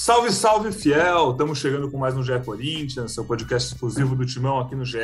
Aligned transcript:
Salve, 0.00 0.32
salve, 0.32 0.70
fiel! 0.70 1.32
Estamos 1.32 1.58
chegando 1.58 1.90
com 1.90 1.98
mais 1.98 2.16
um 2.16 2.22
GE 2.22 2.38
Corinthians, 2.44 3.12
seu 3.12 3.24
podcast 3.24 3.74
exclusivo 3.74 4.14
do 4.14 4.24
Timão 4.24 4.60
aqui 4.60 4.76
no 4.76 4.84
GE. 4.84 4.96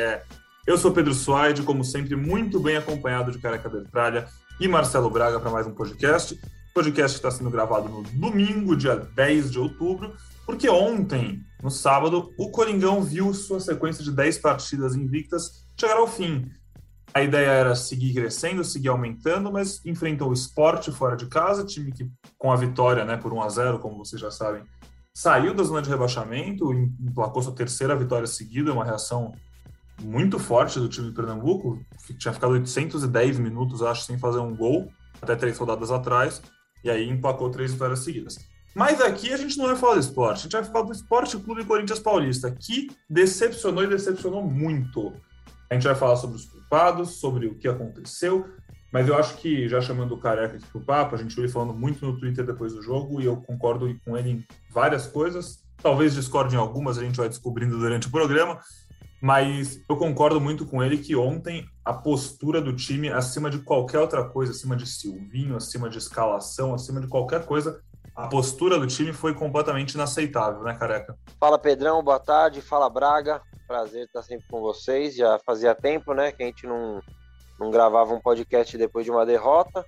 Eu 0.65 0.77
sou 0.77 0.89
Pedro 0.89 1.13
Suaide, 1.13 1.63
como 1.63 1.83
sempre, 1.83 2.15
muito 2.15 2.61
bem 2.61 2.77
acompanhado 2.77 3.29
de 3.29 3.37
Careca 3.37 3.67
Bertralha 3.67 4.25
e 4.57 4.69
Marcelo 4.69 5.09
Braga 5.09 5.37
para 5.37 5.51
mais 5.51 5.67
um 5.67 5.73
podcast. 5.73 6.39
Podcast 6.73 7.19
que 7.19 7.27
está 7.27 7.29
sendo 7.29 7.51
gravado 7.51 7.89
no 7.89 8.03
domingo, 8.03 8.75
dia 8.75 8.95
10 8.95 9.51
de 9.51 9.59
outubro, 9.59 10.15
porque 10.45 10.69
ontem, 10.69 11.43
no 11.61 11.69
sábado, 11.69 12.33
o 12.37 12.49
Coringão 12.49 13.03
viu 13.03 13.33
sua 13.33 13.59
sequência 13.59 14.01
de 14.01 14.13
10 14.13 14.37
partidas 14.37 14.95
invictas 14.95 15.65
chegar 15.77 15.97
ao 15.97 16.07
fim. 16.07 16.49
A 17.15 17.23
ideia 17.23 17.47
era 17.47 17.75
seguir 17.77 18.13
crescendo, 18.13 18.61
seguir 18.61 18.89
aumentando, 18.89 19.49
mas 19.49 19.79
enfrentou 19.85 20.31
o 20.31 20.33
esporte 20.33 20.91
fora 20.91 21.15
de 21.15 21.27
casa, 21.27 21.63
time 21.63 21.89
que, 21.89 22.11
com 22.37 22.51
a 22.51 22.57
vitória 22.57 23.05
né, 23.05 23.15
por 23.15 23.31
1 23.31 23.41
a 23.41 23.47
0 23.47 23.79
como 23.79 23.97
vocês 23.97 24.21
já 24.21 24.29
sabem, 24.29 24.63
saiu 25.13 25.53
da 25.53 25.63
zona 25.63 25.81
de 25.81 25.89
rebaixamento, 25.89 26.73
emplacou 26.73 27.41
sua 27.41 27.55
terceira 27.55 27.95
vitória 27.95 28.27
seguida, 28.27 28.73
uma 28.73 28.83
reação 28.83 29.31
muito 30.03 30.37
forte 30.37 30.77
do 30.77 30.89
time 30.89 31.07
de 31.07 31.15
Pernambuco, 31.15 31.79
tinha 32.19 32.33
ficado 32.33 32.51
810 32.51 33.39
minutos, 33.39 33.81
acho, 33.81 34.03
sem 34.03 34.19
fazer 34.19 34.39
um 34.39 34.53
gol, 34.53 34.91
até 35.21 35.37
três 35.37 35.57
rodadas 35.57 35.91
atrás, 35.91 36.41
e 36.83 36.89
aí 36.89 37.09
emplacou 37.09 37.49
três 37.49 37.71
vitórias 37.71 37.99
seguidas. 37.99 38.37
Mas 38.75 38.99
aqui 38.99 39.31
a 39.31 39.37
gente 39.37 39.57
não 39.57 39.67
vai 39.67 39.77
falar 39.77 39.93
do 39.93 40.01
esporte, 40.01 40.39
a 40.39 40.43
gente 40.43 40.51
vai 40.51 40.63
falar 40.65 40.83
do 40.83 40.91
Esporte 40.91 41.37
Clube 41.37 41.63
Corinthians 41.63 41.99
Paulista, 41.99 42.51
que 42.51 42.91
decepcionou 43.09 43.85
e 43.85 43.87
decepcionou 43.87 44.43
muito. 44.43 45.13
A 45.69 45.73
gente 45.73 45.83
vai 45.83 45.95
falar 45.95 46.15
sobre 46.15 46.35
os 46.35 46.45
culpados, 46.45 47.19
sobre 47.19 47.47
o 47.47 47.55
que 47.55 47.67
aconteceu, 47.67 48.45
mas 48.91 49.07
eu 49.07 49.17
acho 49.17 49.35
que, 49.37 49.67
já 49.67 49.81
chamando 49.81 50.13
o 50.13 50.19
Careca 50.19 50.55
aqui 50.55 50.65
pro 50.67 50.79
papo, 50.79 51.15
a 51.15 51.17
gente 51.17 51.35
veio 51.35 51.49
falando 51.49 51.73
muito 51.73 52.05
no 52.05 52.17
Twitter 52.17 52.45
depois 52.45 52.73
do 52.73 52.81
jogo 52.81 53.19
e 53.19 53.25
eu 53.25 53.37
concordo 53.37 53.93
com 54.05 54.17
ele 54.17 54.29
em 54.29 54.45
várias 54.71 55.05
coisas. 55.05 55.65
Talvez 55.81 56.13
discorde 56.13 56.55
em 56.55 56.57
algumas, 56.57 56.97
a 56.97 57.03
gente 57.03 57.17
vai 57.17 57.27
descobrindo 57.27 57.77
durante 57.77 58.07
o 58.07 58.11
programa, 58.11 58.59
mas 59.21 59.81
eu 59.89 59.97
concordo 59.97 60.39
muito 60.39 60.65
com 60.65 60.83
ele 60.83 60.97
que 60.97 61.15
ontem 61.15 61.65
a 61.83 61.93
postura 61.93 62.61
do 62.61 62.73
time, 62.73 63.09
acima 63.09 63.49
de 63.49 63.59
qualquer 63.59 63.99
outra 63.99 64.23
coisa, 64.23 64.51
acima 64.51 64.75
de 64.75 64.87
Silvinho, 64.87 65.55
acima 65.55 65.89
de 65.89 65.97
escalação, 65.97 66.73
acima 66.73 67.01
de 67.01 67.07
qualquer 67.07 67.45
coisa, 67.45 67.81
a 68.15 68.27
postura 68.27 68.79
do 68.79 68.87
time 68.87 69.11
foi 69.11 69.33
completamente 69.33 69.93
inaceitável, 69.93 70.63
né, 70.63 70.73
Careca? 70.73 71.17
Fala 71.37 71.59
Pedrão, 71.59 72.01
boa 72.01 72.19
tarde. 72.19 72.61
Fala 72.61 72.89
Braga, 72.89 73.41
prazer 73.67 74.05
estar 74.05 74.23
sempre 74.23 74.47
com 74.47 74.61
vocês. 74.61 75.15
Já 75.15 75.37
fazia 75.45 75.75
tempo, 75.75 76.13
né, 76.13 76.31
que 76.31 76.41
a 76.41 76.45
gente 76.45 76.65
não, 76.65 77.01
não 77.59 77.69
gravava 77.69 78.13
um 78.13 78.21
podcast 78.21 78.77
depois 78.77 79.03
de 79.03 79.11
uma 79.11 79.25
derrota. 79.25 79.85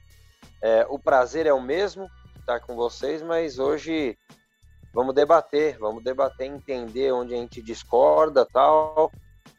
É, 0.61 0.85
o 0.89 0.99
prazer 0.99 1.45
é 1.45 1.53
o 1.53 1.61
mesmo 1.61 2.09
estar 2.37 2.59
com 2.59 2.75
vocês, 2.75 3.23
mas 3.23 3.59
hoje 3.59 4.17
vamos 4.93 5.15
debater, 5.15 5.77
vamos 5.79 6.03
debater, 6.03 6.47
entender 6.47 7.13
onde 7.13 7.33
a 7.33 7.37
gente 7.37 7.61
discorda 7.61 8.45
tal. 8.45 9.09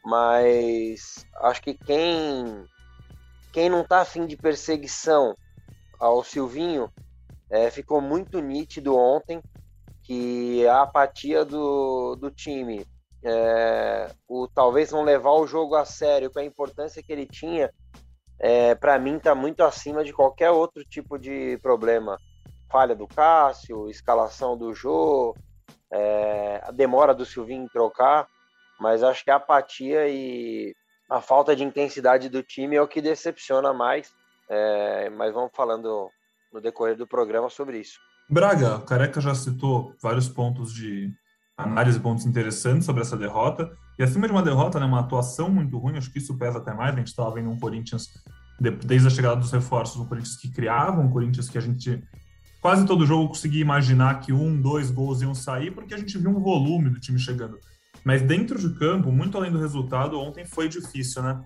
Mas 0.05 1.25
acho 1.41 1.61
que 1.63 1.73
quem 1.73 2.65
quem 3.51 3.67
não 3.67 3.81
está 3.81 4.01
afim 4.01 4.27
de 4.27 4.37
perseguição 4.37 5.35
ao 5.99 6.23
Silvinho 6.23 6.87
é, 7.49 7.69
ficou 7.71 7.99
muito 7.99 8.39
nítido 8.39 8.95
ontem 8.95 9.41
que 10.03 10.67
a 10.67 10.81
apatia 10.81 11.45
do, 11.45 12.15
do 12.15 12.31
time, 12.31 12.85
é, 13.23 14.09
o 14.27 14.47
talvez 14.47 14.91
não 14.91 15.03
levar 15.03 15.33
o 15.33 15.47
jogo 15.47 15.75
a 15.75 15.85
sério, 15.85 16.31
com 16.31 16.39
a 16.39 16.43
importância 16.43 17.03
que 17.03 17.11
ele 17.11 17.25
tinha, 17.25 17.71
é, 18.39 18.73
para 18.73 18.97
mim 18.97 19.17
está 19.17 19.35
muito 19.35 19.63
acima 19.63 20.03
de 20.03 20.13
qualquer 20.13 20.51
outro 20.51 20.83
tipo 20.83 21.17
de 21.17 21.57
problema. 21.61 22.17
Falha 22.71 22.95
do 22.95 23.07
Cássio, 23.07 23.89
escalação 23.89 24.57
do 24.57 24.73
Jô, 24.73 25.35
é, 25.91 26.61
a 26.63 26.71
demora 26.71 27.13
do 27.13 27.25
Silvinho 27.25 27.65
em 27.65 27.67
trocar, 27.67 28.27
mas 28.79 29.03
acho 29.03 29.23
que 29.23 29.31
a 29.31 29.35
apatia 29.35 30.07
e 30.07 30.73
a 31.09 31.19
falta 31.19 31.55
de 31.55 31.63
intensidade 31.63 32.29
do 32.29 32.43
time 32.43 32.75
é 32.75 32.81
o 32.81 32.87
que 32.87 33.01
decepciona 33.01 33.73
mais. 33.73 34.13
É, 34.47 35.09
mas 35.09 35.33
vamos 35.33 35.51
falando 35.53 36.09
no 36.51 36.61
decorrer 36.61 36.97
do 36.97 37.07
programa 37.07 37.49
sobre 37.49 37.79
isso. 37.79 37.99
Braga, 38.29 38.77
o 38.77 38.81
Careca 38.81 39.19
já 39.19 39.33
citou 39.33 39.95
vários 40.01 40.27
pontos 40.29 40.73
de 40.73 41.11
análise, 41.57 41.99
pontos 41.99 42.25
interessantes 42.25 42.85
sobre 42.85 43.01
essa 43.01 43.17
derrota. 43.17 43.69
E 43.97 44.03
acima 44.03 44.27
de 44.27 44.31
uma 44.31 44.43
derrota, 44.43 44.79
né, 44.79 44.85
uma 44.85 45.01
atuação 45.01 45.49
muito 45.49 45.77
ruim, 45.77 45.97
acho 45.97 46.11
que 46.11 46.19
isso 46.19 46.37
pesa 46.37 46.59
até 46.59 46.73
mais. 46.73 46.93
A 46.93 46.97
gente 46.97 47.07
estava 47.07 47.33
vendo 47.33 47.49
um 47.49 47.59
Corinthians, 47.59 48.07
desde 48.85 49.07
a 49.07 49.11
chegada 49.11 49.35
dos 49.35 49.51
reforços, 49.51 49.99
um 49.99 50.05
Corinthians 50.05 50.37
que 50.37 50.51
criava, 50.51 51.01
um 51.01 51.09
Corinthians 51.09 51.49
que 51.49 51.57
a 51.57 51.61
gente 51.61 52.01
quase 52.61 52.85
todo 52.85 53.05
jogo 53.05 53.29
conseguia 53.29 53.61
imaginar 53.61 54.19
que 54.19 54.31
um, 54.31 54.59
dois 54.61 54.91
gols 54.91 55.21
iam 55.21 55.33
sair, 55.33 55.71
porque 55.71 55.93
a 55.93 55.97
gente 55.97 56.17
viu 56.17 56.29
um 56.29 56.39
volume 56.39 56.89
do 56.89 56.99
time 56.99 57.19
chegando. 57.19 57.57
Mas 58.03 58.21
dentro 58.21 58.57
de 58.59 58.77
campo, 58.77 59.11
muito 59.11 59.37
além 59.37 59.51
do 59.51 59.59
resultado, 59.59 60.19
ontem 60.19 60.45
foi 60.45 60.69
difícil, 60.69 61.21
né? 61.21 61.41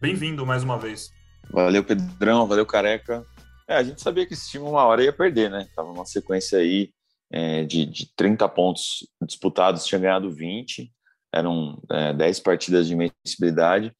Bem-vindo 0.00 0.46
mais 0.46 0.62
uma 0.62 0.78
vez. 0.78 1.10
Valeu, 1.50 1.82
Pedrão, 1.82 2.46
valeu, 2.46 2.64
Careca. 2.64 3.24
É, 3.68 3.76
a 3.76 3.82
gente 3.82 4.00
sabia 4.00 4.26
que 4.26 4.32
esse 4.32 4.48
time 4.48 4.64
uma 4.64 4.84
hora 4.84 5.04
ia 5.04 5.12
perder, 5.12 5.50
né? 5.50 5.68
Tava 5.76 5.92
uma 5.92 6.06
sequência 6.06 6.58
aí 6.58 6.90
é, 7.30 7.64
de, 7.64 7.84
de 7.84 8.14
30 8.16 8.48
pontos 8.48 9.06
disputados, 9.22 9.84
tinha 9.84 10.00
ganhado 10.00 10.30
20, 10.30 10.90
eram 11.32 11.78
é, 11.90 12.14
10 12.14 12.40
partidas 12.40 12.86
de 12.86 12.94
invencibilidade, 12.94 13.94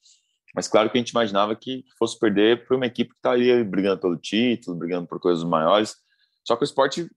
mas 0.55 0.67
claro 0.67 0.89
que 0.89 0.97
a 0.97 1.01
gente 1.01 1.11
imaginava 1.11 1.55
que 1.55 1.85
fosse 1.99 2.19
perder 2.19 2.67
para 2.67 2.77
uma 2.77 2.87
equipe 2.87 3.11
que 3.11 3.17
estaria 3.17 3.63
brigando 3.63 4.01
pelo 4.01 4.17
título, 4.17 4.79
brigando 4.79 5.07
por 5.07 5.21
coisas 5.21 5.45
maiores, 5.45 5.95
só 6.47 6.57
que 6.57 6.63
o 6.63 6.65
esporte 6.65 7.11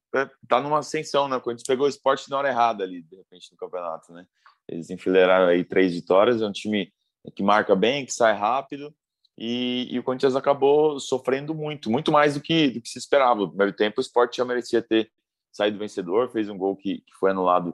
está 0.43 0.57
é, 0.57 0.61
numa 0.61 0.79
ascensão, 0.79 1.29
né? 1.29 1.39
Quando 1.39 1.55
a 1.55 1.57
gente 1.57 1.65
pegou 1.65 1.85
o 1.85 1.89
esporte 1.89 2.29
na 2.29 2.37
hora 2.37 2.49
errada 2.49 2.83
ali, 2.83 3.01
de 3.01 3.15
repente, 3.15 3.49
no 3.49 3.57
campeonato, 3.57 4.11
né? 4.11 4.25
Eles 4.67 4.89
enfileiraram 4.89 5.47
aí 5.47 5.63
três 5.63 5.93
vitórias, 5.93 6.41
é 6.41 6.45
um 6.45 6.51
time 6.51 6.91
que 7.33 7.41
marca 7.41 7.73
bem, 7.73 8.05
que 8.05 8.13
sai 8.13 8.33
rápido, 8.33 8.93
e, 9.37 9.87
e, 9.89 9.99
o 9.99 10.03
Corinthians 10.03 10.35
acabou 10.35 10.99
sofrendo 10.99 11.55
muito, 11.55 11.89
muito 11.89 12.11
mais 12.11 12.35
do 12.35 12.41
que, 12.41 12.69
do 12.69 12.81
que 12.81 12.89
se 12.89 12.99
esperava. 12.99 13.39
No 13.39 13.49
primeiro 13.49 13.73
tempo, 13.73 13.99
o 13.99 14.01
esporte 14.01 14.37
já 14.37 14.45
merecia 14.45 14.81
ter 14.81 15.11
saído 15.51 15.77
vencedor, 15.77 16.31
fez 16.31 16.49
um 16.49 16.57
gol 16.57 16.75
que, 16.75 16.99
que 16.99 17.13
foi 17.19 17.31
anulado 17.31 17.73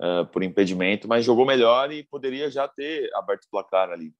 uh, 0.00 0.26
por 0.32 0.42
impedimento, 0.42 1.08
mas 1.08 1.24
jogou 1.24 1.44
melhor 1.44 1.92
e 1.92 2.04
poderia 2.04 2.50
já 2.50 2.68
ter 2.68 3.10
aberto 3.14 3.44
o 3.44 3.50
placar 3.50 3.90
ali. 3.90 4.14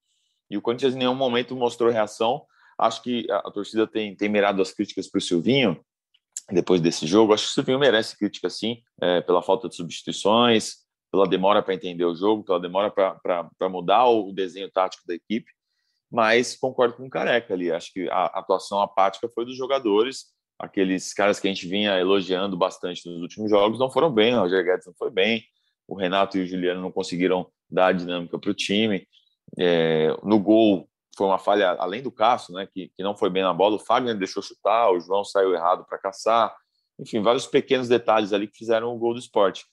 E 0.51 0.57
o 0.57 0.63
Corinthians 0.63 0.95
em 0.95 0.99
nenhum 0.99 1.15
momento 1.15 1.55
mostrou 1.55 1.91
reação. 1.91 2.45
Acho 2.79 3.03
que 3.03 3.31
a, 3.31 3.39
a 3.39 3.51
torcida 3.51 3.87
tem, 3.87 4.17
tem 4.17 4.29
mirado 4.29 4.61
as 4.63 4.73
críticas 4.73 5.09
para 5.09 5.19
o 5.19 5.23
Silvinho 5.23 5.81
depois 6.51 6.81
desse 6.81 7.07
jogo. 7.07 7.33
Acho 7.33 7.45
que 7.45 7.51
o 7.51 7.55
Silvinho 7.55 7.79
merece 7.79 8.19
crítica, 8.19 8.49
sim, 8.49 8.83
é, 9.01 9.21
pela 9.21 9.43
falta 9.43 9.69
de 9.69 9.77
substituições, 9.77 10.79
pela 11.13 11.29
demora 11.29 11.63
para 11.63 11.75
entender 11.75 12.05
o 12.05 12.15
jogo, 12.15 12.45
pela 12.45 12.59
demora 12.59 12.91
para 12.91 13.69
mudar 13.69 14.07
o 14.09 14.33
desenho 14.33 14.71
tático 14.71 15.07
da 15.07 15.15
equipe 15.15 15.58
mas 16.11 16.57
concordo 16.57 16.95
com 16.95 17.07
o 17.07 17.11
Careca 17.11 17.55
ali. 17.55 17.71
Acho 17.71 17.93
que 17.93 18.09
a 18.11 18.27
atuação 18.27 18.81
apática 18.81 19.29
foi 19.29 19.45
dos 19.45 19.57
jogadores, 19.57 20.27
aqueles 20.59 21.15
caras 21.15 21.39
que 21.39 21.47
a 21.47 21.53
gente 21.53 21.67
vinha 21.69 21.99
elogiando 21.99 22.57
bastante 22.57 23.09
nos 23.09 23.21
últimos 23.21 23.51
jogos 23.51 23.79
não 23.79 23.91
foram 23.91 24.11
bem. 24.11 24.35
O 24.35 24.41
Roger 24.41 24.65
Guedes 24.65 24.87
não 24.87 24.95
foi 24.95 25.11
bem, 25.11 25.45
o 25.87 25.95
Renato 25.95 26.37
e 26.37 26.43
o 26.43 26.47
Juliano 26.47 26.81
não 26.81 26.91
conseguiram 26.91 27.51
dar 27.71 27.89
a 27.89 27.93
dinâmica 27.93 28.39
para 28.39 28.51
o 28.51 28.55
time. 28.55 29.07
É, 29.59 30.09
no 30.23 30.39
gol 30.39 30.89
foi 31.17 31.27
uma 31.27 31.39
falha 31.39 31.71
além 31.73 32.03
do 32.03 32.13
Cássio, 32.13 32.55
né, 32.55 32.67
que, 32.73 32.93
que 32.97 33.03
não 33.03 33.17
foi 33.17 33.31
bem 33.31 33.43
na 33.43 33.53
bola. 33.53 33.77
O 33.77 33.79
Fagner 33.79 34.17
deixou 34.17 34.43
chutar, 34.43 34.91
o 34.91 35.01
João 35.01 35.25
saiu 35.25 35.55
errado 35.55 35.85
para 35.85 35.99
caçar. 35.99 36.55
Enfim, 36.99 37.23
vários 37.23 37.47
pequenos 37.47 37.89
detalhes 37.89 38.33
ali 38.33 38.49
que 38.49 38.59
fizeram 38.59 38.95
o 38.95 38.99
gol 38.99 39.15
do 39.15 39.21
esporte. 39.21 39.65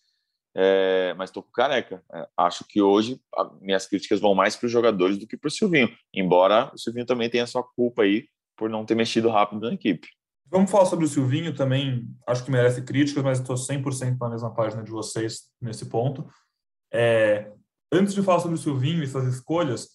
É, 0.56 1.14
mas 1.18 1.30
estou 1.30 1.44
com 1.44 1.52
careca. 1.52 2.02
É, 2.14 2.28
acho 2.38 2.64
que 2.66 2.82
hoje 2.82 3.20
a, 3.36 3.52
minhas 3.60 3.86
críticas 3.86 4.20
vão 4.20 4.34
mais 4.34 4.56
para 4.56 4.68
os 4.68 4.72
jogadores 4.72 5.18
do 5.18 5.28
que 5.28 5.36
para 5.36 5.50
o 5.50 5.52
Silvinho, 5.52 5.90
embora 6.14 6.72
o 6.74 6.78
Silvinho 6.78 7.06
também 7.06 7.30
tenha 7.30 7.46
sua 7.46 7.62
culpa 7.62 8.04
aí 8.04 8.26
por 8.56 8.70
não 8.70 8.86
ter 8.86 8.96
mexido 8.96 9.30
rápido 9.30 9.68
na 9.68 9.74
equipe. 9.74 10.08
Vamos 10.50 10.72
falar 10.72 10.86
sobre 10.86 11.06
o 11.06 11.08
Silvinho 11.08 11.54
também, 11.54 12.08
acho 12.28 12.46
que 12.46 12.52
merece 12.52 12.84
críticas, 12.84 13.24
mas 13.24 13.40
estou 13.40 13.56
100% 13.56 14.18
na 14.20 14.30
mesma 14.30 14.54
página 14.54 14.84
de 14.84 14.92
vocês 14.92 15.50
nesse 15.60 15.88
ponto. 15.88 16.26
É, 16.94 17.52
antes 17.92 18.14
de 18.14 18.22
falar 18.22 18.40
sobre 18.40 18.56
o 18.56 18.62
Silvinho 18.62 19.04
e 19.04 19.08
suas 19.08 19.26
escolhas, 19.26 19.90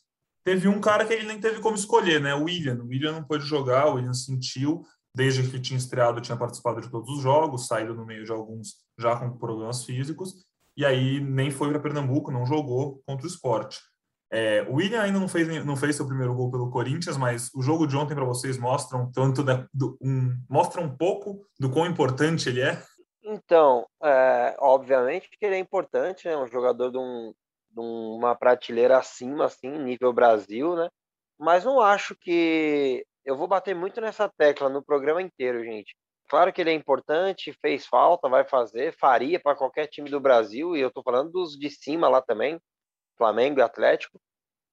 teve 0.44 0.68
um 0.68 0.80
cara 0.80 1.06
que 1.06 1.12
ele 1.12 1.26
nem 1.26 1.40
teve 1.40 1.60
como 1.60 1.76
escolher, 1.76 2.20
né? 2.20 2.34
O 2.34 2.44
William. 2.44 2.78
O 2.82 2.88
William 2.88 3.12
não 3.12 3.24
pôde 3.24 3.46
jogar, 3.46 3.86
o 3.86 3.94
William 3.94 4.12
sentiu, 4.12 4.82
desde 5.14 5.48
que 5.48 5.60
tinha 5.60 5.78
estreado, 5.78 6.20
tinha 6.20 6.36
participado 6.36 6.80
de 6.80 6.90
todos 6.90 7.08
os 7.16 7.22
jogos, 7.22 7.66
saído 7.66 7.94
no 7.94 8.04
meio 8.04 8.24
de 8.24 8.32
alguns 8.32 8.74
já 8.98 9.16
com 9.16 9.38
problemas 9.38 9.84
físicos, 9.84 10.44
e 10.80 10.86
aí 10.86 11.20
nem 11.20 11.50
foi 11.50 11.68
para 11.68 11.78
Pernambuco, 11.78 12.30
não 12.30 12.46
jogou 12.46 13.02
contra 13.06 13.26
o 13.26 13.28
esporte. 13.28 13.78
É, 14.32 14.62
o 14.62 14.76
William 14.76 15.02
ainda 15.02 15.20
não 15.20 15.28
fez, 15.28 15.62
não 15.62 15.76
fez 15.76 15.94
seu 15.94 16.06
primeiro 16.06 16.34
gol 16.34 16.50
pelo 16.50 16.70
Corinthians, 16.70 17.18
mas 17.18 17.50
o 17.54 17.60
jogo 17.60 17.86
de 17.86 17.94
ontem 17.98 18.14
para 18.14 18.24
vocês 18.24 18.56
mostra 18.56 18.96
um 18.96 19.12
tanto 19.12 19.42
da, 19.42 19.66
do, 19.74 19.98
um, 20.00 20.34
mostra 20.48 20.80
um 20.80 20.96
pouco 20.96 21.46
do 21.58 21.70
quão 21.70 21.84
importante 21.84 22.48
ele 22.48 22.62
é. 22.62 22.82
Então, 23.22 23.86
é, 24.02 24.56
obviamente 24.58 25.28
que 25.28 25.44
ele 25.44 25.56
é 25.56 25.58
importante, 25.58 26.26
né? 26.26 26.34
um 26.34 26.46
jogador 26.46 26.90
de, 26.90 26.96
um, 26.96 27.34
de, 27.70 27.80
uma 27.80 28.34
prateleira 28.34 28.96
acima, 28.96 29.44
assim, 29.44 29.68
nível 29.76 30.14
Brasil, 30.14 30.76
né? 30.76 30.88
Mas 31.38 31.62
não 31.62 31.78
acho 31.78 32.16
que 32.18 33.04
eu 33.22 33.36
vou 33.36 33.46
bater 33.46 33.74
muito 33.74 34.00
nessa 34.00 34.30
tecla 34.30 34.70
no 34.70 34.82
programa 34.82 35.20
inteiro, 35.20 35.62
gente. 35.62 35.94
Claro 36.30 36.52
que 36.52 36.60
ele 36.60 36.70
é 36.70 36.74
importante, 36.74 37.52
fez 37.60 37.84
falta, 37.86 38.28
vai 38.28 38.44
fazer, 38.44 38.96
faria 38.96 39.40
para 39.40 39.56
qualquer 39.56 39.88
time 39.88 40.08
do 40.08 40.20
Brasil, 40.20 40.76
e 40.76 40.80
eu 40.80 40.88
estou 40.88 41.02
falando 41.02 41.32
dos 41.32 41.58
de 41.58 41.68
cima 41.68 42.08
lá 42.08 42.22
também, 42.22 42.60
Flamengo 43.18 43.58
e 43.58 43.62
Atlético. 43.62 44.18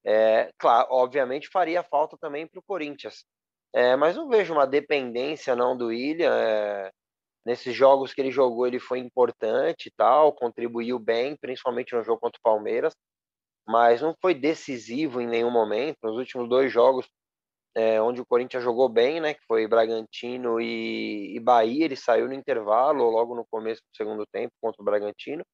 É, 0.05 0.51
claro, 0.59 0.87
obviamente 0.91 1.49
faria 1.49 1.83
falta 1.83 2.15
também 2.17 2.47
para 2.47 2.59
o 2.59 2.63
Corinthians. 2.63 3.25
É, 3.73 3.95
mas 3.95 4.15
não 4.15 4.29
vejo 4.29 4.53
uma 4.53 4.67
dependência 4.67 5.55
não 5.55 5.75
do 5.75 5.87
William. 5.87 6.31
É, 6.31 6.91
nesses 7.45 7.75
jogos 7.75 8.13
que 8.13 8.21
ele 8.21 8.31
jogou, 8.31 8.67
ele 8.67 8.79
foi 8.79 8.99
importante 8.99 9.87
e 9.87 9.91
tal, 9.91 10.33
contribuiu 10.33 10.99
bem, 10.99 11.35
principalmente 11.35 11.95
no 11.95 12.03
jogo 12.03 12.19
contra 12.19 12.37
o 12.37 12.41
Palmeiras, 12.43 12.93
mas 13.67 14.01
não 14.01 14.15
foi 14.21 14.35
decisivo 14.35 15.21
em 15.21 15.27
nenhum 15.27 15.51
momento. 15.51 15.97
Nos 16.03 16.17
últimos 16.17 16.47
dois 16.47 16.71
jogos, 16.71 17.07
é, 17.77 18.01
onde 18.01 18.19
o 18.19 18.25
Corinthians 18.25 18.63
jogou 18.63 18.89
bem, 18.89 19.21
né, 19.21 19.35
que 19.35 19.45
foi 19.47 19.67
Bragantino 19.67 20.59
e, 20.59 21.35
e 21.35 21.39
Bahia, 21.39 21.85
ele 21.85 21.95
saiu 21.95 22.27
no 22.27 22.33
intervalo, 22.33 23.03
ou 23.03 23.11
logo 23.11 23.35
no 23.35 23.45
começo 23.45 23.83
do 23.83 23.95
segundo 23.95 24.25
tempo, 24.25 24.51
contra 24.59 24.81
o 24.81 24.85
Bragantino. 24.85 25.45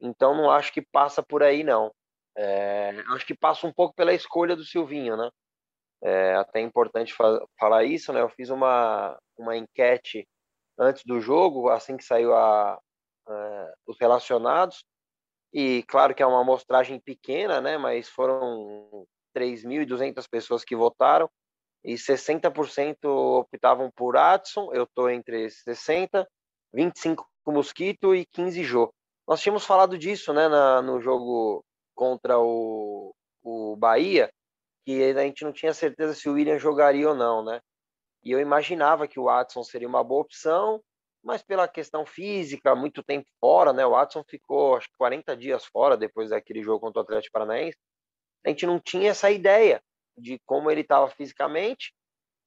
Então, 0.00 0.34
não 0.34 0.50
acho 0.50 0.72
que 0.72 0.82
passa 0.82 1.22
por 1.22 1.40
aí, 1.40 1.62
não. 1.62 1.92
É, 2.36 2.90
acho 3.10 3.24
que 3.24 3.36
passa 3.36 3.64
um 3.64 3.72
pouco 3.72 3.94
pela 3.94 4.12
escolha 4.12 4.56
do 4.56 4.64
Silvinho, 4.64 5.16
né? 5.16 5.30
É 6.02 6.34
até 6.34 6.60
importante 6.60 7.14
fa 7.14 7.40
falar 7.56 7.84
isso, 7.84 8.12
né? 8.12 8.20
Eu 8.22 8.28
fiz 8.30 8.50
uma, 8.50 9.16
uma 9.38 9.56
enquete 9.56 10.26
antes 10.76 11.04
do 11.04 11.20
jogo, 11.20 11.68
assim 11.68 11.96
que 11.96 12.04
saiu 12.04 12.34
a, 12.34 12.76
a, 13.28 13.74
os 13.86 13.96
relacionados, 14.00 14.84
e 15.52 15.84
claro 15.84 16.14
que 16.14 16.22
é 16.24 16.26
uma 16.26 16.40
amostragem 16.40 16.98
pequena, 17.00 17.60
né? 17.60 17.78
Mas 17.78 18.08
foram 18.08 19.06
3.200 19.36 20.26
pessoas 20.28 20.64
que 20.64 20.74
votaram 20.74 21.30
e 21.84 21.94
60% 21.94 23.04
optavam 23.04 23.90
por 23.90 24.16
Adson, 24.16 24.72
eu 24.72 24.84
estou 24.84 25.10
entre 25.10 25.50
60, 25.50 26.28
25 26.72 27.28
Mosquito 27.46 28.14
e 28.14 28.24
15 28.26 28.62
Jô. 28.62 28.94
Nós 29.26 29.40
tínhamos 29.40 29.64
falado 29.64 29.98
disso, 29.98 30.32
né, 30.32 30.48
na, 30.48 30.80
no 30.80 31.00
jogo 31.00 31.64
contra 31.94 32.38
o, 32.38 33.14
o 33.42 33.76
Bahia, 33.76 34.32
que 34.84 35.02
a 35.02 35.22
gente 35.22 35.44
não 35.44 35.52
tinha 35.52 35.74
certeza 35.74 36.14
se 36.14 36.28
o 36.28 36.34
William 36.34 36.58
jogaria 36.58 37.08
ou 37.08 37.14
não, 37.14 37.44
né? 37.44 37.60
E 38.24 38.30
eu 38.30 38.40
imaginava 38.40 39.08
que 39.08 39.18
o 39.18 39.24
Watson 39.24 39.62
seria 39.64 39.88
uma 39.88 40.04
boa 40.04 40.22
opção, 40.22 40.80
mas 41.22 41.42
pela 41.42 41.68
questão 41.68 42.06
física, 42.06 42.74
muito 42.74 43.02
tempo 43.02 43.28
fora, 43.40 43.72
né? 43.72 43.84
O 43.84 43.90
Watson 43.90 44.24
ficou, 44.28 44.76
acho 44.76 44.88
que 44.88 44.96
40 44.96 45.36
dias 45.36 45.64
fora 45.64 45.96
depois 45.96 46.30
daquele 46.30 46.62
jogo 46.62 46.80
contra 46.80 47.00
o 47.00 47.04
Atlético 47.04 47.32
Paranaense. 47.32 47.78
A 48.44 48.48
gente 48.48 48.66
não 48.66 48.80
tinha 48.80 49.10
essa 49.10 49.30
ideia 49.30 49.80
de 50.16 50.40
como 50.46 50.70
ele 50.70 50.82
estava 50.82 51.08
fisicamente. 51.10 51.92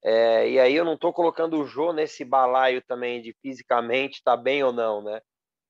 É, 0.04 0.50
e 0.50 0.60
aí 0.60 0.76
eu 0.76 0.86
não 0.86 0.94
estou 0.94 1.12
colocando 1.12 1.60
o 1.60 1.66
Jô 1.66 1.92
nesse 1.92 2.24
balaio 2.24 2.82
também 2.84 3.22
de 3.22 3.36
fisicamente 3.42 4.22
tá 4.24 4.38
bem 4.38 4.64
ou 4.64 4.72
não, 4.72 5.02
né? 5.02 5.20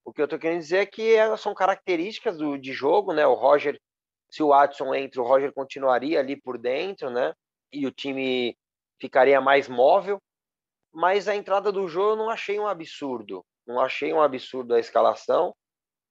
O 0.03 0.11
que 0.11 0.21
eu 0.21 0.25
estou 0.25 0.37
querendo 0.37 0.59
dizer 0.59 0.77
é 0.77 0.85
que 0.85 1.15
são 1.37 1.53
características 1.53 2.37
do, 2.37 2.57
de 2.57 2.73
jogo, 2.73 3.13
né? 3.13 3.25
O 3.25 3.33
Roger, 3.33 3.79
se 4.29 4.43
o 4.43 4.49
Watson 4.49 4.93
entra, 4.93 5.21
o 5.21 5.25
Roger 5.25 5.53
continuaria 5.53 6.19
ali 6.19 6.35
por 6.35 6.57
dentro, 6.57 7.09
né? 7.09 7.33
E 7.71 7.87
o 7.87 7.91
time 7.91 8.57
ficaria 8.99 9.39
mais 9.41 9.67
móvel. 9.67 10.21
Mas 10.93 11.27
a 11.27 11.35
entrada 11.35 11.71
do 11.71 11.87
jogo 11.87 12.11
eu 12.11 12.15
não 12.17 12.29
achei 12.29 12.59
um 12.59 12.67
absurdo. 12.67 13.43
Não 13.65 13.79
achei 13.79 14.13
um 14.13 14.21
absurdo 14.21 14.75
a 14.75 14.79
escalação, 14.79 15.55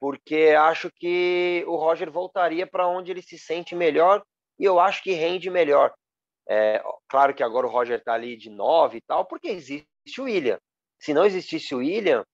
porque 0.01 0.55
acho 0.59 0.91
que 0.97 1.65
o 1.69 1.77
Roger 1.77 2.11
voltaria 2.11 2.67
para 2.67 2.89
onde 2.89 3.11
ele 3.11 3.23
se 3.23 3.39
sente 3.39 3.75
melhor 3.75 4.25
e 4.59 4.65
eu 4.65 4.79
acho 4.79 5.03
que 5.03 5.12
rende 5.12 5.51
melhor. 5.51 5.93
É, 6.49 6.83
claro 7.09 7.35
que 7.35 7.43
agora 7.43 7.67
o 7.67 7.71
Roger 7.71 7.99
está 7.99 8.15
ali 8.15 8.37
de 8.37 8.51
9 8.51 8.99
e 8.99 9.01
tal, 9.01 9.25
porque 9.25 9.49
existe 9.49 9.87
o 10.19 10.25
William. 10.25 10.59
Se 10.99 11.15
não 11.15 11.25
existisse 11.25 11.75
o 11.75 11.79
William, 11.79 12.25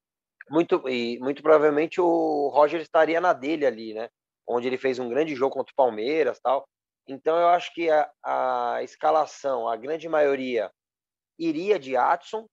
muito, 0.51 0.89
e 0.89 1.19
muito 1.21 1.43
provavelmente 1.43 2.01
o 2.01 2.49
Roger 2.49 2.81
estaria 2.81 3.21
na 3.21 3.33
dele 3.33 3.65
ali, 3.65 3.95
né? 3.95 4.09
Onde 4.47 4.67
ele 4.67 4.79
fez 4.79 4.99
um 4.99 5.09
grande 5.09 5.35
jogo 5.35 5.55
contra 5.55 5.73
o 5.73 5.77
Palmeiras 5.77 6.41
tal. 6.41 6.67
Então 7.07 7.39
eu 7.39 7.49
acho 7.49 7.73
que 7.73 7.89
a, 7.89 8.11
a 8.25 8.83
escalação, 8.83 9.69
a 9.69 9.77
grande 9.77 10.09
maioria, 10.09 10.71
iria 11.39 11.79
de 11.79 11.97
Atson, 11.97 12.47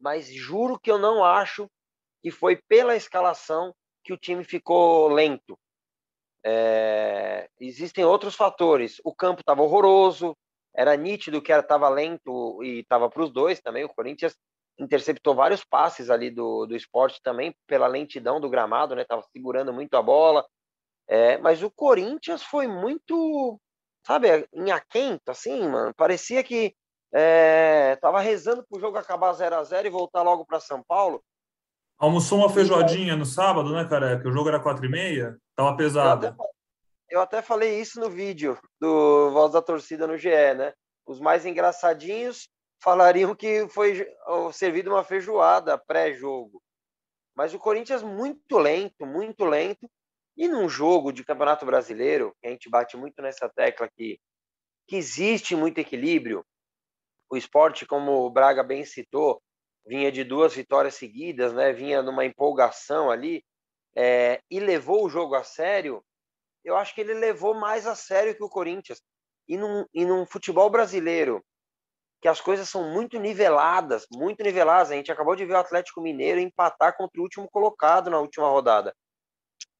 mas 0.00 0.26
juro 0.32 0.78
que 0.78 0.90
eu 0.90 0.98
não 0.98 1.24
acho 1.24 1.68
que 2.22 2.30
foi 2.30 2.60
pela 2.68 2.96
escalação 2.96 3.72
que 4.04 4.12
o 4.12 4.18
time 4.18 4.44
ficou 4.44 5.08
lento. 5.08 5.56
É, 6.44 7.48
existem 7.58 8.04
outros 8.04 8.34
fatores. 8.34 9.00
O 9.04 9.14
campo 9.14 9.40
estava 9.40 9.62
horroroso, 9.62 10.36
era 10.74 10.96
nítido 10.96 11.40
que 11.40 11.52
estava 11.52 11.88
lento 11.88 12.62
e 12.62 12.80
estava 12.80 13.08
para 13.08 13.22
os 13.22 13.32
dois 13.32 13.60
também. 13.60 13.84
O 13.84 13.94
Corinthians 13.94 14.36
interceptou 14.78 15.34
vários 15.34 15.64
passes 15.64 16.10
ali 16.10 16.30
do, 16.30 16.66
do 16.66 16.76
esporte 16.76 17.20
também 17.22 17.54
pela 17.66 17.86
lentidão 17.86 18.40
do 18.40 18.50
gramado, 18.50 18.94
né? 18.94 19.04
Tava 19.04 19.22
segurando 19.32 19.72
muito 19.72 19.94
a 19.94 20.02
bola. 20.02 20.44
É, 21.06 21.38
mas 21.38 21.62
o 21.62 21.70
Corinthians 21.70 22.42
foi 22.42 22.66
muito, 22.66 23.60
sabe, 24.04 24.48
em 24.52 24.70
aquento, 24.70 25.28
assim, 25.28 25.68
mano. 25.68 25.94
Parecia 25.94 26.42
que 26.42 26.74
é, 27.12 27.96
tava 27.96 28.20
rezando 28.20 28.64
pro 28.68 28.80
jogo 28.80 28.98
acabar 28.98 29.32
0 29.32 29.56
a 29.56 29.64
0 29.64 29.86
e 29.86 29.90
voltar 29.90 30.22
logo 30.22 30.44
para 30.44 30.58
São 30.60 30.82
Paulo. 30.82 31.22
Almoçou 31.98 32.38
uma 32.38 32.50
feijoadinha 32.50 33.16
no 33.16 33.24
sábado, 33.24 33.72
né, 33.72 33.84
cara? 33.88 34.20
Que 34.20 34.28
o 34.28 34.32
jogo 34.32 34.48
era 34.48 34.60
quatro 34.60 34.84
e 34.84 34.88
meia, 34.88 35.38
tava 35.54 35.76
pesado. 35.76 36.26
Eu 36.26 36.32
até, 36.32 36.44
eu 37.10 37.20
até 37.20 37.42
falei 37.42 37.80
isso 37.80 38.00
no 38.00 38.10
vídeo 38.10 38.58
do 38.80 39.30
Voz 39.30 39.52
da 39.52 39.62
Torcida 39.62 40.06
no 40.06 40.18
GE, 40.18 40.54
né? 40.56 40.72
Os 41.06 41.20
mais 41.20 41.46
engraçadinhos 41.46 42.48
falariam 42.82 43.34
que 43.34 43.68
foi 43.68 44.06
servido 44.52 44.90
uma 44.90 45.04
feijoada 45.04 45.78
pré-jogo. 45.78 46.62
Mas 47.34 47.54
o 47.54 47.58
Corinthians 47.58 48.02
muito 48.02 48.58
lento, 48.58 49.06
muito 49.06 49.44
lento. 49.44 49.88
E 50.36 50.48
num 50.48 50.68
jogo 50.68 51.12
de 51.12 51.24
Campeonato 51.24 51.64
Brasileiro, 51.64 52.34
que 52.40 52.48
a 52.48 52.50
gente 52.50 52.68
bate 52.68 52.96
muito 52.96 53.22
nessa 53.22 53.48
tecla 53.48 53.86
aqui, 53.86 54.18
que 54.86 54.96
existe 54.96 55.54
muito 55.54 55.78
equilíbrio. 55.78 56.44
O 57.30 57.36
esporte, 57.36 57.86
como 57.86 58.26
o 58.26 58.30
Braga 58.30 58.62
bem 58.62 58.84
citou, 58.84 59.40
vinha 59.86 60.10
de 60.10 60.24
duas 60.24 60.54
vitórias 60.54 60.94
seguidas, 60.94 61.52
né? 61.52 61.72
vinha 61.72 62.02
numa 62.02 62.24
empolgação 62.24 63.10
ali, 63.10 63.44
é, 63.96 64.40
e 64.50 64.58
levou 64.58 65.04
o 65.04 65.08
jogo 65.08 65.34
a 65.34 65.44
sério. 65.44 66.04
Eu 66.64 66.76
acho 66.76 66.94
que 66.94 67.00
ele 67.00 67.14
levou 67.14 67.54
mais 67.54 67.86
a 67.86 67.94
sério 67.94 68.34
que 68.34 68.42
o 68.42 68.48
Corinthians. 68.48 69.00
E 69.46 69.56
num, 69.56 69.84
e 69.92 70.04
num 70.04 70.24
futebol 70.24 70.70
brasileiro 70.70 71.44
que 72.24 72.28
as 72.28 72.40
coisas 72.40 72.70
são 72.70 72.90
muito 72.90 73.18
niveladas, 73.18 74.06
muito 74.10 74.42
niveladas. 74.42 74.90
A 74.90 74.94
gente 74.94 75.12
acabou 75.12 75.36
de 75.36 75.44
ver 75.44 75.52
o 75.52 75.58
Atlético 75.58 76.00
Mineiro 76.00 76.40
empatar 76.40 76.96
contra 76.96 77.20
o 77.20 77.22
último 77.22 77.46
colocado 77.50 78.08
na 78.08 78.18
última 78.18 78.48
rodada. 78.48 78.96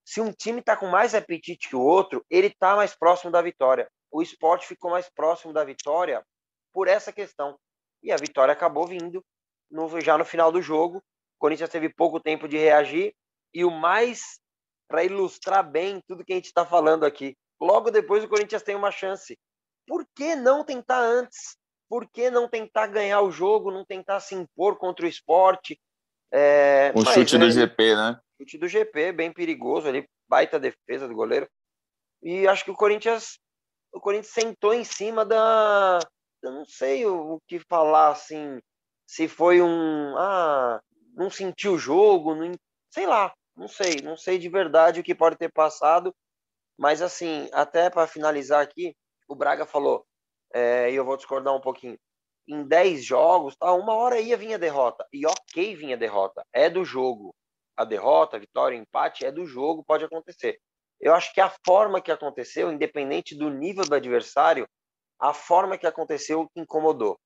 Se 0.04 0.20
um 0.20 0.30
time 0.30 0.60
está 0.60 0.76
com 0.76 0.86
mais 0.86 1.14
apetite 1.14 1.70
que 1.70 1.74
o 1.74 1.80
outro, 1.80 2.22
ele 2.28 2.48
está 2.48 2.76
mais 2.76 2.94
próximo 2.94 3.32
da 3.32 3.40
vitória. 3.40 3.90
O 4.10 4.20
esporte 4.20 4.66
ficou 4.66 4.90
mais 4.90 5.08
próximo 5.08 5.54
da 5.54 5.64
vitória 5.64 6.22
por 6.70 6.86
essa 6.86 7.10
questão. 7.10 7.58
E 8.02 8.12
a 8.12 8.16
vitória 8.18 8.52
acabou 8.52 8.86
vindo 8.86 9.24
no, 9.70 10.00
já 10.00 10.16
no 10.18 10.24
final 10.24 10.50
do 10.50 10.62
jogo. 10.62 10.98
O 10.98 11.38
Corinthians 11.38 11.70
teve 11.70 11.88
pouco 11.88 12.20
tempo 12.20 12.48
de 12.48 12.56
reagir. 12.56 13.14
E 13.52 13.64
o 13.64 13.70
mais, 13.70 14.40
para 14.88 15.04
ilustrar 15.04 15.68
bem 15.68 16.00
tudo 16.06 16.24
que 16.24 16.32
a 16.32 16.36
gente 16.36 16.46
está 16.46 16.66
falando 16.66 17.04
aqui, 17.04 17.36
logo 17.60 17.90
depois 17.90 18.24
o 18.24 18.28
Corinthians 18.28 18.62
tem 18.62 18.74
uma 18.74 18.90
chance. 18.90 19.38
Por 19.86 20.06
que 20.14 20.34
não 20.34 20.64
tentar 20.64 21.00
antes? 21.00 21.56
por 21.88 22.08
que 22.08 22.30
não 22.30 22.48
tentar 22.48 22.88
ganhar 22.88 23.20
o 23.20 23.30
jogo, 23.30 23.70
não 23.70 23.84
tentar 23.84 24.20
se 24.20 24.34
impor 24.34 24.76
contra 24.76 25.06
o 25.06 25.08
esporte? 25.08 25.80
É, 26.32 26.92
o 26.94 27.04
chute 27.04 27.36
é, 27.36 27.38
do 27.38 27.50
GP, 27.50 27.94
né? 27.94 28.20
Chute 28.40 28.58
do 28.58 28.66
GP, 28.66 29.12
bem 29.12 29.32
perigoso 29.32 29.86
ali, 29.86 30.04
baita 30.28 30.58
defesa 30.58 31.06
do 31.06 31.14
goleiro. 31.14 31.48
E 32.20 32.48
acho 32.48 32.64
que 32.64 32.70
o 32.70 32.76
Corinthians, 32.76 33.38
o 33.92 34.00
Corinthians 34.00 34.32
sentou 34.32 34.74
em 34.74 34.82
cima 34.82 35.24
da, 35.24 36.00
eu 36.42 36.50
não 36.50 36.64
sei 36.64 37.06
o, 37.06 37.34
o 37.34 37.40
que 37.46 37.60
falar 37.60 38.08
assim, 38.08 38.58
se 39.14 39.28
foi 39.28 39.62
um, 39.62 40.18
ah, 40.18 40.82
não 41.14 41.30
sentiu 41.30 41.74
o 41.74 41.78
jogo, 41.78 42.34
não, 42.34 42.50
sei 42.90 43.06
lá, 43.06 43.32
não 43.56 43.68
sei, 43.68 44.00
não 44.02 44.16
sei 44.16 44.38
de 44.38 44.48
verdade 44.48 44.98
o 44.98 45.04
que 45.04 45.14
pode 45.14 45.36
ter 45.36 45.52
passado, 45.52 46.12
mas 46.76 47.00
assim, 47.00 47.48
até 47.52 47.88
para 47.88 48.08
finalizar 48.08 48.60
aqui, 48.60 48.92
o 49.28 49.36
Braga 49.36 49.64
falou, 49.64 50.04
é, 50.52 50.90
e 50.90 50.96
eu 50.96 51.04
vou 51.04 51.16
discordar 51.16 51.54
um 51.54 51.60
pouquinho. 51.60 51.96
Em 52.48 52.66
10 52.66 53.04
jogos, 53.04 53.54
tá, 53.56 53.72
uma 53.72 53.94
hora 53.94 54.18
ia 54.18 54.36
vinha 54.36 54.58
derrota. 54.58 55.06
E 55.12 55.24
ok 55.24 55.76
vinha 55.76 55.96
derrota. 55.96 56.44
É 56.52 56.68
do 56.68 56.84
jogo. 56.84 57.32
A 57.76 57.84
derrota, 57.84 58.36
a 58.36 58.40
vitória, 58.40 58.76
o 58.76 58.82
empate 58.82 59.24
é 59.24 59.30
do 59.30 59.46
jogo, 59.46 59.84
pode 59.84 60.04
acontecer. 60.04 60.58
Eu 61.00 61.14
acho 61.14 61.32
que 61.32 61.40
a 61.40 61.52
forma 61.64 62.00
que 62.00 62.10
aconteceu, 62.10 62.72
independente 62.72 63.36
do 63.36 63.48
nível 63.48 63.84
do 63.84 63.94
adversário, 63.94 64.68
a 65.20 65.32
forma 65.32 65.78
que 65.78 65.86
aconteceu 65.86 66.50
incomodou. 66.56 67.16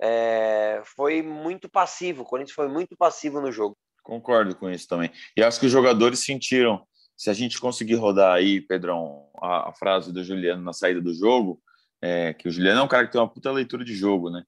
É, 0.00 0.82
foi 0.84 1.22
muito 1.22 1.68
passivo. 1.68 2.22
O 2.22 2.24
Corinthians 2.24 2.54
foi 2.54 2.68
muito 2.68 2.96
passivo 2.96 3.40
no 3.40 3.52
jogo. 3.52 3.76
Concordo 4.02 4.54
com 4.56 4.70
isso 4.70 4.88
também. 4.88 5.10
E 5.36 5.42
acho 5.42 5.60
que 5.60 5.66
os 5.66 5.72
jogadores 5.72 6.20
sentiram. 6.20 6.82
Se 7.16 7.28
a 7.28 7.34
gente 7.34 7.60
conseguir 7.60 7.96
rodar 7.96 8.34
aí, 8.34 8.62
Pedrão, 8.62 9.28
a, 9.42 9.68
a 9.68 9.72
frase 9.74 10.10
do 10.12 10.24
Juliano 10.24 10.62
na 10.62 10.72
saída 10.72 11.02
do 11.02 11.12
jogo, 11.12 11.60
é, 12.02 12.32
que 12.32 12.48
o 12.48 12.50
Juliano 12.50 12.80
é 12.80 12.82
um 12.82 12.88
cara 12.88 13.06
que 13.06 13.12
tem 13.12 13.20
uma 13.20 13.28
puta 13.28 13.52
leitura 13.52 13.84
de 13.84 13.94
jogo, 13.94 14.30
né? 14.30 14.42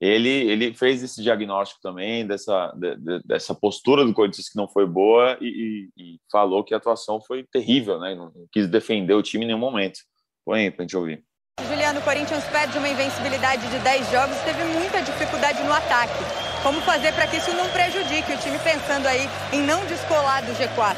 ele, 0.00 0.28
ele 0.28 0.74
fez 0.74 1.02
esse 1.02 1.22
diagnóstico 1.22 1.80
também 1.80 2.26
dessa, 2.26 2.70
de, 2.72 3.22
dessa 3.24 3.54
postura 3.54 4.04
do 4.04 4.12
Corinthians 4.12 4.48
que 4.48 4.56
não 4.56 4.68
foi 4.68 4.86
boa 4.86 5.38
e, 5.40 5.90
e, 5.96 6.02
e, 6.02 6.20
falou 6.30 6.62
que 6.62 6.74
a 6.74 6.76
atuação 6.76 7.20
foi 7.20 7.44
terrível, 7.44 7.98
né? 7.98 8.14
Não 8.14 8.30
quis 8.52 8.68
defender 8.68 9.14
o 9.14 9.22
time 9.22 9.44
em 9.44 9.48
nenhum 9.48 9.58
momento. 9.58 9.98
Põe 10.44 10.64
aí 10.64 10.70
pra 10.70 10.82
gente 10.82 10.96
ouvir. 10.96 11.24
Juliano, 11.64 12.00
o 12.00 12.02
Corinthians 12.02 12.44
perde 12.44 12.76
uma 12.76 12.86
invencibilidade 12.86 13.66
de 13.68 13.78
10 13.78 14.10
jogos, 14.10 14.36
teve 14.44 14.62
muita 14.64 15.00
dificuldade 15.00 15.62
no 15.62 15.72
ataque. 15.72 16.22
Como 16.62 16.82
fazer 16.82 17.12
para 17.14 17.26
que 17.26 17.38
isso 17.38 17.50
não 17.54 17.66
prejudique 17.70 18.30
o 18.30 18.36
time 18.36 18.58
pensando 18.58 19.06
aí 19.06 19.26
em 19.52 19.62
não 19.62 19.84
descolar 19.86 20.42
do 20.42 20.52
G4? 20.52 20.96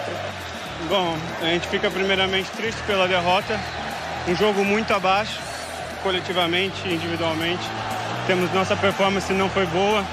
Bom, 0.89 1.17
a 1.41 1.45
gente 1.45 1.69
fica 1.69 1.89
primeiramente 1.89 2.51
triste 2.51 2.81
pela 2.89 3.07
derrota. 3.07 3.59
Um 4.27 4.35
jogo 4.35 4.65
muito 4.65 4.93
abaixo, 4.93 5.39
coletivamente, 6.03 6.89
individualmente. 6.89 7.63
Temos 8.27 8.53
nossa 8.53 8.77
performance 8.77 9.33
não 9.33 9.49
foi 9.49 9.67
boa. 9.67 10.05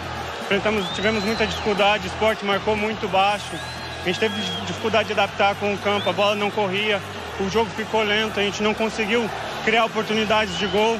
Enfrentamos, 0.43 0.87
tivemos 0.95 1.23
muita 1.23 1.47
dificuldade, 1.47 2.07
o 2.07 2.11
esporte 2.11 2.45
marcou 2.45 2.75
muito 2.75 3.07
baixo. 3.07 3.55
A 4.03 4.05
gente 4.07 4.19
teve 4.19 4.39
dificuldade 4.67 5.07
de 5.07 5.13
adaptar 5.13 5.55
com 5.55 5.73
o 5.73 5.77
campo, 5.79 6.07
a 6.07 6.13
bola 6.13 6.35
não 6.35 6.51
corria, 6.51 7.01
o 7.39 7.49
jogo 7.49 7.69
ficou 7.71 8.03
lento, 8.03 8.39
a 8.39 8.43
gente 8.43 8.61
não 8.61 8.75
conseguiu 8.75 9.27
criar 9.65 9.85
oportunidades 9.85 10.57
de 10.57 10.67
gol. 10.67 10.97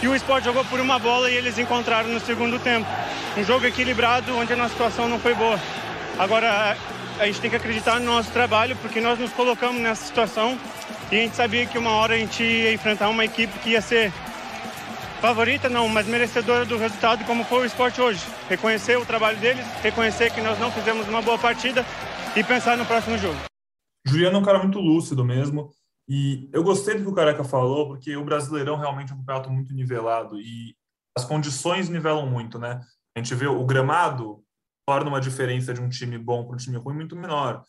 E 0.00 0.08
o 0.08 0.14
esporte 0.14 0.44
jogou 0.44 0.64
por 0.64 0.80
uma 0.80 0.98
bola 0.98 1.28
e 1.28 1.36
eles 1.36 1.58
encontraram 1.58 2.08
no 2.08 2.20
segundo 2.20 2.58
tempo. 2.58 2.88
Um 3.36 3.44
jogo 3.44 3.66
equilibrado 3.66 4.36
onde 4.36 4.52
a 4.52 4.56
nossa 4.56 4.70
situação 4.70 5.08
não 5.08 5.18
foi 5.18 5.34
boa. 5.34 5.58
Agora 6.18 6.76
a 7.18 7.26
gente 7.26 7.40
tem 7.40 7.50
que 7.50 7.56
acreditar 7.56 7.98
no 7.98 8.06
nosso 8.06 8.30
trabalho 8.30 8.76
porque 8.76 9.00
nós 9.00 9.18
nos 9.18 9.32
colocamos 9.32 9.80
nessa 9.82 10.04
situação 10.04 10.58
e 11.10 11.16
a 11.16 11.20
gente 11.20 11.34
sabia 11.34 11.66
que 11.66 11.76
uma 11.76 11.90
hora 11.90 12.14
a 12.14 12.18
gente 12.18 12.42
ia 12.42 12.72
enfrentar 12.72 13.08
uma 13.08 13.24
equipe 13.24 13.58
que 13.58 13.70
ia 13.70 13.80
ser 13.80 14.12
favorita, 15.20 15.68
não, 15.68 15.88
mas 15.88 16.06
merecedora 16.06 16.64
do 16.64 16.76
resultado 16.76 17.24
como 17.24 17.44
foi 17.44 17.62
o 17.62 17.64
esporte 17.64 18.00
hoje. 18.00 18.20
Reconhecer 18.48 18.96
o 18.96 19.06
trabalho 19.06 19.38
deles, 19.38 19.64
reconhecer 19.82 20.30
que 20.32 20.40
nós 20.40 20.58
não 20.58 20.70
fizemos 20.70 21.08
uma 21.08 21.22
boa 21.22 21.38
partida 21.38 21.84
e 22.36 22.44
pensar 22.44 22.76
no 22.76 22.84
próximo 22.84 23.16
jogo. 23.18 23.38
Juliano 24.06 24.36
é 24.36 24.40
um 24.40 24.44
cara 24.44 24.58
muito 24.58 24.78
lúcido 24.78 25.24
mesmo. 25.24 25.70
E 26.08 26.50
eu 26.52 26.62
gostei 26.62 26.96
do 26.96 27.02
que 27.02 27.10
o 27.10 27.14
Careca 27.14 27.44
falou, 27.44 27.88
porque 27.88 28.16
o 28.16 28.24
Brasileirão 28.24 28.76
realmente 28.76 29.12
é 29.12 29.14
um 29.14 29.18
campeonato 29.18 29.50
muito 29.50 29.72
nivelado 29.72 30.38
e 30.38 30.76
as 31.16 31.24
condições 31.24 31.88
nivelam 31.88 32.26
muito, 32.26 32.58
né? 32.58 32.80
A 33.16 33.20
gente 33.20 33.34
vê 33.34 33.46
o 33.46 33.64
gramado 33.64 34.44
torna 34.86 35.08
uma 35.08 35.20
diferença 35.20 35.72
de 35.72 35.80
um 35.80 35.88
time 35.88 36.18
bom 36.18 36.44
para 36.44 36.54
um 36.54 36.58
time 36.58 36.76
ruim 36.76 36.94
muito 36.94 37.16
menor. 37.16 37.64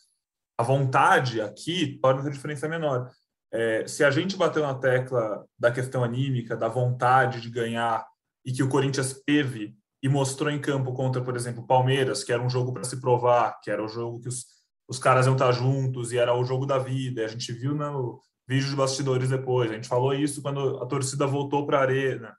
A 0.57 0.63
vontade 0.63 1.41
aqui 1.41 1.97
torna 2.01 2.21
essa 2.21 2.31
diferença 2.31 2.67
menor. 2.67 3.09
É, 3.51 3.87
se 3.87 4.03
a 4.03 4.11
gente 4.11 4.35
bateu 4.35 4.63
na 4.63 4.73
tecla 4.73 5.45
da 5.57 5.71
questão 5.71 6.03
anímica, 6.03 6.57
da 6.57 6.67
vontade 6.67 7.39
de 7.39 7.49
ganhar 7.49 8.05
e 8.45 8.51
que 8.51 8.63
o 8.63 8.69
Corinthians 8.69 9.21
teve 9.25 9.75
e 10.03 10.09
mostrou 10.09 10.51
em 10.51 10.59
campo 10.59 10.93
contra, 10.93 11.21
por 11.21 11.35
exemplo, 11.35 11.63
o 11.63 11.67
Palmeiras, 11.67 12.23
que 12.23 12.31
era 12.31 12.41
um 12.41 12.49
jogo 12.49 12.73
para 12.73 12.83
se 12.83 12.99
provar, 12.99 13.59
que 13.61 13.71
era 13.71 13.83
o 13.83 13.87
jogo 13.87 14.19
que 14.19 14.27
os, 14.27 14.45
os 14.87 14.99
caras 14.99 15.25
iam 15.25 15.33
estar 15.33 15.51
juntos 15.51 16.11
e 16.11 16.17
era 16.17 16.33
o 16.33 16.43
jogo 16.43 16.65
da 16.65 16.77
vida. 16.77 17.23
A 17.23 17.27
gente 17.27 17.51
viu 17.53 17.73
no 17.73 18.19
vídeo 18.47 18.69
de 18.69 18.75
bastidores 18.75 19.29
depois. 19.29 19.71
A 19.71 19.75
gente 19.75 19.87
falou 19.87 20.13
isso 20.13 20.41
quando 20.41 20.77
a 20.81 20.85
torcida 20.85 21.25
voltou 21.25 21.65
para 21.65 21.79
a 21.79 21.81
arena. 21.81 22.35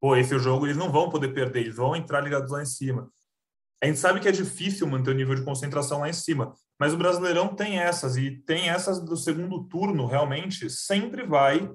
Pô, 0.00 0.16
esse 0.16 0.34
é 0.34 0.38
jogo 0.38 0.66
eles 0.66 0.76
não 0.76 0.90
vão 0.92 1.08
poder 1.08 1.28
perder, 1.28 1.60
eles 1.60 1.76
vão 1.76 1.96
entrar 1.96 2.20
ligados 2.20 2.50
lá 2.50 2.62
em 2.62 2.66
cima. 2.66 3.10
A 3.82 3.86
gente 3.86 3.98
sabe 3.98 4.20
que 4.20 4.28
é 4.28 4.32
difícil 4.32 4.86
manter 4.86 5.10
o 5.10 5.14
nível 5.14 5.34
de 5.34 5.44
concentração 5.44 6.00
lá 6.00 6.08
em 6.08 6.12
cima, 6.12 6.54
mas 6.78 6.94
o 6.94 6.96
Brasileirão 6.96 7.54
tem 7.54 7.78
essas 7.78 8.16
e 8.16 8.30
tem 8.30 8.68
essas 8.68 8.98
do 9.00 9.16
segundo 9.16 9.64
turno, 9.64 10.06
realmente, 10.06 10.70
sempre 10.70 11.26
vai 11.26 11.70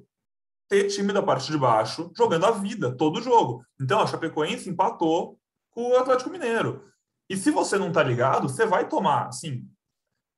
ter 0.67 0.88
time 0.88 1.12
da 1.12 1.21
parte 1.21 1.51
de 1.51 1.57
baixo 1.57 2.12
jogando 2.15 2.45
a 2.45 2.51
vida 2.51 2.95
todo 2.95 3.21
jogo. 3.21 3.63
Então 3.79 4.00
a 4.00 4.07
Chapecoense 4.07 4.69
empatou 4.69 5.39
com 5.71 5.91
o 5.91 5.98
Atlético 5.98 6.29
Mineiro. 6.29 6.83
E 7.29 7.38
se 7.38 7.51
você 7.51 7.77
não 7.77 7.91
tá 7.91 8.03
ligado, 8.03 8.50
você 8.50 8.65
vai 8.65 8.88
tomar, 8.88 9.27
assim, 9.27 9.67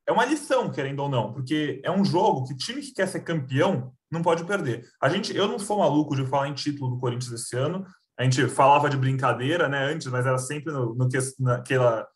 é 0.08 0.12
uma 0.12 0.26
lição, 0.26 0.72
querendo 0.72 1.00
ou 1.02 1.10
não, 1.10 1.32
porque 1.32 1.82
é 1.84 1.92
um 1.92 2.04
jogo 2.04 2.46
que 2.48 2.56
time 2.56 2.82
que 2.82 2.94
quer 2.94 3.08
ser 3.08 3.22
campeão 3.22 3.94
não 4.12 4.22
pode 4.22 4.44
perder. 4.44 4.88
A 5.02 5.08
gente, 5.08 5.36
eu 5.36 5.48
não 5.48 5.58
sou 5.58 5.80
maluco 5.80 6.16
de 6.16 6.26
falar 6.26 6.50
em 6.50 6.54
título 6.54 6.92
do 6.92 7.00
Corinthians 7.00 7.32
esse 7.32 7.56
ano. 7.56 7.86
A 8.20 8.24
gente 8.24 8.48
falava 8.48 8.90
de 8.90 8.98
brincadeira, 8.98 9.70
né, 9.70 9.86
antes, 9.86 10.08
mas 10.08 10.26
era 10.26 10.38
sempre 10.38 10.74
no, 10.74 10.94
no 10.94 11.08
naquela 11.40 12.08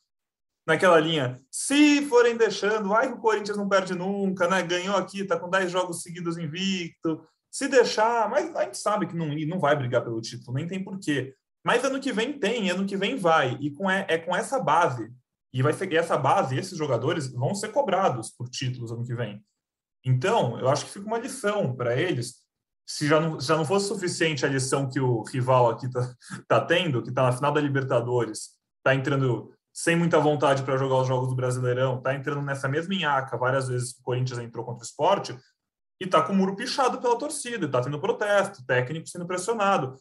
naquela 0.67 0.99
linha. 0.99 1.39
Se 1.51 2.05
forem 2.07 2.35
deixando, 2.35 2.89
vai 2.89 3.07
que 3.07 3.13
o 3.13 3.21
Corinthians 3.21 3.57
não 3.57 3.69
perde 3.69 3.93
nunca, 3.93 4.47
né? 4.47 4.63
Ganhou 4.63 4.95
aqui, 4.95 5.23
tá 5.23 5.39
com 5.39 5.49
10 5.49 5.71
jogos 5.71 6.01
seguidos 6.01 6.37
invicto. 6.37 7.23
Se 7.51 7.67
deixar, 7.67 8.29
mas 8.29 8.53
a 8.55 8.63
gente 8.63 8.77
sabe 8.77 9.05
que 9.05 9.15
não, 9.15 9.27
não 9.27 9.59
vai 9.59 9.75
brigar 9.75 10.03
pelo 10.03 10.19
título, 10.19 10.57
nem 10.57 10.67
tem 10.67 10.83
porquê. 10.83 11.33
Mas 11.63 11.83
ano 11.83 11.99
que 11.99 12.11
vem 12.11 12.33
tem, 12.33 12.69
ano 12.69 12.85
que 12.85 12.97
vem 12.97 13.15
vai. 13.15 13.57
E 13.61 13.71
com, 13.71 13.89
é, 13.89 14.05
é 14.09 14.17
com 14.17 14.35
essa 14.35 14.59
base 14.59 15.11
e 15.55 15.61
vai 15.61 15.71
ser 15.71 15.91
essa 15.93 16.17
base, 16.17 16.57
esses 16.57 16.77
jogadores 16.77 17.31
vão 17.31 17.55
ser 17.55 17.69
cobrados 17.69 18.29
por 18.29 18.49
títulos 18.49 18.91
ano 18.91 19.05
que 19.05 19.15
vem. 19.15 19.41
Então, 20.03 20.59
eu 20.59 20.67
acho 20.67 20.83
que 20.83 20.91
fica 20.91 21.05
uma 21.05 21.17
lição 21.17 21.73
para 21.73 21.95
eles. 21.95 22.43
Se 22.85 23.07
já 23.07 23.21
não, 23.21 23.39
já 23.39 23.55
não 23.55 23.63
fosse 23.63 23.87
suficiente 23.87 24.45
a 24.45 24.49
lição 24.49 24.89
que 24.89 24.99
o 24.99 25.23
rival 25.23 25.69
aqui 25.69 25.85
está 25.85 26.13
tá 26.45 26.59
tendo, 26.59 27.01
que 27.01 27.07
está 27.07 27.23
na 27.23 27.31
final 27.31 27.53
da 27.53 27.61
Libertadores, 27.61 28.49
está 28.79 28.93
entrando 28.93 29.49
sem 29.73 29.95
muita 29.95 30.19
vontade 30.19 30.61
para 30.61 30.75
jogar 30.75 30.97
os 30.97 31.07
jogos 31.07 31.29
do 31.29 31.35
Brasileirão, 31.35 31.99
está 31.99 32.13
entrando 32.13 32.41
nessa 32.41 32.67
mesma 32.67 32.93
enhaca 32.93 33.37
várias 33.37 33.69
vezes 33.69 33.93
que 33.93 34.01
o 34.01 34.03
Corinthians 34.03 34.39
entrou 34.39 34.65
contra 34.65 34.83
o 34.83 34.85
esporte, 34.85 35.39
e 36.01 36.03
está 36.03 36.21
com 36.21 36.33
o 36.33 36.35
muro 36.35 36.57
pichado 36.57 36.99
pela 36.99 37.17
torcida, 37.17 37.65
está 37.65 37.81
tendo 37.81 38.01
protesto, 38.01 38.65
técnico 38.65 39.07
sendo 39.07 39.25
pressionado. 39.25 39.95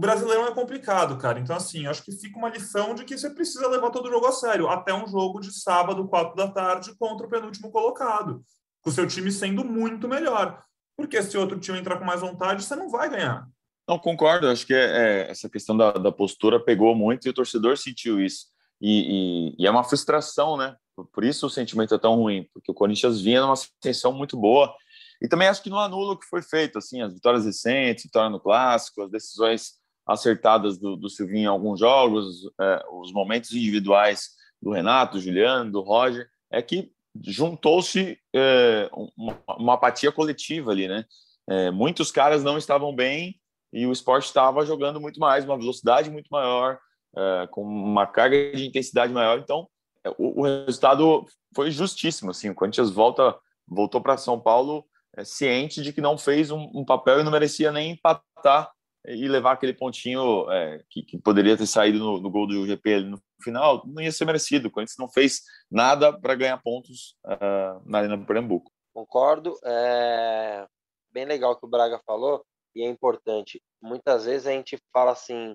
O 0.00 0.06
Brasileirão 0.10 0.46
é 0.46 0.54
complicado, 0.54 1.18
cara. 1.18 1.38
Então, 1.38 1.54
assim, 1.54 1.86
acho 1.86 2.02
que 2.02 2.10
fica 2.10 2.38
uma 2.38 2.48
lição 2.48 2.94
de 2.94 3.04
que 3.04 3.18
você 3.18 3.28
precisa 3.28 3.68
levar 3.68 3.90
todo 3.90 4.06
o 4.06 4.10
jogo 4.10 4.24
a 4.24 4.32
sério, 4.32 4.66
até 4.66 4.94
um 4.94 5.06
jogo 5.06 5.40
de 5.40 5.52
sábado, 5.52 6.08
quatro 6.08 6.34
da 6.34 6.48
tarde, 6.48 6.94
contra 6.98 7.26
o 7.26 7.28
penúltimo 7.28 7.70
colocado, 7.70 8.42
com 8.80 8.88
o 8.88 8.92
seu 8.94 9.06
time 9.06 9.30
sendo 9.30 9.62
muito 9.62 10.08
melhor. 10.08 10.64
Porque 10.96 11.22
se 11.22 11.36
outro 11.36 11.60
time 11.60 11.78
entrar 11.78 11.98
com 11.98 12.06
mais 12.06 12.22
vontade, 12.22 12.64
você 12.64 12.74
não 12.74 12.88
vai 12.88 13.10
ganhar. 13.10 13.46
Não, 13.86 13.98
concordo. 13.98 14.48
Acho 14.48 14.66
que 14.66 14.72
é, 14.72 14.78
é, 15.26 15.30
essa 15.32 15.50
questão 15.50 15.76
da, 15.76 15.92
da, 15.92 16.10
postura 16.10 16.58
pegou 16.58 16.94
muito 16.94 17.26
e 17.26 17.30
o 17.30 17.34
torcedor 17.34 17.76
sentiu 17.76 18.18
isso. 18.18 18.46
E, 18.80 19.52
e, 19.58 19.62
e, 19.62 19.66
é 19.66 19.70
uma 19.70 19.84
frustração, 19.84 20.56
né? 20.56 20.76
Por 21.12 21.24
isso 21.24 21.46
o 21.46 21.50
sentimento 21.50 21.94
é 21.94 21.98
tão 21.98 22.14
ruim, 22.14 22.48
porque 22.54 22.72
o 22.72 22.74
Corinthians 22.74 23.20
vinha 23.20 23.42
numa 23.42 23.52
ascensão 23.52 24.14
muito 24.14 24.34
boa. 24.34 24.74
E 25.20 25.28
também 25.28 25.46
acho 25.46 25.62
que 25.62 25.68
não 25.68 25.78
anula 25.78 26.14
o 26.14 26.18
que 26.18 26.24
foi 26.24 26.40
feito, 26.40 26.78
assim, 26.78 27.02
as 27.02 27.12
vitórias 27.12 27.44
recentes, 27.44 28.04
vitória 28.04 28.30
no 28.30 28.40
Clássico, 28.40 29.02
as 29.02 29.10
decisões 29.10 29.78
acertadas 30.10 30.76
do, 30.76 30.96
do 30.96 31.08
Silvinho 31.08 31.44
em 31.44 31.46
alguns 31.46 31.78
jogos, 31.78 32.42
é, 32.60 32.84
os 32.92 33.12
momentos 33.12 33.52
individuais 33.52 34.30
do 34.60 34.72
Renato, 34.72 35.20
Juliano, 35.20 35.70
do 35.70 35.80
Roger, 35.80 36.28
é 36.50 36.60
que 36.60 36.90
juntou-se 37.22 38.18
é, 38.34 38.90
uma, 39.16 39.40
uma, 39.56 39.74
apatia 39.74 40.10
coletiva 40.10 40.72
ali, 40.72 40.88
né? 40.88 41.04
É, 41.48 41.70
muitos 41.70 42.10
caras 42.10 42.42
não 42.42 42.58
estavam 42.58 42.94
bem 42.94 43.40
e 43.72 43.86
o 43.86 43.92
esporte 43.92 44.26
estava 44.26 44.66
jogando 44.66 45.00
muito 45.00 45.20
mais, 45.20 45.44
uma 45.44 45.56
velocidade 45.56 46.10
muito 46.10 46.28
maior, 46.28 46.78
é, 47.16 47.48
com 47.50 47.62
uma 47.62 48.06
carga 48.06 48.52
de 48.52 48.66
intensidade 48.66 49.12
maior. 49.12 49.38
Então, 49.38 49.68
é, 50.04 50.10
o, 50.18 50.40
o, 50.40 50.42
resultado 50.42 51.24
foi 51.54 51.70
justíssimo. 51.70 52.32
Assim, 52.32 52.50
o 52.50 52.54
Corinthians 52.54 52.90
volta, 52.90 53.36
voltou 53.66 54.00
para 54.00 54.16
São 54.16 54.40
Paulo 54.40 54.84
é, 55.16 55.24
ciente 55.24 55.82
de 55.82 55.92
que 55.92 56.00
não 56.00 56.18
fez 56.18 56.50
um, 56.50 56.68
um 56.74 56.84
papel 56.84 57.20
e 57.20 57.22
não 57.22 57.32
merecia 57.32 57.70
nem 57.70 57.92
empatar 57.92 58.70
e 59.04 59.28
levar 59.28 59.52
aquele 59.52 59.72
pontinho 59.72 60.50
é, 60.50 60.82
que, 60.90 61.02
que, 61.02 61.18
poderia 61.18 61.56
ter 61.56 61.66
saído 61.66 61.98
no, 61.98 62.20
no, 62.20 62.30
gol 62.30 62.46
do 62.46 62.66
GP 62.66 63.00
no 63.00 63.20
final, 63.42 63.82
não 63.86 64.02
ia 64.02 64.12
ser 64.12 64.24
merecido. 64.24 64.68
O 64.68 64.70
Corinthians 64.70 64.98
não 64.98 65.08
fez 65.08 65.42
nada 65.70 66.12
para 66.18 66.34
ganhar 66.34 66.58
pontos 66.58 67.16
uh, 67.24 67.80
na 67.84 67.98
Arena 67.98 68.16
do 68.16 68.26
Pernambuco. 68.26 68.70
Concordo. 68.92 69.58
É 69.64 70.66
bem 71.12 71.24
legal 71.24 71.58
que 71.58 71.66
o 71.66 71.68
Braga 71.68 72.00
falou 72.06 72.44
e 72.74 72.82
é 72.82 72.88
importante. 72.88 73.62
Muitas 73.80 74.26
vezes 74.26 74.46
a 74.46 74.52
gente 74.52 74.78
fala 74.92 75.12
assim: 75.12 75.54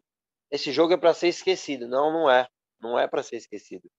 esse 0.51 0.71
jogo 0.71 0.93
é 0.93 0.97
para 0.97 1.13
ser 1.13 1.27
esquecido. 1.27 1.87
Não, 1.87 2.11
não 2.11 2.29
é. 2.29 2.47
Não 2.79 2.97
é 2.97 3.07
para 3.07 3.23
ser 3.23 3.37
esquecido. 3.37 3.89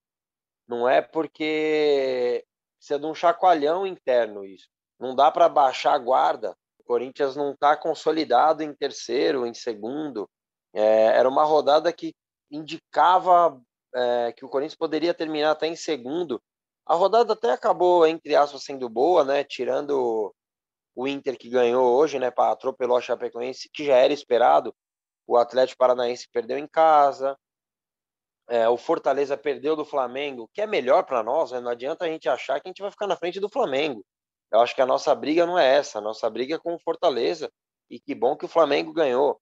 Não 0.67 0.87
é 0.87 1.01
porque 1.01 2.43
precisa 2.77 2.99
de 2.99 3.05
um 3.05 3.15
chacoalhão 3.15 3.87
interno 3.87 4.45
isso. 4.45 4.67
Não 4.99 5.15
dá 5.15 5.31
para 5.31 5.47
baixar 5.47 5.93
a 5.93 5.99
guarda 5.99 6.55
Corinthians 6.87 7.35
não 7.35 7.51
está 7.51 7.75
consolidado 7.75 8.63
em 8.63 8.73
terceiro, 8.73 9.45
em 9.45 9.53
segundo. 9.53 10.29
É, 10.73 11.07
era 11.17 11.27
uma 11.27 11.43
rodada 11.43 11.91
que 11.91 12.15
indicava 12.49 13.61
é, 13.93 14.31
que 14.31 14.45
o 14.45 14.49
Corinthians 14.49 14.77
poderia 14.77 15.13
terminar 15.13 15.51
até 15.51 15.67
em 15.67 15.75
segundo. 15.75 16.41
A 16.85 16.95
rodada 16.95 17.33
até 17.33 17.51
acabou, 17.51 18.07
entre 18.07 18.35
aspas, 18.35 18.63
sendo 18.63 18.87
boa, 18.87 19.23
né? 19.23 19.43
Tirando 19.43 20.33
o 20.95 21.07
Inter 21.07 21.37
que 21.37 21.49
ganhou 21.49 21.95
hoje, 21.97 22.17
né? 22.17 22.31
Para 22.31 22.53
atropelou 22.53 22.97
a 22.97 23.01
Chapecoense, 23.01 23.69
que 23.73 23.85
já 23.85 23.97
era 23.97 24.13
esperado. 24.13 24.73
O 25.27 25.35
Atlético 25.35 25.77
Paranaense 25.79 26.27
perdeu 26.31 26.57
em 26.57 26.67
casa. 26.67 27.37
É, 28.49 28.69
o 28.69 28.77
Fortaleza 28.77 29.35
perdeu 29.35 29.75
do 29.75 29.83
Flamengo, 29.83 30.49
que 30.53 30.61
é 30.61 30.65
melhor 30.65 31.03
para 31.03 31.21
nós, 31.21 31.51
né? 31.51 31.59
Não 31.59 31.69
adianta 31.69 32.05
a 32.05 32.07
gente 32.07 32.29
achar 32.29 32.61
que 32.61 32.67
a 32.67 32.71
gente 32.71 32.81
vai 32.81 32.89
ficar 32.89 33.07
na 33.07 33.17
frente 33.17 33.39
do 33.41 33.49
Flamengo. 33.49 34.05
Eu 34.51 34.61
acho 34.61 34.73
que 34.73 34.81
a 34.81 34.85
nossa 34.85 35.13
briga 35.13 35.45
não 35.45 35.59
é 35.59 35.75
essa, 35.75 35.99
a 35.99 36.01
nossa 36.01 36.29
briga 36.29 36.55
é 36.55 36.59
com 36.59 36.73
o 36.73 36.79
Fortaleza. 36.79 37.51
E 37.89 37.99
que 37.99 38.15
bom 38.15 38.35
que 38.35 38.45
o 38.45 38.49
Flamengo 38.49 38.93
ganhou. 38.93 39.39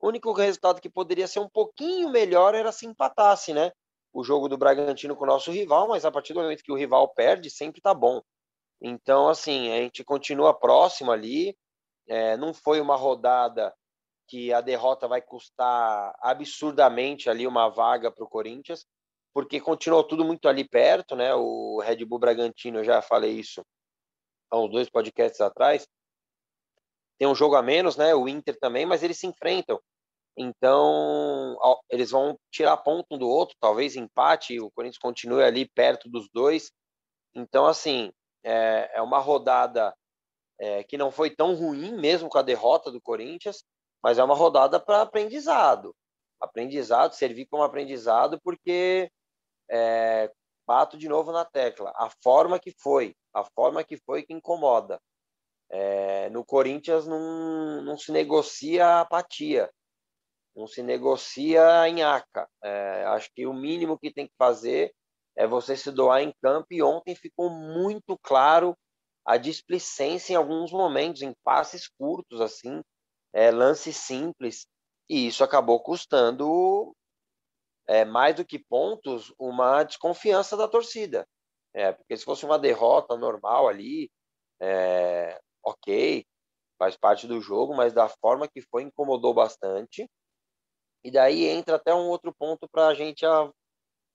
O 0.00 0.08
único 0.08 0.32
resultado 0.32 0.80
que 0.80 0.90
poderia 0.90 1.26
ser 1.26 1.40
um 1.40 1.48
pouquinho 1.48 2.10
melhor 2.10 2.54
era 2.54 2.72
se 2.72 2.86
empatasse, 2.86 3.52
né? 3.52 3.72
O 4.12 4.22
jogo 4.22 4.48
do 4.48 4.58
Bragantino 4.58 5.16
com 5.16 5.24
o 5.24 5.26
nosso 5.26 5.50
rival, 5.50 5.88
mas 5.88 6.04
a 6.04 6.10
partir 6.10 6.34
do 6.34 6.40
momento 6.40 6.62
que 6.62 6.72
o 6.72 6.76
rival 6.76 7.08
perde, 7.08 7.50
sempre 7.50 7.80
tá 7.80 7.92
bom. 7.94 8.22
Então, 8.80 9.28
assim, 9.28 9.72
a 9.72 9.76
gente 9.76 10.04
continua 10.04 10.52
próximo 10.52 11.10
ali. 11.10 11.56
É, 12.06 12.36
não 12.36 12.52
foi 12.52 12.80
uma 12.80 12.96
rodada 12.96 13.74
que 14.28 14.52
a 14.52 14.60
derrota 14.60 15.08
vai 15.08 15.22
custar 15.22 16.14
absurdamente 16.20 17.28
ali 17.30 17.46
uma 17.46 17.68
vaga 17.68 18.10
para 18.10 18.24
o 18.24 18.28
Corinthians, 18.28 18.86
porque 19.32 19.60
continuou 19.60 20.04
tudo 20.04 20.24
muito 20.24 20.48
ali 20.48 20.68
perto, 20.68 21.16
né? 21.16 21.34
O 21.34 21.80
Red 21.80 22.04
Bull 22.04 22.18
Bragantino, 22.18 22.78
eu 22.78 22.84
já 22.84 23.02
falei 23.02 23.32
isso 23.32 23.64
há 24.54 24.60
uns 24.60 24.70
dois 24.70 24.88
podcasts 24.88 25.40
atrás, 25.40 25.86
tem 27.18 27.28
um 27.28 27.34
jogo 27.34 27.56
a 27.56 27.62
menos, 27.62 27.96
né? 27.96 28.14
O 28.14 28.28
Inter 28.28 28.56
também, 28.58 28.86
mas 28.86 29.02
eles 29.02 29.18
se 29.18 29.26
enfrentam. 29.26 29.80
Então, 30.36 31.56
eles 31.88 32.10
vão 32.10 32.36
tirar 32.50 32.76
ponto 32.78 33.06
um 33.12 33.18
do 33.18 33.28
outro, 33.28 33.56
talvez 33.60 33.94
empate, 33.94 34.58
o 34.58 34.70
Corinthians 34.72 34.98
continue 34.98 35.44
ali 35.44 35.68
perto 35.68 36.08
dos 36.08 36.28
dois. 36.32 36.72
Então, 37.34 37.66
assim, 37.66 38.12
é, 38.42 38.90
é 38.94 39.02
uma 39.02 39.18
rodada 39.18 39.94
é, 40.58 40.82
que 40.84 40.98
não 40.98 41.10
foi 41.10 41.30
tão 41.30 41.54
ruim 41.54 41.96
mesmo 41.96 42.28
com 42.28 42.38
a 42.38 42.42
derrota 42.42 42.90
do 42.90 43.00
Corinthians, 43.00 43.64
mas 44.02 44.18
é 44.18 44.24
uma 44.24 44.34
rodada 44.34 44.80
para 44.80 45.02
aprendizado. 45.02 45.94
Aprendizado, 46.40 47.14
servir 47.14 47.46
como 47.46 47.62
aprendizado, 47.62 48.40
porque 48.42 49.08
é, 49.70 50.30
bato 50.66 50.98
de 50.98 51.08
novo 51.08 51.30
na 51.30 51.44
tecla. 51.44 51.92
A 51.96 52.10
forma 52.22 52.58
que 52.58 52.72
foi, 52.82 53.14
a 53.34 53.44
forma 53.44 53.84
que 53.84 53.96
foi 53.96 54.22
que 54.22 54.32
incomoda. 54.32 55.00
É, 55.70 56.30
no 56.30 56.44
Corinthians 56.44 57.06
não, 57.06 57.82
não 57.82 57.98
se 57.98 58.12
negocia 58.12 59.00
apatia, 59.00 59.70
não 60.54 60.66
se 60.66 60.82
negocia 60.82 61.84
aca. 62.06 62.48
É, 62.62 63.04
acho 63.06 63.30
que 63.34 63.46
o 63.46 63.52
mínimo 63.52 63.98
que 63.98 64.12
tem 64.12 64.26
que 64.26 64.34
fazer 64.38 64.94
é 65.36 65.46
você 65.46 65.76
se 65.76 65.90
doar 65.90 66.22
em 66.22 66.32
campo 66.40 66.68
e 66.70 66.82
ontem 66.82 67.14
ficou 67.14 67.50
muito 67.50 68.16
claro 68.22 68.76
a 69.26 69.36
displicência 69.36 70.34
em 70.34 70.36
alguns 70.36 70.70
momentos, 70.70 71.22
em 71.22 71.34
passes 71.42 71.88
curtos, 71.88 72.40
assim, 72.40 72.82
é, 73.32 73.50
lances 73.50 73.96
simples, 73.96 74.66
e 75.08 75.26
isso 75.26 75.42
acabou 75.42 75.80
custando 75.80 76.94
é, 77.86 78.04
mais 78.04 78.36
do 78.36 78.44
que 78.44 78.58
pontos, 78.58 79.32
uma 79.38 79.82
desconfiança 79.82 80.56
da 80.56 80.68
torcida. 80.68 81.26
É, 81.74 81.92
porque 81.92 82.16
se 82.16 82.24
fosse 82.24 82.44
uma 82.44 82.58
derrota 82.58 83.16
normal 83.16 83.68
ali, 83.68 84.10
é, 84.60 85.40
ok, 85.62 86.24
faz 86.78 86.96
parte 86.96 87.26
do 87.26 87.40
jogo, 87.40 87.74
mas 87.74 87.92
da 87.92 88.08
forma 88.08 88.48
que 88.48 88.60
foi, 88.62 88.82
incomodou 88.82 89.34
bastante. 89.34 90.08
E 91.02 91.10
daí 91.10 91.44
entra 91.46 91.76
até 91.76 91.94
um 91.94 92.08
outro 92.08 92.32
ponto 92.32 92.68
para 92.68 92.88
a 92.88 92.94
gente 92.94 93.24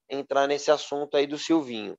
entrar 0.09 0.47
nesse 0.47 0.71
assunto 0.71 1.15
aí 1.15 1.27
do 1.27 1.37
Silvinho. 1.37 1.97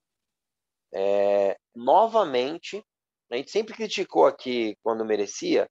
É, 0.93 1.57
novamente, 1.75 2.85
a 3.31 3.37
gente 3.37 3.50
sempre 3.50 3.75
criticou 3.75 4.26
aqui 4.26 4.76
quando 4.83 5.05
merecia 5.05 5.69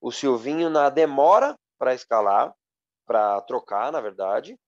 o 0.00 0.12
Silvinho 0.12 0.68
na 0.68 0.90
demora 0.90 1.56
para 1.78 1.94
escalar, 1.94 2.54
para 3.06 3.40
trocar, 3.42 3.90
na 3.90 4.00
verdade, 4.00 4.58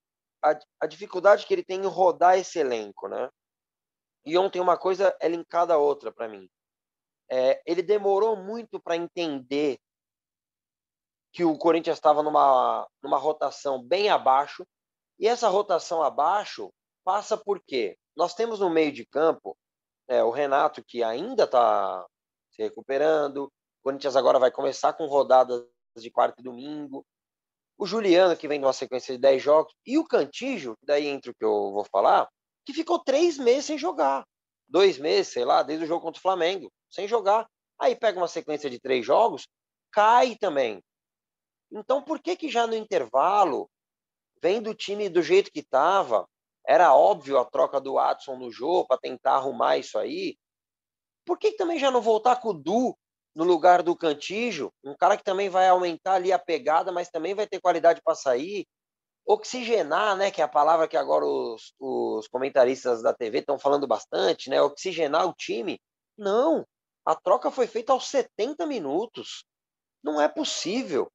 a, 0.42 0.59
a, 0.80 0.87
dificuldade 0.87 1.45
que 1.45 1.52
ele 1.52 1.64
tem 1.64 1.80
em 1.80 1.87
rodar 1.87 2.38
esse 2.38 2.59
elenco, 2.59 3.09
né? 3.09 3.28
E 4.28 4.37
ontem 4.37 4.61
uma 4.61 4.76
coisa 4.76 5.16
é 5.20 5.26
linkada 5.26 5.73
a 5.73 5.78
outra 5.78 6.12
para 6.12 6.28
mim. 6.28 6.50
É, 7.30 7.62
ele 7.64 7.80
demorou 7.80 8.37
muito 8.37 8.78
para 8.78 8.94
entender 8.94 9.78
que 11.32 11.44
o 11.44 11.56
Corinthians 11.56 11.97
estava 11.97 12.23
numa, 12.23 12.87
numa 13.02 13.16
rotação 13.16 13.82
bem 13.82 14.11
abaixo, 14.11 14.66
e 15.18 15.26
essa 15.26 15.49
rotação 15.49 16.02
abaixo 16.02 16.70
passa 17.02 17.38
por 17.38 17.58
quê? 17.66 17.97
Nós 18.14 18.35
temos 18.35 18.61
no 18.61 18.68
meio 18.68 18.92
de 18.92 19.07
campo 19.07 19.57
é, 20.07 20.22
o 20.22 20.31
Renato, 20.31 20.85
que 20.85 21.03
ainda 21.03 21.44
está 21.44 22.07
se 22.50 22.62
recuperando, 22.62 23.44
o 23.44 23.50
Corinthians 23.83 24.14
agora 24.14 24.38
vai 24.38 24.50
começar 24.50 24.92
com 24.92 25.07
rodadas 25.07 25.64
de 25.96 26.11
quarto 26.11 26.40
e 26.40 26.42
domingo, 26.42 27.03
o 27.79 27.87
Juliano, 27.87 28.37
que 28.37 28.46
vem 28.46 28.59
de 28.59 28.66
uma 28.66 28.74
sequência 28.74 29.14
de 29.14 29.20
10 29.20 29.42
jogos, 29.42 29.72
e 29.87 29.96
o 29.96 30.05
Cantígio, 30.05 30.76
daí 30.83 31.07
entre 31.07 31.31
o 31.31 31.35
que 31.35 31.44
eu 31.44 31.72
vou 31.72 31.85
falar, 31.90 32.29
que 32.68 32.74
ficou 32.74 32.98
três 32.98 33.38
meses 33.38 33.64
sem 33.64 33.78
jogar. 33.78 34.26
Dois 34.68 34.98
meses, 34.98 35.33
sei 35.33 35.42
lá, 35.42 35.62
desde 35.62 35.87
o 35.87 35.88
jogo 35.88 36.02
contra 36.02 36.18
o 36.18 36.22
Flamengo, 36.22 36.70
sem 36.90 37.09
jogar. 37.09 37.48
Aí 37.78 37.96
pega 37.96 38.20
uma 38.20 38.28
sequência 38.28 38.68
de 38.68 38.78
três 38.78 39.07
jogos, 39.07 39.48
cai 39.90 40.37
também. 40.37 40.85
Então, 41.72 42.02
por 42.02 42.20
que 42.20 42.37
que 42.37 42.50
já 42.50 42.66
no 42.66 42.74
intervalo, 42.74 43.70
vendo 44.42 44.68
o 44.68 44.74
time 44.74 45.09
do 45.09 45.22
jeito 45.22 45.50
que 45.50 45.61
estava, 45.61 46.28
era 46.66 46.94
óbvio 46.94 47.38
a 47.38 47.44
troca 47.46 47.81
do 47.81 47.94
Watson 47.94 48.37
no 48.37 48.52
jogo 48.52 48.87
para 48.87 49.00
tentar 49.00 49.37
arrumar 49.37 49.78
isso 49.78 49.98
aí? 49.98 50.37
Por 51.24 51.38
que, 51.38 51.52
que 51.52 51.57
também 51.57 51.78
já 51.78 51.90
não 51.90 52.02
voltar 52.02 52.37
com 52.37 52.50
o 52.50 52.52
Du 52.52 52.94
no 53.35 53.44
lugar 53.44 53.83
do 53.83 53.96
Cantígio, 53.96 54.70
um 54.85 54.94
cara 54.94 55.16
que 55.16 55.24
também 55.24 55.48
vai 55.48 55.68
aumentar 55.68 56.16
ali 56.16 56.35
a 56.35 56.38
pegada, 56.38 56.92
mas 56.92 57.09
também 57.09 57.35
vai 57.35 57.46
ter 57.46 57.62
qualidade 57.62 58.02
para 58.04 58.14
sair. 58.14 58.66
Oxigenar, 59.31 60.17
né, 60.17 60.31
que 60.31 60.41
é 60.41 60.45
a 60.45 60.49
palavra 60.49 60.88
que 60.88 60.97
agora 60.97 61.27
os, 61.27 61.75
os 61.79 62.27
comentaristas 62.29 63.03
da 63.03 63.12
TV 63.12 63.41
estão 63.41 63.59
falando 63.59 63.87
bastante, 63.87 64.49
né, 64.49 64.62
oxigenar 64.62 65.29
o 65.29 65.35
time. 65.35 65.79
Não, 66.17 66.67
a 67.05 67.14
troca 67.14 67.51
foi 67.51 67.67
feita 67.67 67.93
aos 67.93 68.09
70 68.09 68.67
minutos. 68.67 69.45
Não 70.03 70.21
é 70.21 70.29
possível. 70.29 71.11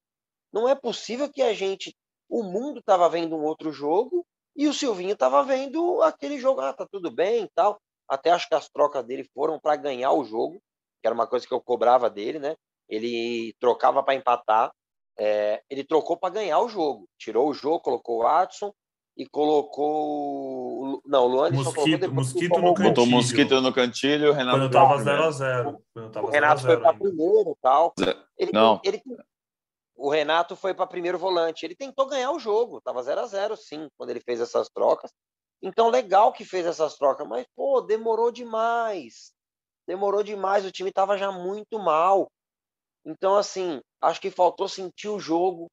Não 0.52 0.70
é 0.70 0.76
possível 0.76 1.28
que 1.32 1.42
a 1.42 1.54
gente, 1.54 1.96
o 2.30 2.44
mundo 2.44 2.80
estava 2.80 3.10
vendo 3.10 3.36
um 3.36 3.44
outro 3.44 3.72
jogo 3.72 4.26
e 4.56 4.68
o 4.68 4.74
Silvinho 4.74 5.14
estava 5.14 5.44
vendo 5.44 6.02
aquele 6.04 6.38
jogo, 6.38 6.62
ah, 6.62 6.74
tá 6.74 6.88
tudo 6.92 7.10
bem 7.10 7.46
e 7.46 7.50
tal. 7.56 7.82
Até 8.08 8.30
acho 8.30 8.48
que 8.48 8.54
as 8.56 8.70
trocas 8.70 9.04
dele 9.04 9.28
foram 9.34 9.60
para 9.60 9.76
ganhar 9.76 10.12
o 10.12 10.24
jogo, 10.24 10.62
que 11.02 11.08
era 11.08 11.16
uma 11.16 11.28
coisa 11.28 11.48
que 11.48 11.54
eu 11.54 11.62
cobrava 11.62 12.10
dele, 12.10 12.38
né? 12.38 12.56
Ele 12.88 13.56
trocava 13.60 14.04
para 14.04 14.14
empatar, 14.14 14.72
é, 15.18 15.62
ele 15.70 15.84
trocou 15.84 16.18
para 16.18 16.34
ganhar 16.34 16.60
o 16.60 16.70
jogo. 16.70 17.08
Tirou 17.18 17.50
o 17.50 17.54
jogo, 17.54 17.80
colocou 17.80 18.20
o 18.20 18.24
Watson 18.24 18.74
e 19.16 19.28
colocou. 19.28 21.02
Não, 21.06 21.26
o 21.26 21.28
Luan 21.28 21.52
Mosquito, 21.52 22.12
mosquito 22.12 22.60
no 22.60 22.74
cantilho. 22.74 22.90
Botou 22.90 23.06
Mosquito 23.06 23.62
no 23.62 23.74
cantilho, 23.74 24.30
o 24.32 24.34
Renato. 24.34 24.58
Quando 24.58 24.72
tava 24.72 24.98
0x0. 24.98 25.80
O 26.24 26.28
Renato 26.28 26.62
foi 26.62 26.80
para 26.80 26.94
primeiro 26.94 27.52
e 27.52 27.62
tal. 27.62 27.94
Ele, 28.38 28.52
não. 28.52 28.82
Ele, 28.84 29.02
o 29.96 30.10
Renato 30.10 30.56
foi 30.56 30.74
para 30.74 30.88
primeiro 30.88 31.18
volante. 31.18 31.66
Ele 31.66 31.76
tentou 31.76 32.08
ganhar 32.08 32.32
o 32.32 32.40
jogo. 32.40 32.82
Tava 32.82 33.04
0 33.04 33.22
a 33.22 33.26
0 33.28 33.56
sim, 33.56 33.88
quando 33.98 34.10
ele 34.10 34.20
fez 34.20 34.42
essas 34.42 34.70
trocas. 34.70 35.12
Então, 35.62 35.90
legal 35.90 36.34
que 36.34 36.44
fez 36.44 36.66
essas 36.66 36.98
trocas, 36.98 37.26
mas, 37.26 37.46
pô, 37.56 37.80
demorou 37.80 38.32
demais 38.32 39.34
demorou 39.88 40.24
demais, 40.24 40.66
o 40.66 40.72
time 40.72 40.90
estava 40.90 41.18
já 41.18 41.32
muito 41.32 41.78
mal. 41.80 42.32
Então, 43.06 43.36
assim, 43.36 43.82
acho 44.02 44.22
que 44.22 44.32
faltou 44.32 44.68
sentir 44.68 45.10
o 45.10 45.20
jogo 45.20 45.70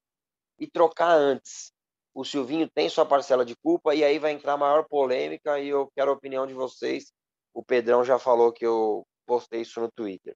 e 0.58 0.66
trocar 0.66 1.12
antes. 1.12 1.72
O 2.12 2.24
Silvinho 2.24 2.68
tem 2.68 2.88
sua 2.88 3.06
parcela 3.06 3.44
de 3.44 3.54
culpa 3.56 3.94
e 3.94 4.02
aí 4.02 4.18
vai 4.18 4.32
entrar 4.32 4.56
maior 4.56 4.84
polêmica 4.88 5.60
e 5.60 5.68
eu 5.68 5.88
quero 5.94 6.10
a 6.10 6.14
opinião 6.14 6.46
de 6.46 6.54
vocês. 6.54 7.12
O 7.54 7.64
Pedrão 7.64 8.04
já 8.04 8.18
falou 8.18 8.52
que 8.52 8.66
eu 8.66 9.06
postei 9.26 9.62
isso 9.62 9.80
no 9.80 9.90
Twitter. 9.90 10.34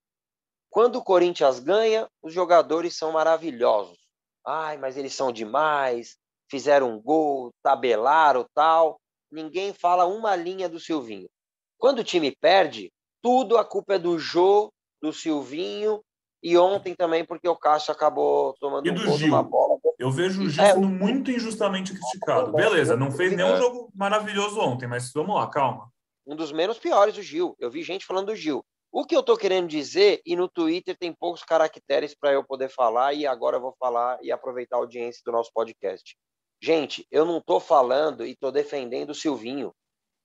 Quando 0.71 0.97
o 0.97 1.05
Corinthians 1.05 1.59
ganha, 1.59 2.09
os 2.23 2.33
jogadores 2.33 2.97
são 2.97 3.13
maravilhosos. 3.13 3.99
Ai, 4.47 4.77
mas 4.77 4.97
eles 4.97 5.15
são 5.15 5.33
demais, 5.33 6.17
fizeram 6.49 6.93
um 6.93 7.01
gol, 7.01 7.53
tabelaram 7.63 8.47
tal. 8.55 9.01
Ninguém 9.31 9.73
fala 9.73 10.07
uma 10.07 10.37
linha 10.37 10.69
do 10.69 10.79
Silvinho. 10.79 11.29
Quando 11.77 12.01
o 12.01 12.05
time 12.05 12.35
perde, 12.41 12.93
tudo 13.21 13.57
a 13.57 13.65
culpa 13.65 13.95
é 13.95 13.99
do 13.99 14.19
Jô, 14.19 14.73
do 15.01 15.13
Silvinho 15.13 16.01
e 16.45 16.59
ontem 16.59 16.95
também 16.95 17.25
porque 17.25 17.49
o 17.49 17.57
Cássio 17.57 17.91
acabou 17.91 18.53
tomando 18.61 18.87
e 18.87 18.91
do 18.91 19.11
um 19.11 19.17
Gil. 19.17 19.29
uma 19.29 19.43
bola. 19.43 19.81
Eu 19.99 20.11
vejo 20.11 20.43
o 20.43 20.51
Gil 20.51 20.63
é, 20.63 20.75
sendo 20.75 20.87
muito 20.87 21.31
injustamente 21.31 21.95
criticado. 21.95 22.53
Beleza, 22.53 22.95
não 22.99 23.11
fez 23.11 23.35
nenhum 23.35 23.57
jogo 23.57 23.91
maravilhoso 23.95 24.61
ontem, 24.61 24.87
mas 24.87 25.11
vamos 25.11 25.35
lá, 25.35 25.49
calma. 25.49 25.91
Um 26.27 26.37
dos 26.37 26.53
menos 26.53 26.79
piores, 26.79 27.17
o 27.17 27.23
Gil. 27.23 27.57
Eu 27.59 27.71
vi 27.71 27.83
gente 27.83 28.05
falando 28.05 28.27
do 28.27 28.37
Gil. 28.37 28.63
O 28.93 29.07
que 29.07 29.17
eu 29.17 29.23
tô 29.23 29.39
querendo 29.39 29.69
dizer, 29.69 30.21
e 30.27 30.37
no 30.37 30.47
Twitter 30.47 30.95
tem 30.97 31.15
poucos 31.15 31.43
caracteres 31.43 32.15
para 32.15 32.33
eu 32.33 32.45
poder 32.45 32.69
falar, 32.69 33.15
e 33.15 33.27
agora 33.27 33.57
eu 33.57 33.63
vou 33.63 33.75
falar 33.81 34.19
e 34.23 34.31
aproveitar 34.31 34.77
a 34.77 34.81
audiência 34.81 35.23
do 35.25 35.33
nosso 35.33 35.51
podcast. 35.55 36.15
Gente, 36.63 37.07
eu 37.11 37.25
não 37.25 37.41
tô 37.41 37.59
falando 37.59 38.27
e 38.27 38.37
tô 38.37 38.51
defendendo 38.51 39.11
o 39.11 39.15
Silvinho. 39.15 39.75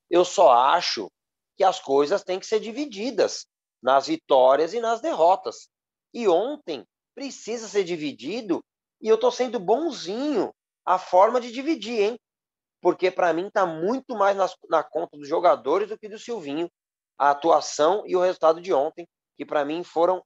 Eu 0.09 0.25
só 0.25 0.51
acho 0.51 1.09
que 1.57 1.63
as 1.63 1.79
coisas 1.79 2.25
têm 2.25 2.39
que 2.39 2.45
ser 2.45 2.59
divididas 2.59 3.45
nas 3.81 4.07
vitórias 4.07 4.73
e 4.73 4.81
nas 4.81 4.99
derrotas. 4.99 5.69
E 6.13 6.27
ontem 6.27 6.85
precisa 7.15 7.67
ser 7.67 7.83
dividido, 7.83 8.63
e 9.01 9.07
eu 9.07 9.15
estou 9.15 9.31
sendo 9.31 9.59
bonzinho 9.59 10.53
a 10.85 10.97
forma 10.97 11.39
de 11.39 11.51
dividir, 11.51 12.01
hein? 12.01 12.19
Porque 12.81 13.11
para 13.11 13.33
mim 13.33 13.47
está 13.47 13.65
muito 13.65 14.15
mais 14.15 14.35
nas, 14.35 14.55
na 14.69 14.83
conta 14.83 15.17
dos 15.17 15.27
jogadores 15.27 15.89
do 15.89 15.97
que 15.97 16.07
do 16.07 16.17
Silvinho, 16.17 16.69
a 17.17 17.31
atuação 17.31 18.03
e 18.07 18.15
o 18.15 18.21
resultado 18.21 18.61
de 18.61 18.73
ontem, 18.73 19.05
que 19.37 19.45
para 19.45 19.65
mim 19.65 19.83
foram 19.83 20.23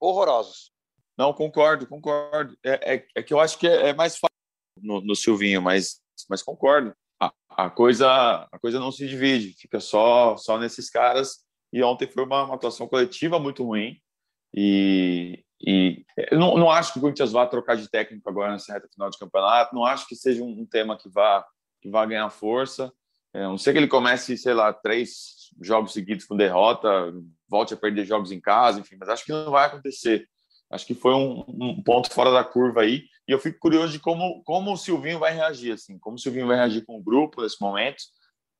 horrorosos. 0.00 0.70
Não, 1.16 1.32
concordo, 1.32 1.86
concordo. 1.86 2.56
É, 2.64 2.94
é, 2.94 3.06
é 3.16 3.22
que 3.22 3.34
eu 3.34 3.40
acho 3.40 3.58
que 3.58 3.66
é, 3.66 3.88
é 3.88 3.92
mais 3.92 4.14
fácil 4.14 4.28
no, 4.80 5.00
no, 5.00 5.16
Silvinho, 5.16 5.60
mas, 5.60 6.00
mas 6.30 6.42
concordo. 6.42 6.94
A, 7.20 7.32
a, 7.50 7.70
coisa, 7.70 8.08
a 8.52 8.58
coisa 8.60 8.78
não 8.78 8.92
se 8.92 9.08
divide, 9.08 9.56
fica 9.58 9.80
só, 9.80 10.36
só 10.36 10.56
nesses 10.58 10.88
caras. 10.88 11.44
E 11.72 11.82
ontem 11.82 12.08
foi 12.08 12.24
uma, 12.24 12.44
uma 12.44 12.54
atuação 12.54 12.86
coletiva 12.86 13.40
muito 13.40 13.64
ruim. 13.64 14.00
E, 14.60 15.44
e 15.60 16.04
não, 16.32 16.58
não 16.58 16.68
acho 16.68 16.92
que 16.92 16.98
o 16.98 17.00
Corinthians 17.00 17.30
vá 17.30 17.46
trocar 17.46 17.76
de 17.76 17.88
técnico 17.88 18.28
agora 18.28 18.50
nessa 18.50 18.72
reta 18.72 18.88
final 18.92 19.08
de 19.08 19.16
campeonato. 19.16 19.72
Não 19.72 19.84
acho 19.84 20.08
que 20.08 20.16
seja 20.16 20.42
um, 20.42 20.66
tema 20.66 20.98
que 20.98 21.08
vá, 21.08 21.46
que 21.80 21.88
vá 21.88 22.04
ganhar 22.04 22.28
força. 22.28 22.92
É, 23.32 23.42
não 23.42 23.56
sei 23.56 23.72
que 23.72 23.78
ele 23.78 23.86
comece, 23.86 24.36
sei 24.36 24.54
lá, 24.54 24.72
três 24.72 25.52
jogos 25.62 25.92
seguidos 25.92 26.24
com 26.24 26.36
derrota, 26.36 27.12
volte 27.48 27.72
a 27.72 27.76
perder 27.76 28.04
jogos 28.04 28.32
em 28.32 28.40
casa, 28.40 28.80
enfim, 28.80 28.96
mas 28.98 29.08
acho 29.08 29.24
que 29.24 29.30
não 29.30 29.52
vai 29.52 29.66
acontecer. 29.66 30.26
Acho 30.72 30.84
que 30.84 30.94
foi 30.94 31.14
um, 31.14 31.44
um, 31.48 31.82
ponto 31.82 32.12
fora 32.12 32.32
da 32.32 32.42
curva 32.42 32.80
aí. 32.80 33.04
E 33.28 33.32
eu 33.32 33.38
fico 33.38 33.60
curioso 33.60 33.92
de 33.92 34.00
como, 34.00 34.42
como 34.42 34.72
o 34.72 34.76
Silvinho 34.76 35.20
vai 35.20 35.32
reagir, 35.32 35.72
assim, 35.72 35.98
como 36.00 36.16
o 36.16 36.18
Silvinho 36.18 36.48
vai 36.48 36.56
reagir 36.56 36.84
com 36.84 36.98
o 36.98 37.02
grupo 37.02 37.42
nesse 37.42 37.60
momento. 37.60 38.02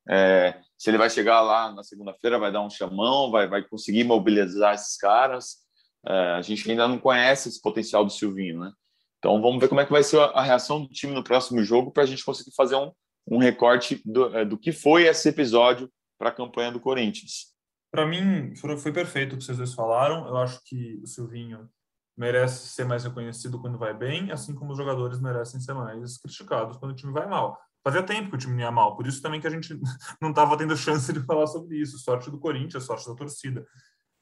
É, 0.09 0.57
se 0.77 0.89
ele 0.89 0.97
vai 0.97 1.09
chegar 1.09 1.41
lá 1.41 1.73
na 1.73 1.83
segunda-feira, 1.83 2.39
vai 2.39 2.53
dar 2.53 2.61
um 2.61 2.69
chamão, 2.69 3.29
vai, 3.29 3.47
vai 3.47 3.63
conseguir 3.63 4.05
mobilizar 4.05 4.73
esses 4.75 4.95
caras. 4.95 5.68
É, 6.05 6.31
a 6.31 6.41
gente 6.41 6.69
ainda 6.69 6.87
não 6.87 6.97
conhece 6.97 7.49
esse 7.49 7.61
potencial 7.61 8.05
do 8.05 8.11
Silvinho, 8.11 8.59
né? 8.59 8.71
Então 9.17 9.41
vamos 9.41 9.59
ver 9.59 9.67
como 9.67 9.81
é 9.81 9.85
que 9.85 9.91
vai 9.91 10.01
ser 10.01 10.19
a, 10.19 10.41
reação 10.41 10.81
do 10.81 10.89
time 10.89 11.13
no 11.13 11.23
próximo 11.23 11.61
jogo 11.61 11.91
para 11.91 12.03
a 12.03 12.05
gente 12.05 12.23
conseguir 12.23 12.55
fazer 12.55 12.75
um, 12.75 12.91
um 13.27 13.37
recorte 13.37 14.01
do, 14.05 14.35
é, 14.35 14.45
do 14.45 14.57
que 14.57 14.71
foi 14.71 15.03
esse 15.03 15.27
episódio 15.27 15.91
para 16.17 16.29
a 16.29 16.33
campanha 16.33 16.71
do 16.71 16.79
Corinthians. 16.79 17.53
Para 17.91 18.05
mim, 18.05 18.53
foi 18.55 18.91
perfeito 18.91 19.33
o 19.33 19.37
que 19.37 19.43
vocês 19.43 19.57
dois 19.57 19.73
falaram. 19.73 20.27
Eu 20.27 20.37
acho 20.37 20.61
que 20.63 20.99
o 21.03 21.07
Silvinho 21.07 21.69
merece 22.15 22.69
ser 22.69 22.85
mais 22.85 23.03
reconhecido 23.03 23.59
quando 23.59 23.77
vai 23.77 23.93
bem, 23.93 24.31
assim 24.31 24.53
como 24.53 24.71
os 24.71 24.77
jogadores 24.77 25.19
merecem 25.19 25.59
ser 25.59 25.73
mais 25.73 26.17
criticados 26.17 26.77
quando 26.77 26.91
o 26.91 26.95
time 26.95 27.11
vai 27.11 27.27
mal. 27.27 27.59
Fazia 27.83 28.03
tempo 28.03 28.29
que 28.29 28.35
o 28.35 28.39
time 28.39 28.61
ia 28.61 28.71
mal, 28.71 28.95
por 28.95 29.07
isso 29.07 29.21
também 29.21 29.39
que 29.39 29.47
a 29.47 29.49
gente 29.49 29.73
não 30.21 30.29
estava 30.29 30.57
tendo 30.57 30.75
chance 30.75 31.11
de 31.11 31.21
falar 31.21 31.47
sobre 31.47 31.77
isso. 31.77 31.97
Sorte 31.97 32.29
do 32.29 32.37
Corinthians, 32.37 32.83
sorte 32.83 33.07
da 33.07 33.15
torcida. 33.15 33.65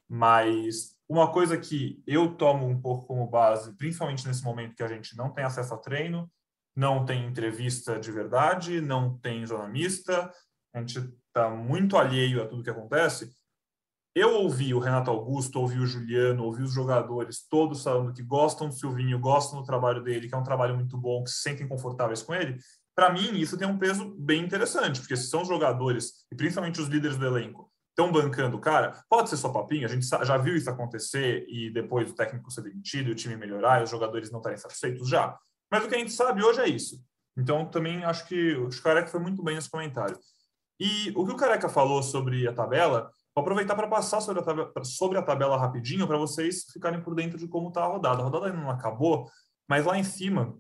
Mas 0.08 0.97
uma 1.10 1.32
coisa 1.32 1.58
que 1.58 2.02
eu 2.06 2.36
tomo 2.36 2.68
um 2.68 2.80
pouco 2.80 3.08
como 3.08 3.28
base, 3.28 3.76
principalmente 3.78 4.28
nesse 4.28 4.44
momento 4.44 4.76
que 4.76 4.84
a 4.84 4.88
gente 4.88 5.16
não 5.16 5.30
tem 5.34 5.44
acesso 5.44 5.74
a 5.74 5.78
treino, 5.78 6.30
não 6.76 7.06
tem 7.06 7.26
entrevista 7.26 8.00
de 8.00 8.12
verdade, 8.12 8.82
não 8.82 9.18
tem 9.18 9.46
jornalista, 9.46 10.32
a 10.74 10.80
gente 10.80 11.00
está 11.28 11.50
muito 11.50 11.98
alheio 11.98 12.44
a 12.44 12.48
tudo 12.48 12.64
que 12.64 12.70
acontece, 12.70 13.34
eu 14.18 14.34
ouvi 14.34 14.74
o 14.74 14.80
Renato 14.80 15.12
Augusto, 15.12 15.60
ouvi 15.60 15.78
o 15.78 15.86
Juliano, 15.86 16.44
ouvi 16.44 16.64
os 16.64 16.74
jogadores, 16.74 17.48
todos 17.48 17.84
falando 17.84 18.12
que 18.12 18.24
gostam 18.24 18.68
do 18.68 18.74
Silvinho, 18.74 19.20
gostam 19.20 19.60
do 19.60 19.66
trabalho 19.66 20.04
dele, 20.04 20.28
que 20.28 20.34
é 20.34 20.38
um 20.38 20.44
trabalho 20.44 20.74
muito 20.74 20.98
bom, 20.98 21.24
que 21.24 21.30
se 21.30 21.42
sentem 21.42 21.68
confortáveis 21.68 22.24
com 22.24 22.34
ele. 22.34 22.58
Para 22.96 23.14
mim, 23.14 23.38
isso 23.38 23.56
tem 23.60 23.68
um 23.68 23.78
peso 23.78 24.16
bem 24.18 24.44
interessante, 24.44 25.00
porque 25.00 25.16
se 25.16 25.28
são 25.28 25.44
os 25.44 25.48
jogadores, 25.48 26.26
e 26.32 26.36
principalmente 26.36 26.82
os 26.82 26.88
líderes 26.88 27.16
do 27.16 27.28
elenco, 27.28 27.72
estão 27.98 28.12
bancando 28.12 28.58
o 28.58 28.62
cara, 28.62 29.04
pode 29.10 29.30
ser 29.30 29.38
só 29.38 29.50
papinho, 29.50 29.86
a 29.86 29.90
gente 29.90 30.06
já 30.06 30.38
viu 30.38 30.56
isso 30.56 30.70
acontecer 30.70 31.46
e 31.50 31.72
depois 31.72 32.12
o 32.12 32.16
técnico 32.16 32.52
ser 32.52 32.62
demitido, 32.62 33.10
o 33.10 33.16
time 33.16 33.36
melhorar 33.36 33.84
os 33.84 33.90
jogadores 33.90 34.32
não 34.32 34.40
estarem 34.40 34.58
satisfeitos 34.58 35.10
já. 35.10 35.36
Mas 35.72 35.84
o 35.84 35.90
que 35.90 35.96
a 35.96 35.98
gente 35.98 36.12
sabe 36.12 36.44
hoje 36.44 36.62
é 36.62 36.68
isso. 36.68 37.04
Então, 37.36 37.66
também 37.66 38.04
acho 38.04 38.28
que 38.28 38.54
o 38.56 38.70
Careca 38.82 39.08
foi 39.08 39.20
muito 39.20 39.44
bem 39.44 39.56
nesse 39.56 39.70
comentário. 39.70 40.18
E 40.80 41.12
o 41.16 41.26
que 41.26 41.32
o 41.32 41.38
Careca 41.38 41.68
falou 41.68 42.04
sobre 42.04 42.48
a 42.48 42.54
tabela, 42.54 43.12
Vou 43.38 43.44
aproveitar 43.44 43.76
para 43.76 43.88
passar 43.88 44.20
sobre 44.20 44.42
a, 44.42 44.44
tabela, 44.44 44.72
sobre 44.84 45.16
a 45.16 45.22
tabela 45.22 45.60
rapidinho 45.60 46.08
para 46.08 46.18
vocês 46.18 46.66
ficarem 46.74 47.00
por 47.00 47.14
dentro 47.14 47.38
de 47.38 47.48
como 47.48 47.68
está 47.68 47.84
a 47.84 47.86
rodada. 47.86 48.20
A 48.20 48.24
rodada 48.24 48.48
ainda 48.48 48.58
não 48.58 48.72
acabou, 48.72 49.30
mas 49.70 49.86
lá 49.86 49.96
em 49.96 50.04
cima 50.04 50.58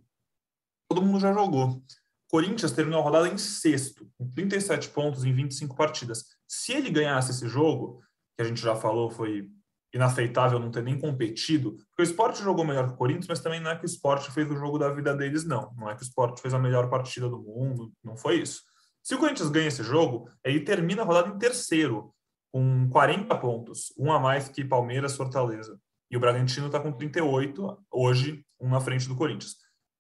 todo 0.88 1.02
mundo 1.02 1.20
já 1.20 1.34
jogou. 1.34 1.82
Corinthians 2.30 2.72
terminou 2.72 3.00
a 3.00 3.04
rodada 3.04 3.28
em 3.30 3.36
sexto, 3.40 4.08
com 4.16 4.30
37 4.30 4.90
pontos 4.90 5.26
em 5.26 5.34
25 5.34 5.76
partidas. 5.76 6.37
Se 6.48 6.74
ele 6.74 6.90
ganhasse 6.90 7.32
esse 7.32 7.48
jogo, 7.48 8.02
que 8.36 8.42
a 8.42 8.46
gente 8.46 8.62
já 8.62 8.76
falou 8.76 9.10
foi 9.10 9.50
inaceitável 9.94 10.60
não 10.60 10.70
ter 10.70 10.84
nem 10.84 11.00
competido, 11.00 11.74
porque 11.74 12.02
o 12.02 12.04
esporte 12.04 12.44
jogou 12.44 12.66
melhor 12.66 12.88
que 12.88 12.94
o 12.94 12.98
Corinthians, 12.98 13.28
mas 13.28 13.40
também 13.40 13.60
não 13.60 13.72
é 13.72 13.76
que 13.76 13.84
o 13.84 13.86
esporte 13.86 14.32
fez 14.32 14.50
o 14.50 14.56
jogo 14.56 14.78
da 14.78 14.90
vida 14.90 15.16
deles, 15.16 15.44
não. 15.44 15.74
Não 15.76 15.90
é 15.90 15.96
que 15.96 16.02
o 16.02 16.04
esporte 16.04 16.42
fez 16.42 16.54
a 16.54 16.60
melhor 16.60 16.90
partida 16.90 17.30
do 17.30 17.42
mundo, 17.42 17.92
não 18.04 18.16
foi 18.16 18.42
isso. 18.42 18.62
Se 19.04 19.16
o 19.16 19.18
Corinthians 19.18 19.50
ganha 19.50 19.68
esse 19.68 19.84
jogo, 19.84 20.30
ele 20.44 20.60
termina 20.60 21.02
a 21.02 21.06
rodada 21.06 21.30
em 21.30 21.38
terceiro, 21.38 22.14
com 22.52 22.90
40 22.90 23.36
pontos, 23.38 23.94
um 23.98 24.12
a 24.12 24.20
mais 24.20 24.50
que 24.50 24.64
Palmeiras, 24.64 25.16
Fortaleza. 25.16 25.80
E 26.12 26.18
o 26.18 26.20
Bragantino 26.20 26.68
está 26.68 26.80
com 26.80 26.92
38, 26.92 27.86
hoje, 27.92 28.46
um 28.60 28.70
na 28.70 28.80
frente 28.80 29.08
do 29.08 29.16
Corinthians. 29.16 29.56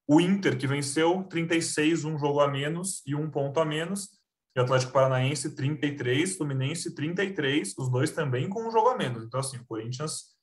O 0.07 0.21
Inter, 0.21 0.57
que 0.57 0.67
venceu, 0.67 1.23
36, 1.23 2.05
um 2.05 2.17
jogo 2.17 2.39
a 2.39 2.47
menos 2.47 3.01
e 3.05 3.13
um 3.13 3.29
ponto 3.29 3.59
a 3.59 3.65
menos. 3.65 4.09
E 4.57 4.59
Atlético 4.59 4.91
Paranaense, 4.91 5.53
33, 5.53 6.35
Fluminense, 6.35 6.95
33, 6.95 7.75
os 7.77 7.91
dois 7.91 8.09
também 8.09 8.49
com 8.49 8.67
um 8.67 8.71
jogo 8.71 8.89
a 8.89 8.97
menos. 8.97 9.23
Então, 9.23 9.39
assim, 9.39 9.57
o 9.57 9.65
Corinthians 9.67 10.35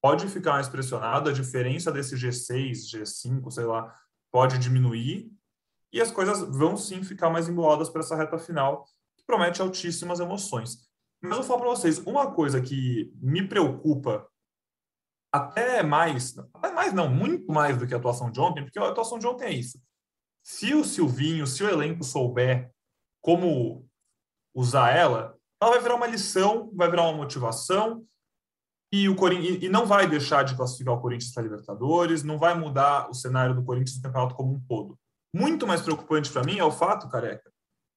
pode 0.00 0.28
ficar 0.28 0.52
mais 0.52 0.68
pressionado, 0.68 1.28
a 1.28 1.32
diferença 1.32 1.90
desse 1.90 2.14
G6, 2.14 2.88
G5, 2.88 3.50
sei 3.50 3.64
lá, 3.64 3.92
pode 4.30 4.56
diminuir, 4.58 5.32
e 5.92 6.00
as 6.00 6.12
coisas 6.12 6.42
vão 6.56 6.76
sim 6.76 7.02
ficar 7.02 7.28
mais 7.28 7.48
emboladas 7.48 7.88
para 7.88 8.02
essa 8.02 8.14
reta 8.14 8.38
final, 8.38 8.84
que 9.16 9.26
promete 9.26 9.60
altíssimas 9.60 10.20
emoções. 10.20 10.88
Mas 11.20 11.32
eu 11.32 11.38
vou 11.38 11.44
falar 11.44 11.60
para 11.62 11.70
vocês, 11.70 11.98
uma 11.98 12.30
coisa 12.30 12.60
que 12.60 13.12
me 13.20 13.48
preocupa 13.48 14.28
até 15.32 15.82
mais, 15.82 16.38
até 16.54 16.70
mais 16.70 16.92
não, 16.92 17.08
muito 17.08 17.50
mais 17.50 17.76
do 17.76 17.84
que 17.84 17.94
a 17.94 17.96
atuação 17.96 18.30
de 18.30 18.38
ontem, 18.38 18.62
porque 18.62 18.78
a 18.78 18.88
atuação 18.88 19.18
de 19.18 19.26
ontem 19.26 19.46
é 19.46 19.52
isso. 19.52 19.82
Se 20.40 20.72
o 20.72 20.84
Silvinho, 20.84 21.48
se 21.48 21.64
o 21.64 21.68
elenco 21.68 22.04
souber 22.04 22.72
como 23.26 23.84
usar 24.54 24.96
ela, 24.96 25.36
ela 25.60 25.72
vai 25.72 25.80
virar 25.80 25.96
uma 25.96 26.06
lição, 26.06 26.70
vai 26.72 26.88
virar 26.88 27.02
uma 27.02 27.16
motivação, 27.16 28.06
e, 28.92 29.08
o 29.08 29.16
Corinthians, 29.16 29.64
e 29.64 29.68
não 29.68 29.84
vai 29.84 30.08
deixar 30.08 30.44
de 30.44 30.54
classificar 30.54 30.94
o 30.94 31.00
Corinthians 31.00 31.34
para 31.34 31.42
Libertadores, 31.42 32.22
não 32.22 32.38
vai 32.38 32.56
mudar 32.56 33.10
o 33.10 33.14
cenário 33.14 33.52
do 33.52 33.64
Corinthians 33.64 33.96
no 33.96 34.02
campeonato 34.04 34.36
como 34.36 34.54
um 34.54 34.60
todo. 34.60 34.96
Muito 35.34 35.66
mais 35.66 35.82
preocupante 35.82 36.30
para 36.30 36.44
mim 36.44 36.58
é 36.58 36.64
o 36.64 36.70
fato, 36.70 37.08
careca, 37.08 37.52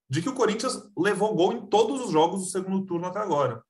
de 0.10 0.20
que 0.24 0.30
o 0.30 0.34
Corinthians 0.34 0.82
levou 0.98 1.36
gol 1.36 1.54
em 1.54 1.68
todos 1.68 2.02
os 2.06 2.12
jogos 2.12 2.40
do 2.42 2.48
segundo 2.48 2.84
turno 2.88 3.06
até 3.06 3.20
agora. 3.20 3.64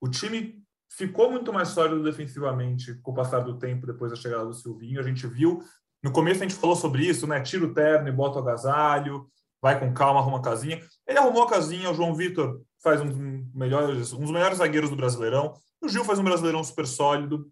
O 0.00 0.08
time 0.08 0.60
ficou 0.90 1.30
muito 1.30 1.52
mais 1.52 1.68
sólido 1.68 2.02
defensivamente 2.02 2.96
com 3.02 3.12
o 3.12 3.14
passar 3.14 3.38
do 3.38 3.56
tempo 3.56 3.86
depois 3.86 4.10
da 4.10 4.16
chegada 4.16 4.46
do 4.46 4.52
Silvinho. 4.52 4.98
A 4.98 5.04
gente 5.04 5.28
viu, 5.28 5.62
no 6.02 6.10
começo 6.10 6.42
a 6.42 6.48
gente 6.48 6.58
falou 6.58 6.74
sobre 6.74 7.06
isso, 7.06 7.24
né? 7.24 7.40
Tira 7.40 7.66
o 7.66 7.72
terno 7.72 8.08
e 8.08 8.12
bota 8.12 8.40
o 8.40 8.42
agasalho, 8.42 9.30
vai 9.62 9.78
com 9.78 9.94
calma, 9.94 10.20
arruma 10.20 10.38
a 10.38 10.42
casinha. 10.42 10.82
Ele 11.06 11.18
arrumou 11.18 11.44
a 11.44 11.48
casinha, 11.48 11.90
o 11.90 11.94
João 11.94 12.14
Vitor 12.14 12.60
faz 12.82 13.00
um, 13.00 13.48
melhores, 13.54 14.12
um 14.12 14.20
dos 14.20 14.32
melhores 14.32 14.58
zagueiros 14.58 14.90
do 14.90 14.96
Brasileirão. 14.96 15.54
O 15.80 15.88
Gil 15.88 16.04
faz 16.04 16.18
um 16.18 16.24
Brasileirão 16.24 16.62
super 16.64 16.86
sólido. 16.86 17.48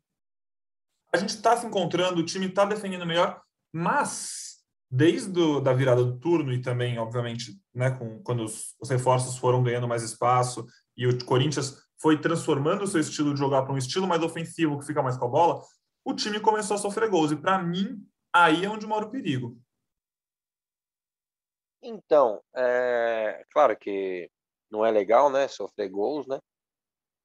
A 1.12 1.16
gente 1.16 1.30
está 1.30 1.56
se 1.56 1.66
encontrando, 1.66 2.20
o 2.20 2.24
time 2.24 2.46
está 2.46 2.64
defendendo 2.64 3.06
melhor, 3.06 3.40
mas 3.72 4.58
desde 4.90 5.30
do, 5.30 5.60
da 5.60 5.72
virada 5.72 6.04
do 6.04 6.18
turno 6.18 6.52
e 6.52 6.60
também, 6.60 6.98
obviamente, 6.98 7.56
né, 7.72 7.92
com, 7.92 8.20
quando 8.22 8.42
os, 8.42 8.74
os, 8.80 8.90
reforços 8.90 9.38
foram 9.38 9.62
ganhando 9.62 9.86
mais 9.86 10.02
espaço 10.02 10.66
e 10.96 11.06
o 11.06 11.24
Corinthians 11.24 11.80
foi 12.00 12.18
transformando 12.18 12.82
o 12.82 12.86
seu 12.86 13.00
estilo 13.00 13.32
de 13.32 13.38
jogar 13.38 13.62
para 13.62 13.72
um 13.72 13.78
estilo 13.78 14.06
mais 14.06 14.22
ofensivo 14.22 14.78
que 14.78 14.86
fica 14.86 15.02
mais 15.02 15.16
com 15.16 15.26
a 15.26 15.28
bola, 15.28 15.62
o 16.04 16.14
time 16.14 16.40
começou 16.40 16.74
a 16.74 16.78
sofrer 16.78 17.08
gols. 17.08 17.30
E 17.30 17.36
para 17.36 17.62
mim, 17.62 17.98
aí 18.32 18.64
é 18.64 18.70
onde 18.70 18.86
mora 18.86 19.06
o 19.06 19.10
perigo. 19.10 19.56
Então, 21.82 22.42
é 22.54 23.44
claro 23.52 23.76
que 23.76 24.30
não 24.70 24.84
é 24.84 24.90
legal, 24.90 25.30
né, 25.30 25.48
sofrer 25.48 25.88
gols, 25.88 26.26
né? 26.26 26.38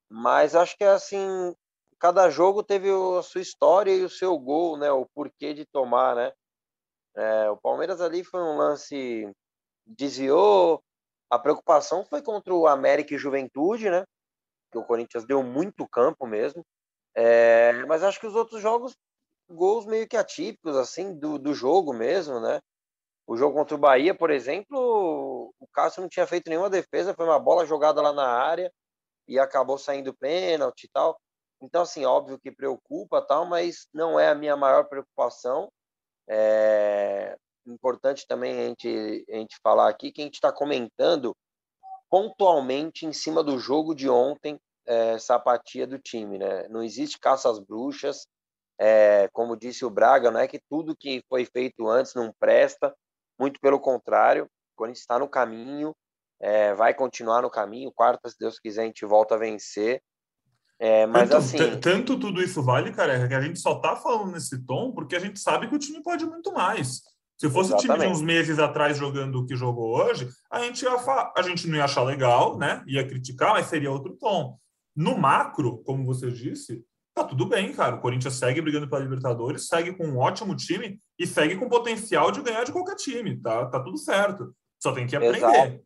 Mas 0.10 0.56
acho 0.56 0.78
que 0.78 0.84
é 0.84 0.90
assim, 0.90 1.54
cada 2.00 2.30
jogo 2.30 2.64
teve 2.64 2.90
a 2.90 3.22
sua 3.22 3.42
história 3.42 3.92
e 3.92 4.04
o 4.04 4.10
seu 4.10 4.38
gol, 4.38 4.78
né, 4.78 4.92
o 4.92 5.06
porquê 5.14 5.54
de 5.54 5.66
tomar, 5.66 6.16
né? 6.16 6.32
É, 7.16 7.50
o 7.50 7.58
Palmeiras 7.58 8.02
ali 8.02 8.24
foi 8.24 8.42
um 8.42 8.58
lance 8.58 9.32
desviou. 9.86 10.82
A 11.30 11.40
preocupação 11.40 12.06
foi 12.06 12.22
contra 12.22 12.54
o 12.54 12.68
América 12.68 13.14
e 13.14 13.18
Juventude, 13.18 13.90
né? 13.90 14.04
Que 14.72 14.78
o 14.78 14.86
Corinthians 14.86 15.26
deu 15.26 15.44
muito 15.44 15.88
campo 15.88 16.26
mesmo. 16.26 16.64
É, 17.16 17.74
mas 17.86 18.04
acho 18.04 18.20
que 18.20 18.28
os 18.28 18.36
outros 18.36 18.62
jogos, 18.62 18.96
gols 19.50 19.86
meio 19.86 20.08
que 20.08 20.18
atípicos, 20.18 20.76
assim, 20.76 21.18
do, 21.18 21.40
do 21.40 21.54
jogo 21.54 21.94
mesmo, 21.94 22.40
né? 22.40 22.60
O 23.28 23.36
jogo 23.36 23.56
contra 23.56 23.76
o 23.76 23.80
Bahia, 23.80 24.14
por 24.14 24.30
exemplo, 24.30 25.54
o 25.60 25.68
Cássio 25.74 26.02
não 26.02 26.10
tinha 26.10 26.28
feito 26.28 26.50
nenhuma 26.50 26.70
defesa, 26.70 27.14
foi 27.14 27.26
uma 27.26 27.40
bola 27.40 27.66
jogada 27.66 28.02
lá 28.02 28.14
na 28.14 28.28
área 28.28 28.72
e 29.28 29.40
acabou 29.40 29.78
saindo 29.78 30.14
pênalti 30.14 30.84
e 30.84 30.90
tal. 30.90 31.20
Então, 31.62 31.82
assim, 31.82 32.06
óbvio 32.06 32.40
que 32.40 32.52
preocupa 32.52 33.22
tal, 33.22 33.46
mas 33.46 33.88
não 33.94 34.20
é 34.20 34.30
a 34.30 34.36
minha 34.36 34.56
maior 34.56 34.84
preocupação. 34.88 35.72
É 36.30 37.36
importante 37.66 38.28
também 38.28 38.60
a 38.60 38.68
gente, 38.68 39.26
a 39.30 39.36
gente 39.38 39.58
falar 39.64 39.90
aqui 39.90 40.12
que 40.12 40.22
a 40.22 40.26
gente 40.26 40.36
está 40.36 40.52
comentando 40.52 41.36
pontualmente 42.10 43.08
em 43.08 43.14
cima 43.14 43.44
do 43.44 43.58
jogo 43.58 43.96
de 43.96 44.08
ontem, 44.08 44.60
é, 44.86 45.14
essa 45.14 45.36
apatia 45.36 45.88
do 45.88 45.98
time. 45.98 46.38
Né? 46.38 46.68
Não 46.70 46.84
existe 46.84 47.20
caça 47.20 47.50
às 47.50 47.60
bruxas, 47.60 48.28
É, 48.78 49.30
como 49.32 49.56
disse 49.56 49.86
o 49.86 49.90
Braga, 49.90 50.30
não 50.30 50.40
é 50.42 50.50
que 50.50 50.60
tudo 50.70 50.98
que 50.98 51.24
foi 51.30 51.46
feito 51.46 51.88
antes 51.88 52.14
não 52.14 52.34
presta, 52.38 52.94
muito 53.40 53.60
pelo 53.60 53.80
contrário, 53.80 54.46
o 54.46 54.50
Corinthians 54.76 55.02
está 55.02 55.20
no 55.20 55.28
caminho, 55.28 55.94
é, 56.40 56.74
vai 56.74 56.94
continuar 56.94 57.42
no 57.42 57.50
caminho. 57.50 57.92
Quarta, 57.92 58.30
se 58.30 58.38
Deus 58.40 58.60
quiser, 58.60 58.84
a 58.84 58.86
gente 58.86 59.06
volta 59.06 59.36
a 59.36 59.38
vencer. 59.38 60.02
É, 60.78 61.06
mas 61.06 61.30
tanto, 61.30 61.38
assim. 61.38 61.80
Tanto 61.80 62.20
tudo 62.20 62.42
isso 62.42 62.62
vale, 62.62 62.92
careca, 62.92 63.28
que 63.28 63.34
a 63.34 63.42
gente 63.42 63.60
só 63.60 63.76
tá 63.76 63.96
falando 63.96 64.32
nesse 64.32 64.66
tom 64.66 64.92
porque 64.92 65.16
a 65.16 65.20
gente 65.20 65.40
sabe 65.40 65.68
que 65.68 65.76
o 65.76 65.80
time 65.80 66.04
pode 66.04 66.26
muito 66.26 66.52
mais. 66.52 67.02
Se 67.38 67.50
fosse 67.50 67.74
o 67.74 67.78
time 67.78 67.98
de 67.98 68.08
uns 68.08 68.22
meses 68.22 68.60
atrás 68.60 68.98
jogando 68.98 69.40
o 69.40 69.46
que 69.46 69.56
jogou 69.56 69.98
hoje, 69.98 70.30
a 70.50 70.62
gente, 70.62 70.84
ia 70.84 70.92
a 71.36 71.42
gente 71.42 71.68
não 71.68 71.78
ia 71.78 71.84
achar 71.84 72.04
legal, 72.04 72.58
né? 72.58 72.82
Ia 72.88 73.06
criticar, 73.06 73.54
mas 73.54 73.68
seria 73.68 73.92
outro 73.92 74.16
tom. 74.16 74.58
No 74.96 75.18
macro, 75.18 75.84
como 75.84 76.06
você 76.06 76.32
disse, 76.32 76.86
tá 77.16 77.24
tudo 77.24 77.48
bem, 77.48 77.72
cara. 77.74 77.96
O 77.96 78.02
Corinthians 78.02 78.36
segue 78.36 78.62
brigando 78.62 78.90
pela 78.90 79.02
Libertadores, 79.02 79.68
segue 79.68 79.96
com 79.96 80.06
um 80.06 80.20
ótimo 80.20 80.56
time 80.56 81.00
e 81.18 81.26
segue 81.26 81.56
com 81.56 81.70
potencial 81.70 82.30
de 82.30 82.42
ganhar 82.42 82.66
de 82.66 82.74
qualquer 82.74 82.96
time, 82.96 83.42
tá? 83.42 83.66
Tá 83.68 83.82
tudo 83.82 83.98
certo. 83.98 84.54
Só 84.84 84.94
tem 84.94 85.08
que 85.08 85.16
aprender. 85.16 85.38
Exato. 85.38 85.86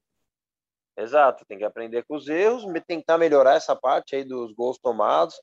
Exato, 0.98 1.46
tem 1.46 1.58
que 1.58 1.64
aprender 1.64 2.04
com 2.04 2.18
os 2.18 2.28
erros, 2.28 2.66
tentar 2.86 3.18
melhorar 3.18 3.54
essa 3.54 3.74
parte 3.74 4.18
aí 4.18 4.26
dos 4.26 4.52
gols 4.52 4.78
tomados, 4.78 5.34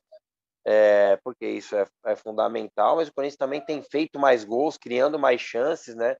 é, 0.63 1.17
porque 1.23 1.47
isso 1.47 1.75
é, 1.75 1.87
é, 2.05 2.15
fundamental, 2.15 2.97
mas 2.97 3.07
o 3.07 3.13
Corinthians 3.13 3.37
também 3.37 3.59
tem 3.59 3.81
feito 3.81 4.19
mais 4.19 4.43
gols, 4.43 4.77
criando 4.77 5.17
mais 5.17 5.41
chances, 5.41 5.95
né? 5.95 6.15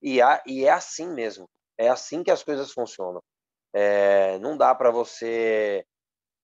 E, 0.00 0.22
há, 0.22 0.42
e 0.46 0.64
é 0.64 0.70
assim 0.70 1.06
mesmo, 1.12 1.46
é 1.76 1.90
assim 1.90 2.22
que 2.22 2.30
as 2.30 2.42
coisas 2.42 2.72
funcionam. 2.72 3.22
É, 3.74 4.38
não 4.38 4.56
dá 4.56 4.74
para 4.74 4.90
você, 4.90 5.84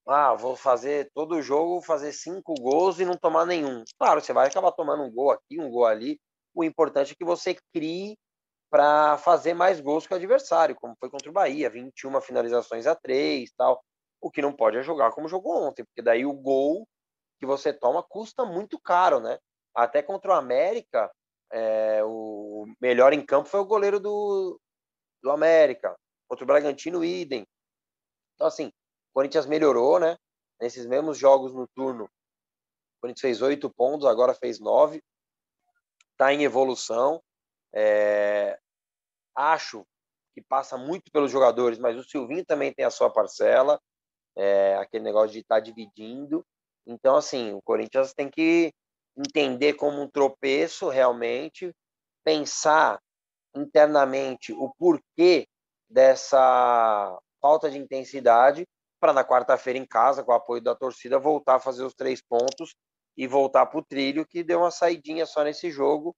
ah, 0.07 0.35
vou 0.35 0.57
fazer 0.57 1.11
todo 1.15 1.41
jogo, 1.43 1.83
fazer 1.83 2.13
cinco 2.13 2.55
gols 2.55 3.01
e 3.01 3.05
não 3.05 3.17
tomar 3.17 3.47
nenhum. 3.47 3.83
Claro, 3.99 4.21
você 4.21 4.33
vai 4.33 4.49
acabar 4.49 4.73
tomando 4.73 5.03
um 5.03 5.11
gol 5.11 5.31
aqui, 5.31 5.59
um 5.61 5.71
gol 5.71 5.87
ali. 5.87 6.21
O 6.55 6.63
importante 6.63 7.13
é 7.13 7.15
que 7.17 7.25
você 7.25 7.57
crie 7.73 8.17
para 8.71 9.17
fazer 9.19 9.55
mais 9.55 9.81
gols 9.81 10.07
que 10.07 10.13
o 10.13 10.17
adversário, 10.17 10.75
como 10.75 10.97
foi 10.99 11.09
contra 11.09 11.31
o 11.31 11.33
Bahia, 11.33 11.71
21 11.71 12.21
finalizações 12.21 12.87
a 12.87 12.95
3 12.95 13.51
tal. 13.57 13.83
O 14.21 14.31
que 14.31 14.43
não 14.43 14.53
pode 14.53 14.77
é 14.77 14.83
jogar 14.83 15.13
como 15.13 15.29
jogou 15.29 15.63
ontem, 15.65 15.85
porque 15.85 16.03
daí 16.03 16.27
o 16.27 16.33
gol 16.33 16.87
que 17.39 17.47
você 17.47 17.73
toma 17.73 18.03
custa 18.03 18.45
muito 18.45 18.79
caro, 18.81 19.21
né? 19.21 19.39
Até 19.75 20.03
contra 20.03 20.33
o 20.33 20.35
América, 20.35 21.11
é, 21.53 22.03
o 22.05 22.67
melhor 22.81 23.13
em 23.13 23.25
campo 23.25 23.49
foi 23.49 23.61
o 23.61 23.67
goleiro 23.67 24.01
do, 24.01 24.61
do 25.23 25.31
América. 25.31 25.95
Contra 26.29 26.45
o 26.45 26.47
Bragantino, 26.47 27.05
idem. 27.05 27.47
Então, 28.35 28.47
assim, 28.47 28.73
Corinthians 29.15 29.47
melhorou, 29.47 30.01
né? 30.01 30.19
Nesses 30.61 30.85
mesmos 30.85 31.17
jogos 31.17 31.55
no 31.55 31.69
turno, 31.69 32.05
o 32.05 33.01
Corinthians 33.01 33.21
fez 33.21 33.43
oito 33.43 33.71
pontos, 33.71 34.07
agora 34.07 34.35
fez 34.35 34.59
nove. 34.59 35.03
Está 36.13 36.35
em 36.35 36.43
evolução. 36.43 37.23
É, 37.73 38.59
acho 39.35 39.87
que 40.35 40.43
passa 40.43 40.77
muito 40.77 41.11
pelos 41.13 41.31
jogadores, 41.31 41.79
mas 41.79 41.97
o 41.97 42.03
Silvinho 42.03 42.45
também 42.45 42.73
tem 42.73 42.85
a 42.85 42.91
sua 42.91 43.09
parcela, 43.09 43.81
é, 44.37 44.77
aquele 44.77 45.05
negócio 45.05 45.31
de 45.31 45.41
estar 45.41 45.57
tá 45.57 45.61
dividindo. 45.61 46.45
Então, 46.85 47.17
assim, 47.17 47.53
o 47.53 47.63
Corinthians 47.63 48.13
tem 48.13 48.29
que 48.29 48.73
entender 49.17 49.75
como 49.75 50.03
um 50.03 50.11
tropeço 50.11 50.89
realmente, 50.89 51.73
pensar 52.25 53.01
internamente 53.55 54.53
o 54.53 54.73
porquê 54.77 55.47
dessa 55.89 57.17
falta 57.41 57.71
de 57.71 57.79
intensidade, 57.79 58.67
para 59.05 59.13
na 59.13 59.23
quarta-feira 59.23 59.79
em 59.79 59.85
casa, 59.85 60.25
com 60.25 60.33
o 60.33 60.35
apoio 60.35 60.63
da 60.63 60.75
torcida, 60.75 61.19
voltar 61.19 61.57
a 61.57 61.61
fazer 61.61 61.85
os 61.85 61.93
três 61.93 62.23
pontos 62.23 62.75
e 63.15 63.27
voltar 63.27 63.67
para 63.67 63.79
o 63.79 63.85
trilho, 63.85 64.25
que 64.27 64.43
deu 64.43 64.61
uma 64.61 64.71
saidinha 64.71 65.27
só 65.27 65.45
nesse 65.45 65.71
jogo, 65.71 66.17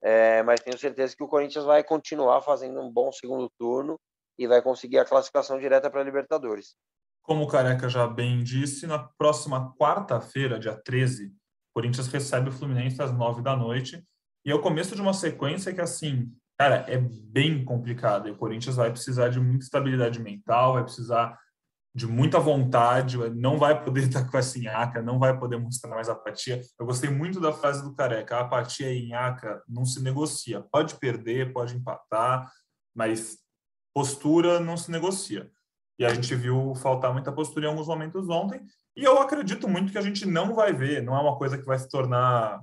é, 0.00 0.40
mas 0.44 0.60
tenho 0.60 0.78
certeza 0.78 1.16
que 1.16 1.24
o 1.24 1.26
Corinthians 1.26 1.64
vai 1.64 1.82
continuar 1.82 2.40
fazendo 2.40 2.80
um 2.80 2.88
bom 2.88 3.10
segundo 3.10 3.50
turno 3.58 3.98
e 4.38 4.46
vai 4.46 4.62
conseguir 4.62 5.00
a 5.00 5.04
classificação 5.04 5.58
direta 5.58 5.90
para 5.90 6.02
a 6.02 6.04
Libertadores. 6.04 6.76
Como 7.20 7.42
o 7.42 7.48
Careca 7.48 7.88
já 7.88 8.06
bem 8.06 8.44
disse, 8.44 8.86
na 8.86 9.00
próxima 9.18 9.74
quarta-feira, 9.74 10.56
dia 10.56 10.80
13, 10.84 11.26
o 11.26 11.32
Corinthians 11.74 12.06
recebe 12.06 12.50
o 12.50 12.52
Fluminense 12.52 13.02
às 13.02 13.12
9 13.12 13.42
da 13.42 13.56
noite. 13.56 14.06
E 14.44 14.52
é 14.52 14.54
o 14.54 14.62
começo 14.62 14.94
de 14.94 15.02
uma 15.02 15.12
sequência 15.12 15.74
que, 15.74 15.80
assim, 15.80 16.32
cara, 16.56 16.84
é 16.88 16.96
bem 16.96 17.64
complicada. 17.64 18.28
E 18.28 18.32
o 18.32 18.36
Corinthians 18.36 18.76
vai 18.76 18.92
precisar 18.92 19.30
de 19.30 19.40
muita 19.40 19.64
estabilidade 19.64 20.20
mental, 20.20 20.74
vai 20.74 20.84
precisar 20.84 21.36
de 21.94 22.06
muita 22.06 22.38
vontade, 22.38 23.16
não 23.30 23.58
vai 23.58 23.82
poder 23.82 24.04
estar 24.08 24.30
com 24.30 24.38
essa 24.38 24.58
Inhaca, 24.58 25.02
não 25.02 25.18
vai 25.18 25.38
poder 25.38 25.58
mostrar 25.58 25.90
mais 25.90 26.08
apatia. 26.08 26.60
Eu 26.78 26.86
gostei 26.86 27.10
muito 27.10 27.40
da 27.40 27.52
frase 27.52 27.82
do 27.82 27.94
Careca, 27.94 28.36
a 28.36 28.40
apatia 28.40 28.92
em 28.92 29.08
Inhaca 29.08 29.62
não 29.68 29.84
se 29.84 30.02
negocia. 30.02 30.64
Pode 30.70 30.94
perder, 30.96 31.52
pode 31.52 31.76
empatar, 31.76 32.50
mas 32.94 33.38
postura 33.94 34.60
não 34.60 34.76
se 34.76 34.90
negocia. 34.90 35.50
E 35.98 36.04
a 36.04 36.14
gente 36.14 36.34
viu 36.34 36.74
faltar 36.76 37.12
muita 37.12 37.32
postura 37.32 37.66
em 37.66 37.68
alguns 37.68 37.88
momentos 37.88 38.28
ontem, 38.28 38.62
e 38.96 39.04
eu 39.04 39.18
acredito 39.20 39.68
muito 39.68 39.92
que 39.92 39.98
a 39.98 40.02
gente 40.02 40.26
não 40.26 40.54
vai 40.54 40.72
ver, 40.72 41.02
não 41.02 41.16
é 41.16 41.20
uma 41.20 41.36
coisa 41.36 41.58
que 41.58 41.64
vai 41.64 41.78
se 41.78 41.88
tornar 41.88 42.60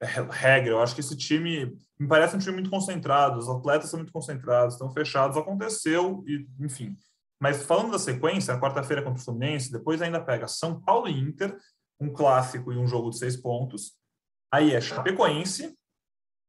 é, 0.00 0.06
regra. 0.30 0.70
Eu 0.70 0.82
acho 0.82 0.94
que 0.94 1.00
esse 1.00 1.16
time 1.16 1.76
me 1.98 2.06
parece 2.06 2.36
um 2.36 2.38
time 2.38 2.54
muito 2.54 2.70
concentrado, 2.70 3.38
os 3.38 3.48
atletas 3.48 3.90
são 3.90 3.98
muito 3.98 4.12
concentrados, 4.12 4.74
estão 4.74 4.90
fechados, 4.90 5.36
aconteceu 5.36 6.24
e, 6.26 6.46
enfim, 6.60 6.96
mas 7.40 7.62
falando 7.64 7.92
da 7.92 7.98
sequência, 7.98 8.58
quarta-feira 8.58 9.02
contra 9.02 9.20
o 9.20 9.24
Fluminense, 9.24 9.70
depois 9.70 10.02
ainda 10.02 10.20
pega 10.20 10.48
São 10.48 10.80
Paulo 10.80 11.08
e 11.08 11.18
Inter, 11.18 11.56
um 12.00 12.12
clássico 12.12 12.72
e 12.72 12.76
um 12.76 12.86
jogo 12.86 13.10
de 13.10 13.18
seis 13.18 13.36
pontos. 13.36 13.92
Aí 14.52 14.74
é 14.74 14.80
Chapecoense, 14.80 15.76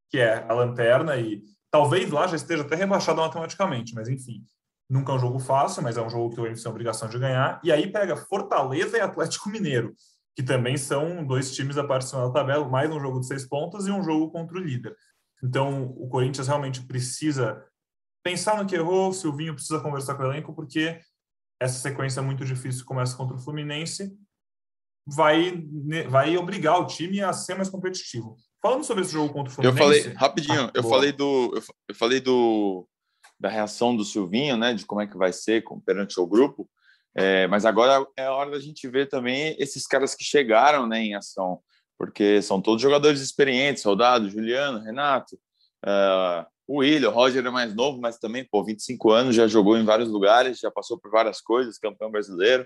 que 0.09 0.17
é 0.17 0.45
a 0.49 0.53
lanterna, 0.53 1.17
e 1.17 1.43
talvez 1.71 2.09
lá 2.09 2.27
já 2.27 2.35
esteja 2.35 2.63
até 2.63 2.75
rebaixado 2.75 3.21
matematicamente, 3.21 3.93
mas 3.93 4.07
enfim, 4.07 4.43
nunca 4.89 5.11
é 5.11 5.15
um 5.15 5.19
jogo 5.19 5.39
fácil, 5.39 5.83
mas 5.83 5.97
é 5.97 6.01
um 6.01 6.09
jogo 6.09 6.29
que 6.29 6.35
o 6.35 6.37
Corinthians 6.37 6.63
tem 6.63 6.71
obrigação 6.71 7.07
de 7.07 7.19
ganhar. 7.19 7.59
E 7.63 7.71
aí 7.71 7.91
pega 7.91 8.17
Fortaleza 8.17 8.97
e 8.97 9.01
Atlético 9.01 9.49
Mineiro, 9.49 9.93
que 10.35 10.41
também 10.41 10.77
são 10.77 11.23
dois 11.25 11.53
times 11.53 11.77
a 11.77 11.83
parte 11.83 12.11
da 12.11 12.31
tabela, 12.31 12.67
mais 12.67 12.89
um 12.89 12.99
jogo 12.99 13.19
de 13.19 13.27
seis 13.27 13.45
pontos 13.45 13.85
e 13.85 13.91
um 13.91 14.03
jogo 14.03 14.31
contra 14.31 14.57
o 14.57 14.61
líder. 14.61 14.95
Então, 15.43 15.93
o 15.97 16.07
Corinthians 16.09 16.47
realmente 16.47 16.81
precisa 16.81 17.63
pensar 18.23 18.57
no 18.57 18.67
que 18.67 18.75
errou, 18.75 19.09
o 19.09 19.13
Silvinho 19.13 19.53
precisa 19.53 19.79
conversar 19.79 20.15
com 20.15 20.23
o 20.23 20.25
elenco, 20.25 20.53
porque 20.53 20.99
essa 21.59 21.79
sequência 21.79 22.21
muito 22.21 22.45
difícil 22.45 22.85
começa 22.85 23.15
contra 23.15 23.35
o 23.35 23.39
Fluminense, 23.39 24.17
vai, 25.05 25.63
vai 26.07 26.37
obrigar 26.37 26.79
o 26.79 26.87
time 26.87 27.21
a 27.21 27.33
ser 27.33 27.55
mais 27.55 27.69
competitivo. 27.69 28.37
Falando 28.61 28.83
sobre 28.83 29.03
esse 29.03 29.13
jogo 29.13 29.33
contra 29.33 29.51
o 29.51 29.55
Fluminense... 29.55 29.79
Eu 29.81 29.85
falei, 29.85 30.13
rapidinho, 30.15 30.65
ah, 30.65 30.71
eu 30.73 30.83
falei 30.83 31.11
do... 31.11 31.53
Eu, 31.55 31.63
eu, 31.89 31.95
falei 31.95 32.19
do 32.19 32.87
da 33.39 33.47
reação 33.47 33.95
do 33.95 34.03
Silvinho, 34.03 34.57
né, 34.57 34.73
de 34.73 34.85
como 34.85 34.99
é 34.99 35.07
que 35.07 35.17
vai 35.17 35.31
ser 35.31 35.63
perante 35.85 36.19
o 36.19 36.27
grupo, 36.27 36.69
é, 37.15 37.47
mas 37.47 37.65
agora 37.65 38.05
é 38.17 38.25
a 38.25 38.33
hora 38.33 38.51
da 38.51 38.59
gente 38.59 38.87
ver 38.87 39.07
também 39.07 39.55
esses 39.57 39.87
caras 39.87 40.13
que 40.13 40.23
chegaram 40.23 40.85
né, 40.85 40.99
em 40.99 41.15
ação, 41.15 41.61
porque 41.97 42.41
são 42.41 42.61
todos 42.61 42.81
jogadores 42.81 43.21
experientes, 43.21 43.81
Soldado, 43.81 44.29
Juliano, 44.29 44.79
Renato, 44.79 45.35
uh, 45.85 46.45
o 46.69 46.81
William, 46.81 47.09
o 47.09 47.13
Roger 47.13 47.43
é 47.43 47.49
mais 47.49 47.73
novo, 47.73 47.99
mas 47.99 48.19
também, 48.19 48.45
pô, 48.45 48.63
25 48.63 49.09
anos, 49.09 49.35
já 49.35 49.47
jogou 49.47 49.75
em 49.75 49.83
vários 49.83 50.07
lugares, 50.07 50.59
já 50.59 50.69
passou 50.69 50.99
por 50.99 51.09
várias 51.09 51.41
coisas, 51.41 51.79
campeão 51.79 52.11
brasileiro. 52.11 52.63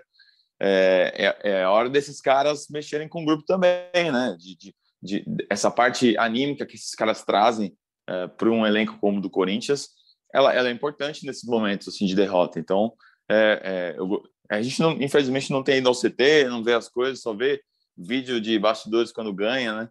É, 0.59 1.37
é, 1.41 1.51
é 1.51 1.67
hora 1.67 1.89
desses 1.89 2.19
caras 2.19 2.67
mexerem 2.69 3.07
com 3.07 3.21
o 3.21 3.25
grupo 3.25 3.45
também, 3.45 4.11
né? 4.11 4.35
De, 4.37 4.57
de, 4.57 4.75
de 5.01 5.45
essa 5.49 5.71
parte 5.71 6.17
anímica 6.17 6.65
que 6.65 6.75
esses 6.75 6.93
caras 6.93 7.23
trazem 7.23 7.73
é, 8.05 8.27
para 8.27 8.51
um 8.51 8.67
elenco 8.67 8.97
como 8.99 9.19
o 9.19 9.21
do 9.21 9.29
Corinthians, 9.29 9.87
ela, 10.33 10.53
ela, 10.53 10.67
é 10.67 10.71
importante 10.73 11.25
nesses 11.25 11.47
momentos 11.47 11.87
assim, 11.87 12.05
de 12.05 12.13
derrota. 12.13 12.59
Então, 12.59 12.91
é, 13.31 13.61
é 13.63 13.95
eu, 13.97 14.21
a 14.51 14.61
gente, 14.61 14.81
não, 14.81 14.91
infelizmente, 15.01 15.49
não 15.49 15.63
tem 15.63 15.77
ido 15.77 15.87
ao 15.87 15.95
CT, 15.95 16.49
não 16.49 16.61
vê 16.61 16.73
as 16.73 16.89
coisas, 16.89 17.21
só 17.21 17.33
vê 17.33 17.61
vídeo 17.97 18.41
de 18.41 18.59
bastidores 18.59 19.13
quando 19.13 19.33
ganha, 19.33 19.73
né? 19.73 19.89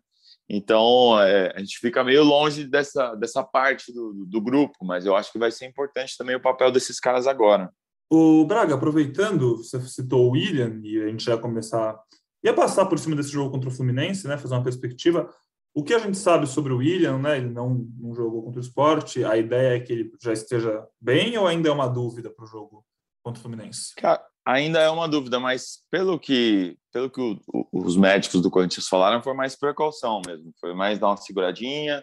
Então, 0.55 1.19
é, 1.19 1.51
a 1.57 1.61
gente 1.61 1.79
fica 1.79 2.05
meio 2.05 2.23
longe 2.23 2.67
dessa, 2.67 3.15
dessa 3.15 3.43
parte 3.43 3.91
do, 3.91 4.27
do 4.27 4.38
grupo, 4.38 4.85
mas 4.85 5.07
eu 5.07 5.17
acho 5.17 5.33
que 5.33 5.38
vai 5.38 5.51
ser 5.51 5.65
importante 5.65 6.15
também 6.15 6.37
o 6.37 6.43
papel 6.43 6.71
desses 6.71 7.01
caras 7.01 7.27
agora. 7.27 7.73
O 8.11 8.45
Braga, 8.45 8.75
aproveitando, 8.75 9.57
você 9.57 9.81
citou 9.81 10.27
o 10.27 10.33
William, 10.33 10.79
e 10.85 11.03
a 11.03 11.09
gente 11.09 11.25
já 11.25 11.38
começar. 11.38 11.99
ia 12.45 12.53
passar 12.53 12.85
por 12.85 12.99
cima 12.99 13.17
desse 13.17 13.31
jogo 13.31 13.51
contra 13.51 13.71
o 13.71 13.73
Fluminense, 13.73 14.29
né? 14.29 14.37
Fazer 14.37 14.53
uma 14.53 14.62
perspectiva. 14.62 15.35
O 15.75 15.83
que 15.83 15.95
a 15.95 15.99
gente 15.99 16.19
sabe 16.19 16.47
sobre 16.47 16.75
o 16.75 16.77
William, 16.77 17.17
né? 17.17 17.38
Ele 17.38 17.49
não, 17.49 17.88
não 17.99 18.15
jogou 18.15 18.43
contra 18.43 18.61
o 18.61 18.62
esporte. 18.62 19.25
A 19.25 19.38
ideia 19.38 19.79
é 19.79 19.81
que 19.81 19.91
ele 19.91 20.12
já 20.21 20.35
esteja 20.35 20.87
bem 21.01 21.38
ou 21.38 21.47
ainda 21.47 21.71
é 21.71 21.73
uma 21.73 21.88
dúvida 21.88 22.29
para 22.29 22.45
o 22.45 22.47
jogo 22.47 22.85
contra 23.23 23.41
o 23.41 23.43
Fluminense? 23.43 23.95
Cara, 23.97 24.23
ainda 24.45 24.81
é 24.81 24.91
uma 24.91 25.09
dúvida, 25.09 25.39
mas 25.39 25.85
pelo 25.91 26.19
que, 26.19 26.77
pelo 26.93 27.11
que 27.11 27.21
o, 27.21 27.41
o, 27.49 27.67
os 27.73 27.97
médicos 27.97 28.41
do 28.41 28.51
Corinthians 28.51 28.89
falaram, 28.89 29.23
foi 29.23 29.35
mais 29.35 29.57
precaução 29.57 30.21
mesmo. 30.27 30.53
Foi 30.61 30.75
mais 30.75 30.99
dar 30.99 31.09
uma 31.09 31.17
seguradinha, 31.17 32.03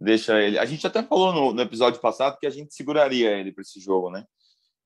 deixa 0.00 0.40
ele. 0.40 0.58
A 0.58 0.64
gente 0.64 0.86
até 0.86 1.02
falou 1.02 1.32
no, 1.32 1.52
no 1.52 1.62
episódio 1.62 2.00
passado 2.00 2.38
que 2.38 2.46
a 2.46 2.50
gente 2.50 2.74
seguraria 2.74 3.30
ele 3.30 3.52
para 3.52 3.62
esse 3.62 3.80
jogo, 3.80 4.10
né? 4.10 4.24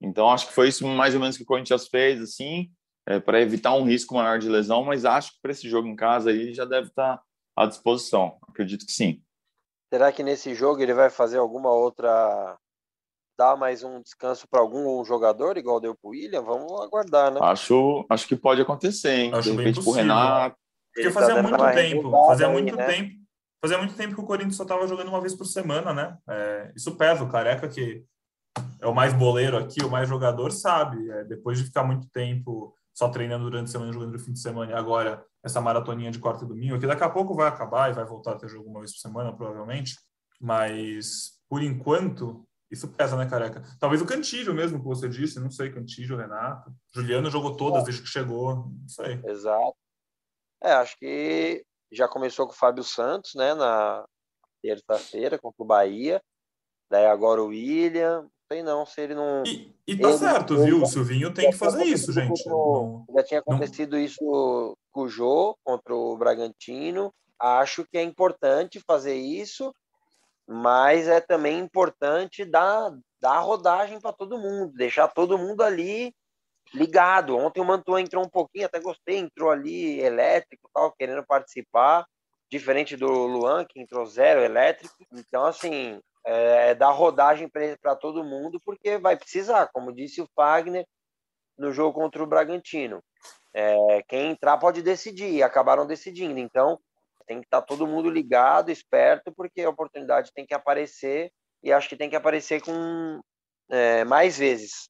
Então 0.00 0.30
acho 0.30 0.48
que 0.48 0.54
foi 0.54 0.68
isso 0.68 0.86
mais 0.86 1.14
ou 1.14 1.20
menos 1.20 1.36
que 1.36 1.42
o 1.42 1.46
Corinthians 1.46 1.88
fez, 1.88 2.20
assim. 2.22 2.70
é, 3.06 3.18
para 3.18 3.40
evitar 3.40 3.74
um 3.74 3.84
risco 3.84 4.14
maior 4.14 4.38
de 4.38 4.48
lesão, 4.48 4.84
mas 4.84 5.04
acho 5.04 5.32
que 5.32 5.38
para 5.42 5.52
esse 5.52 5.68
jogo 5.68 5.88
em 5.88 5.96
casa 5.96 6.30
aí 6.30 6.54
já 6.54 6.64
deve 6.64 6.88
estar 6.88 7.16
tá 7.16 7.24
à 7.56 7.66
disposição. 7.66 8.38
Acredito 8.48 8.86
que 8.86 8.92
sim. 8.92 9.22
Será 9.92 10.12
que 10.12 10.22
nesse 10.22 10.54
jogo 10.54 10.80
ele 10.80 10.94
vai 10.94 11.10
fazer 11.10 11.38
alguma 11.38 11.72
outra 11.72 12.56
dar 13.40 13.56
mais 13.56 13.82
um 13.82 14.02
descanso 14.02 14.46
para 14.46 14.60
algum 14.60 15.02
jogador, 15.02 15.56
igual 15.56 15.80
deu 15.80 15.94
para 15.94 16.08
o 16.08 16.10
William? 16.10 16.42
Vamos 16.42 16.70
aguardar, 16.82 17.32
né? 17.32 17.40
Acho, 17.42 18.04
acho 18.10 18.28
que 18.28 18.36
pode 18.36 18.60
acontecer, 18.60 19.12
hein? 19.12 19.30
Acho 19.32 19.50
de 19.50 19.56
repente 19.56 19.82
pro 19.82 19.92
Renato. 19.92 20.56
Porque 20.94 21.10
fazia 21.10 21.36
tá 21.36 21.42
muito 21.42 21.72
tempo, 21.72 22.10
fazia 22.26 22.46
aí, 22.46 22.52
muito 22.52 22.76
né? 22.76 22.86
tempo. 22.86 23.20
Fazia 23.62 23.78
muito 23.78 23.94
tempo 23.94 24.14
que 24.14 24.20
o 24.20 24.26
Corinthians 24.26 24.56
só 24.56 24.64
estava 24.64 24.86
jogando 24.86 25.08
uma 25.08 25.20
vez 25.22 25.34
por 25.34 25.46
semana, 25.46 25.94
né? 25.94 26.18
É, 26.28 26.72
isso 26.76 26.96
pesa, 26.96 27.24
o 27.24 27.30
Careca 27.30 27.66
que 27.66 28.04
é 28.82 28.86
o 28.86 28.94
mais 28.94 29.14
boleiro 29.14 29.56
aqui, 29.56 29.82
o 29.82 29.90
mais 29.90 30.06
jogador, 30.06 30.50
sabe. 30.50 31.10
É, 31.10 31.24
depois 31.24 31.58
de 31.58 31.64
ficar 31.64 31.82
muito 31.82 32.08
tempo 32.10 32.74
só 32.92 33.08
treinando 33.08 33.44
durante 33.44 33.68
a 33.68 33.72
semana, 33.72 33.92
jogando 33.92 34.12
no 34.12 34.18
fim 34.18 34.32
de 34.32 34.40
semana, 34.40 34.72
e 34.72 34.74
agora 34.74 35.24
essa 35.42 35.60
maratoninha 35.62 36.10
de 36.10 36.18
quarta 36.18 36.44
e 36.44 36.48
domingo, 36.48 36.78
que 36.78 36.86
daqui 36.86 37.04
a 37.04 37.08
pouco 37.08 37.34
vai 37.34 37.48
acabar 37.48 37.90
e 37.90 37.94
vai 37.94 38.04
voltar 38.04 38.32
a 38.32 38.36
ter 38.36 38.48
jogo 38.48 38.68
uma 38.68 38.80
vez 38.80 38.92
por 38.92 39.00
semana, 39.00 39.32
provavelmente. 39.32 39.94
Mas, 40.38 41.38
por 41.48 41.62
enquanto, 41.62 42.46
isso 42.70 42.88
pesa, 42.88 43.16
né, 43.16 43.28
careca? 43.28 43.62
Talvez 43.78 44.00
o 44.00 44.06
Cantilho 44.06 44.54
mesmo, 44.54 44.78
que 44.78 44.84
você 44.84 45.08
disse, 45.08 45.40
não 45.40 45.50
sei, 45.50 45.72
Cantilho, 45.72 46.16
Renato. 46.16 46.72
Juliano 46.94 47.30
jogou 47.30 47.56
todas 47.56 47.82
é. 47.82 47.84
desde 47.86 48.02
que 48.02 48.08
chegou, 48.08 48.56
não 48.56 48.88
sei. 48.88 49.20
Exato. 49.24 49.76
É, 50.62 50.72
acho 50.72 50.96
que 50.98 51.64
já 51.90 52.06
começou 52.06 52.46
com 52.46 52.52
o 52.52 52.56
Fábio 52.56 52.84
Santos, 52.84 53.34
né, 53.34 53.54
na 53.54 54.04
terça-feira 54.62 55.38
contra 55.38 55.62
o 55.62 55.66
Bahia. 55.66 56.22
Daí 56.90 57.06
agora 57.06 57.42
o 57.42 57.48
William, 57.48 58.28
sei 58.52 58.62
não 58.62 58.84
se 58.84 59.00
ele 59.00 59.14
não. 59.14 59.44
E, 59.46 59.74
e 59.86 59.96
tá 59.96 60.08
ele, 60.08 60.18
certo, 60.18 60.54
ele, 60.54 60.64
viu? 60.64 60.82
O 60.82 60.86
Silvinho 60.86 61.32
tem 61.32 61.50
que 61.50 61.56
fazer 61.56 61.84
isso, 61.84 62.12
gente. 62.12 62.46
não, 62.48 63.04
já 63.14 63.22
tinha 63.22 63.40
acontecido 63.40 63.92
não... 63.92 64.02
isso 64.02 64.76
com 64.92 65.02
o 65.02 65.08
Jô 65.08 65.56
contra 65.64 65.94
o 65.94 66.16
Bragantino. 66.16 67.12
Acho 67.38 67.84
que 67.84 67.96
é 67.96 68.02
importante 68.02 68.82
fazer 68.86 69.14
isso, 69.14 69.72
mas 70.52 71.06
é 71.06 71.20
também 71.20 71.60
importante 71.60 72.44
dar, 72.44 72.90
dar 73.20 73.38
rodagem 73.38 74.00
para 74.00 74.12
todo 74.12 74.36
mundo, 74.36 74.72
deixar 74.72 75.06
todo 75.06 75.38
mundo 75.38 75.62
ali 75.62 76.12
ligado. 76.74 77.36
Ontem 77.36 77.60
o 77.60 77.64
Mantua 77.64 78.00
entrou 78.00 78.24
um 78.24 78.28
pouquinho, 78.28 78.66
até 78.66 78.80
gostei, 78.80 79.18
entrou 79.18 79.52
ali 79.52 80.00
elétrico, 80.00 80.68
tal, 80.74 80.90
querendo 80.90 81.24
participar, 81.24 82.04
diferente 82.50 82.96
do 82.96 83.06
Luan, 83.06 83.64
que 83.64 83.80
entrou 83.80 84.04
zero 84.06 84.40
elétrico. 84.40 84.96
Então, 85.12 85.46
assim, 85.46 86.00
é, 86.26 86.74
dar 86.74 86.90
rodagem 86.90 87.48
para 87.48 87.94
todo 87.94 88.24
mundo, 88.24 88.60
porque 88.64 88.98
vai 88.98 89.16
precisar, 89.16 89.68
como 89.72 89.94
disse 89.94 90.20
o 90.20 90.28
Fagner 90.34 90.84
no 91.56 91.70
jogo 91.70 92.00
contra 92.00 92.24
o 92.24 92.26
Bragantino. 92.26 93.00
É, 93.54 94.02
quem 94.08 94.30
entrar 94.30 94.58
pode 94.58 94.82
decidir, 94.82 95.44
acabaram 95.44 95.86
decidindo. 95.86 96.40
Então, 96.40 96.76
tem 97.30 97.40
que 97.40 97.46
estar 97.46 97.60
tá 97.60 97.66
todo 97.66 97.86
mundo 97.86 98.10
ligado, 98.10 98.72
esperto, 98.72 99.32
porque 99.32 99.62
a 99.62 99.70
oportunidade 99.70 100.32
tem 100.34 100.44
que 100.44 100.52
aparecer, 100.52 101.30
e 101.62 101.72
acho 101.72 101.88
que 101.88 101.94
tem 101.96 102.10
que 102.10 102.16
aparecer 102.16 102.60
com 102.60 103.20
é, 103.70 104.04
mais 104.04 104.36
vezes. 104.36 104.88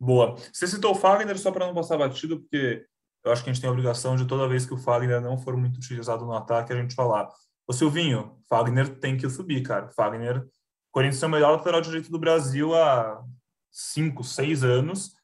Boa. 0.00 0.34
Você 0.50 0.66
citou 0.66 0.92
o 0.92 0.94
Fagner 0.94 1.38
só 1.38 1.52
para 1.52 1.66
não 1.66 1.74
passar 1.74 1.98
batido, 1.98 2.40
porque 2.40 2.86
eu 3.22 3.30
acho 3.30 3.44
que 3.44 3.50
a 3.50 3.52
gente 3.52 3.60
tem 3.60 3.68
a 3.68 3.72
obrigação 3.72 4.16
de 4.16 4.26
toda 4.26 4.48
vez 4.48 4.64
que 4.64 4.72
o 4.72 4.78
Fagner 4.78 5.20
não 5.20 5.36
for 5.36 5.54
muito 5.54 5.76
utilizado 5.76 6.24
no 6.24 6.32
ataque, 6.32 6.72
a 6.72 6.76
gente 6.76 6.94
falar: 6.94 7.28
Ô 7.66 7.74
Silvinho, 7.74 8.42
Fagner 8.48 8.98
tem 8.98 9.18
que 9.18 9.28
subir, 9.28 9.62
cara. 9.62 9.90
Fagner 9.90 10.42
Corinthians 10.90 11.22
é 11.22 11.26
o 11.26 11.30
melhor 11.30 11.52
lateral 11.52 11.82
direito 11.82 12.10
do 12.10 12.18
Brasil 12.18 12.74
há 12.74 13.22
cinco, 13.70 14.24
seis 14.24 14.64
anos. 14.64 15.14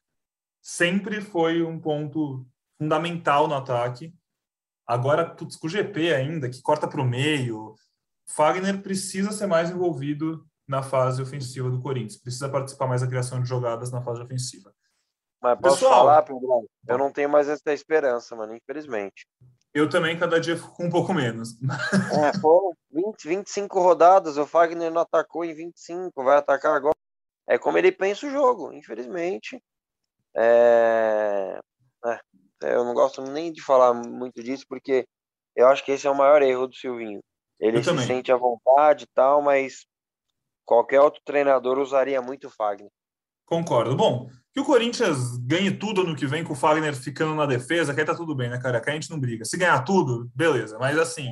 Sempre 0.61 1.19
foi 1.19 1.63
um 1.63 1.79
ponto 1.79 2.45
fundamental 2.77 3.47
no 3.47 3.55
ataque. 3.55 4.13
Agora, 4.89 5.23
putz, 5.35 5.55
com 5.55 5.67
o 5.67 5.69
GP 5.69 6.15
ainda, 6.15 6.49
que 6.49 6.63
corta 6.63 6.87
para 6.87 6.99
o 6.99 7.05
meio, 7.05 7.75
Fagner 8.25 8.81
precisa 8.81 9.31
ser 9.31 9.45
mais 9.45 9.69
envolvido 9.69 10.43
na 10.67 10.81
fase 10.81 11.21
ofensiva 11.21 11.69
do 11.69 11.79
Corinthians. 11.79 12.17
Precisa 12.17 12.49
participar 12.49 12.87
mais 12.87 13.01
da 13.01 13.07
criação 13.07 13.39
de 13.39 13.47
jogadas 13.47 13.91
na 13.91 14.01
fase 14.01 14.19
ofensiva. 14.19 14.73
Mas 15.39 15.59
posso 15.59 15.75
Pessoal, 15.75 15.99
falar, 15.99 16.23
Pedro? 16.23 16.67
Eu 16.87 16.97
não 16.97 17.11
tenho 17.11 17.29
mais 17.29 17.47
essa 17.47 17.71
esperança, 17.71 18.35
mano, 18.35 18.55
infelizmente. 18.55 19.27
Eu 19.75 19.87
também, 19.87 20.17
cada 20.17 20.39
dia, 20.39 20.57
fico 20.57 20.83
um 20.83 20.89
pouco 20.89 21.13
menos. 21.13 21.49
É, 22.11 22.35
foram 22.41 22.73
20, 22.91 23.27
25 23.27 23.79
rodadas, 23.79 24.37
o 24.37 24.47
Fagner 24.47 24.91
não 24.91 25.03
atacou 25.03 25.45
em 25.45 25.53
25, 25.53 26.23
vai 26.23 26.37
atacar 26.37 26.75
agora. 26.75 26.95
É 27.47 27.59
como 27.59 27.77
ele 27.77 27.91
pensa 27.91 28.25
o 28.25 28.31
jogo, 28.31 28.73
infelizmente. 28.73 29.63
É... 30.35 31.59
É, 32.05 32.19
eu 32.61 32.83
não 32.83 32.93
gosto 32.93 33.21
nem 33.21 33.51
de 33.51 33.61
falar 33.61 33.93
muito 33.93 34.43
disso, 34.43 34.65
porque 34.67 35.05
eu 35.55 35.67
acho 35.67 35.83
que 35.83 35.91
esse 35.91 36.07
é 36.07 36.09
o 36.09 36.15
maior 36.15 36.41
erro 36.41 36.67
do 36.67 36.75
Silvinho. 36.75 37.19
Ele 37.59 37.83
se 37.83 37.97
sente 38.05 38.31
à 38.31 38.37
vontade 38.37 39.03
e 39.03 39.07
tal, 39.13 39.41
mas 39.41 39.85
qualquer 40.65 41.01
outro 41.01 41.21
treinador 41.25 41.77
usaria 41.77 42.21
muito 42.21 42.47
o 42.47 42.49
Fagner. 42.49 42.89
Concordo. 43.45 43.95
Bom, 43.95 44.29
que 44.53 44.59
o 44.59 44.65
Corinthians 44.65 45.37
ganhe 45.39 45.71
tudo 45.71 46.03
no 46.03 46.15
que 46.15 46.27
vem 46.27 46.43
com 46.43 46.53
o 46.53 46.55
Fagner 46.55 46.95
ficando 46.95 47.35
na 47.35 47.45
defesa, 47.45 47.93
que 47.93 47.99
aí 47.99 48.05
tá 48.05 48.15
tudo 48.15 48.35
bem, 48.35 48.49
né, 48.49 48.59
cara? 48.61 48.79
Que 48.79 48.89
a 48.89 48.93
gente 48.93 49.09
não 49.09 49.19
briga. 49.19 49.43
Se 49.43 49.57
ganhar 49.57 49.83
tudo, 49.83 50.29
beleza. 50.33 50.77
Mas 50.79 50.97
assim, 50.97 51.31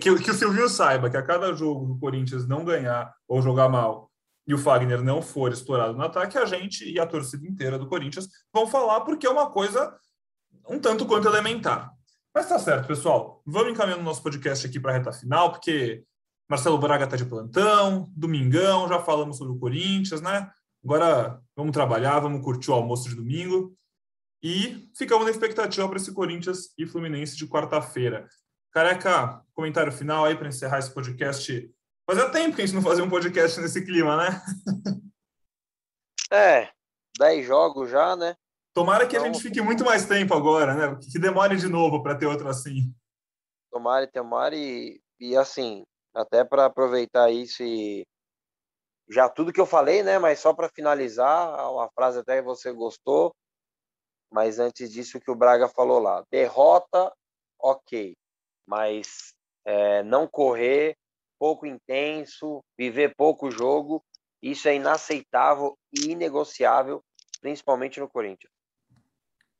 que, 0.00 0.18
que 0.18 0.30
o 0.30 0.34
Silvio 0.34 0.68
saiba 0.68 1.10
que 1.10 1.16
a 1.16 1.22
cada 1.22 1.52
jogo 1.52 1.86
do 1.86 1.98
Corinthians 1.98 2.48
não 2.48 2.64
ganhar 2.64 3.14
ou 3.28 3.42
jogar 3.42 3.68
mal 3.68 4.10
e 4.46 4.54
o 4.54 4.58
Fagner 4.58 5.02
não 5.02 5.20
for 5.20 5.52
explorado 5.52 5.96
no 5.96 6.02
ataque, 6.02 6.38
a 6.38 6.44
gente 6.44 6.90
e 6.90 6.98
a 6.98 7.06
torcida 7.06 7.46
inteira 7.46 7.78
do 7.78 7.86
Corinthians 7.86 8.26
vão 8.52 8.66
falar 8.66 9.02
porque 9.02 9.26
é 9.26 9.30
uma 9.30 9.50
coisa 9.50 9.94
um 10.68 10.78
tanto 10.78 11.06
quanto 11.06 11.28
elementar. 11.28 11.92
Mas 12.34 12.48
tá 12.48 12.58
certo, 12.58 12.86
pessoal. 12.86 13.42
Vamos 13.44 13.72
encaminhando 13.72 14.02
o 14.02 14.04
nosso 14.04 14.22
podcast 14.22 14.66
aqui 14.66 14.78
para 14.78 14.92
a 14.92 14.98
reta 14.98 15.12
final, 15.12 15.50
porque 15.50 16.04
Marcelo 16.48 16.78
Braga 16.78 17.06
tá 17.06 17.16
de 17.16 17.24
plantão, 17.24 18.10
domingão, 18.16 18.88
já 18.88 19.00
falamos 19.00 19.38
sobre 19.38 19.52
o 19.52 19.58
Corinthians, 19.58 20.20
né? 20.20 20.50
Agora 20.84 21.40
vamos 21.54 21.72
trabalhar, 21.72 22.20
vamos 22.20 22.42
curtir 22.42 22.70
o 22.70 22.74
almoço 22.74 23.08
de 23.08 23.14
domingo 23.14 23.76
e 24.42 24.88
ficamos 24.96 25.24
na 25.24 25.30
expectativa 25.30 25.86
para 25.88 25.98
esse 25.98 26.12
Corinthians 26.12 26.72
e 26.78 26.86
Fluminense 26.86 27.36
de 27.36 27.46
quarta-feira. 27.46 28.26
Careca, 28.72 29.44
comentário 29.52 29.92
final 29.92 30.24
aí 30.24 30.36
para 30.36 30.48
encerrar 30.48 30.78
esse 30.78 30.92
podcast. 30.92 31.70
Fazia 32.08 32.30
tempo 32.30 32.56
que 32.56 32.62
a 32.62 32.66
gente 32.66 32.74
não 32.74 32.82
fazia 32.82 33.04
um 33.04 33.10
podcast 33.10 33.60
nesse 33.60 33.84
clima, 33.84 34.16
né? 34.16 34.42
É, 36.32 36.70
10 37.18 37.46
jogos 37.46 37.90
já, 37.90 38.14
né? 38.16 38.36
Tomara 38.72 39.06
que 39.06 39.16
então, 39.16 39.28
a 39.28 39.32
gente 39.32 39.42
fique 39.42 39.60
muito 39.60 39.84
mais 39.84 40.06
tempo 40.06 40.32
agora, 40.34 40.74
né? 40.74 40.98
Que 41.10 41.18
demore 41.18 41.56
de 41.56 41.68
novo 41.68 42.02
para 42.02 42.16
ter 42.16 42.26
outro 42.26 42.48
assim. 42.48 42.94
Tomara, 43.70 44.06
tomara 44.06 44.54
e, 44.54 45.00
e 45.18 45.36
assim, 45.36 45.84
até 46.14 46.44
para 46.44 46.66
aproveitar 46.66 47.30
isso 47.30 47.62
e 47.62 48.04
já 49.08 49.28
tudo 49.28 49.52
que 49.52 49.60
eu 49.60 49.66
falei, 49.66 50.02
né? 50.02 50.18
Mas 50.18 50.38
só 50.38 50.54
para 50.54 50.68
finalizar, 50.68 51.70
uma 51.72 51.90
frase 51.90 52.20
até 52.20 52.36
que 52.36 52.42
você 52.42 52.72
gostou, 52.72 53.34
mas 54.32 54.60
antes 54.60 54.92
disso 54.92 55.18
o 55.18 55.20
que 55.20 55.30
o 55.30 55.36
Braga 55.36 55.68
falou 55.68 55.98
lá, 55.98 56.24
derrota, 56.30 57.12
ok, 57.60 58.16
mas 58.66 59.34
é, 59.64 60.02
não 60.04 60.28
correr, 60.28 60.96
pouco 61.38 61.66
intenso, 61.66 62.62
viver 62.78 63.14
pouco 63.16 63.50
jogo, 63.50 64.04
isso 64.40 64.68
é 64.68 64.76
inaceitável 64.76 65.76
e 65.92 66.12
inegociável, 66.12 67.02
principalmente 67.40 67.98
no 67.98 68.08
Corinthians. 68.08 68.52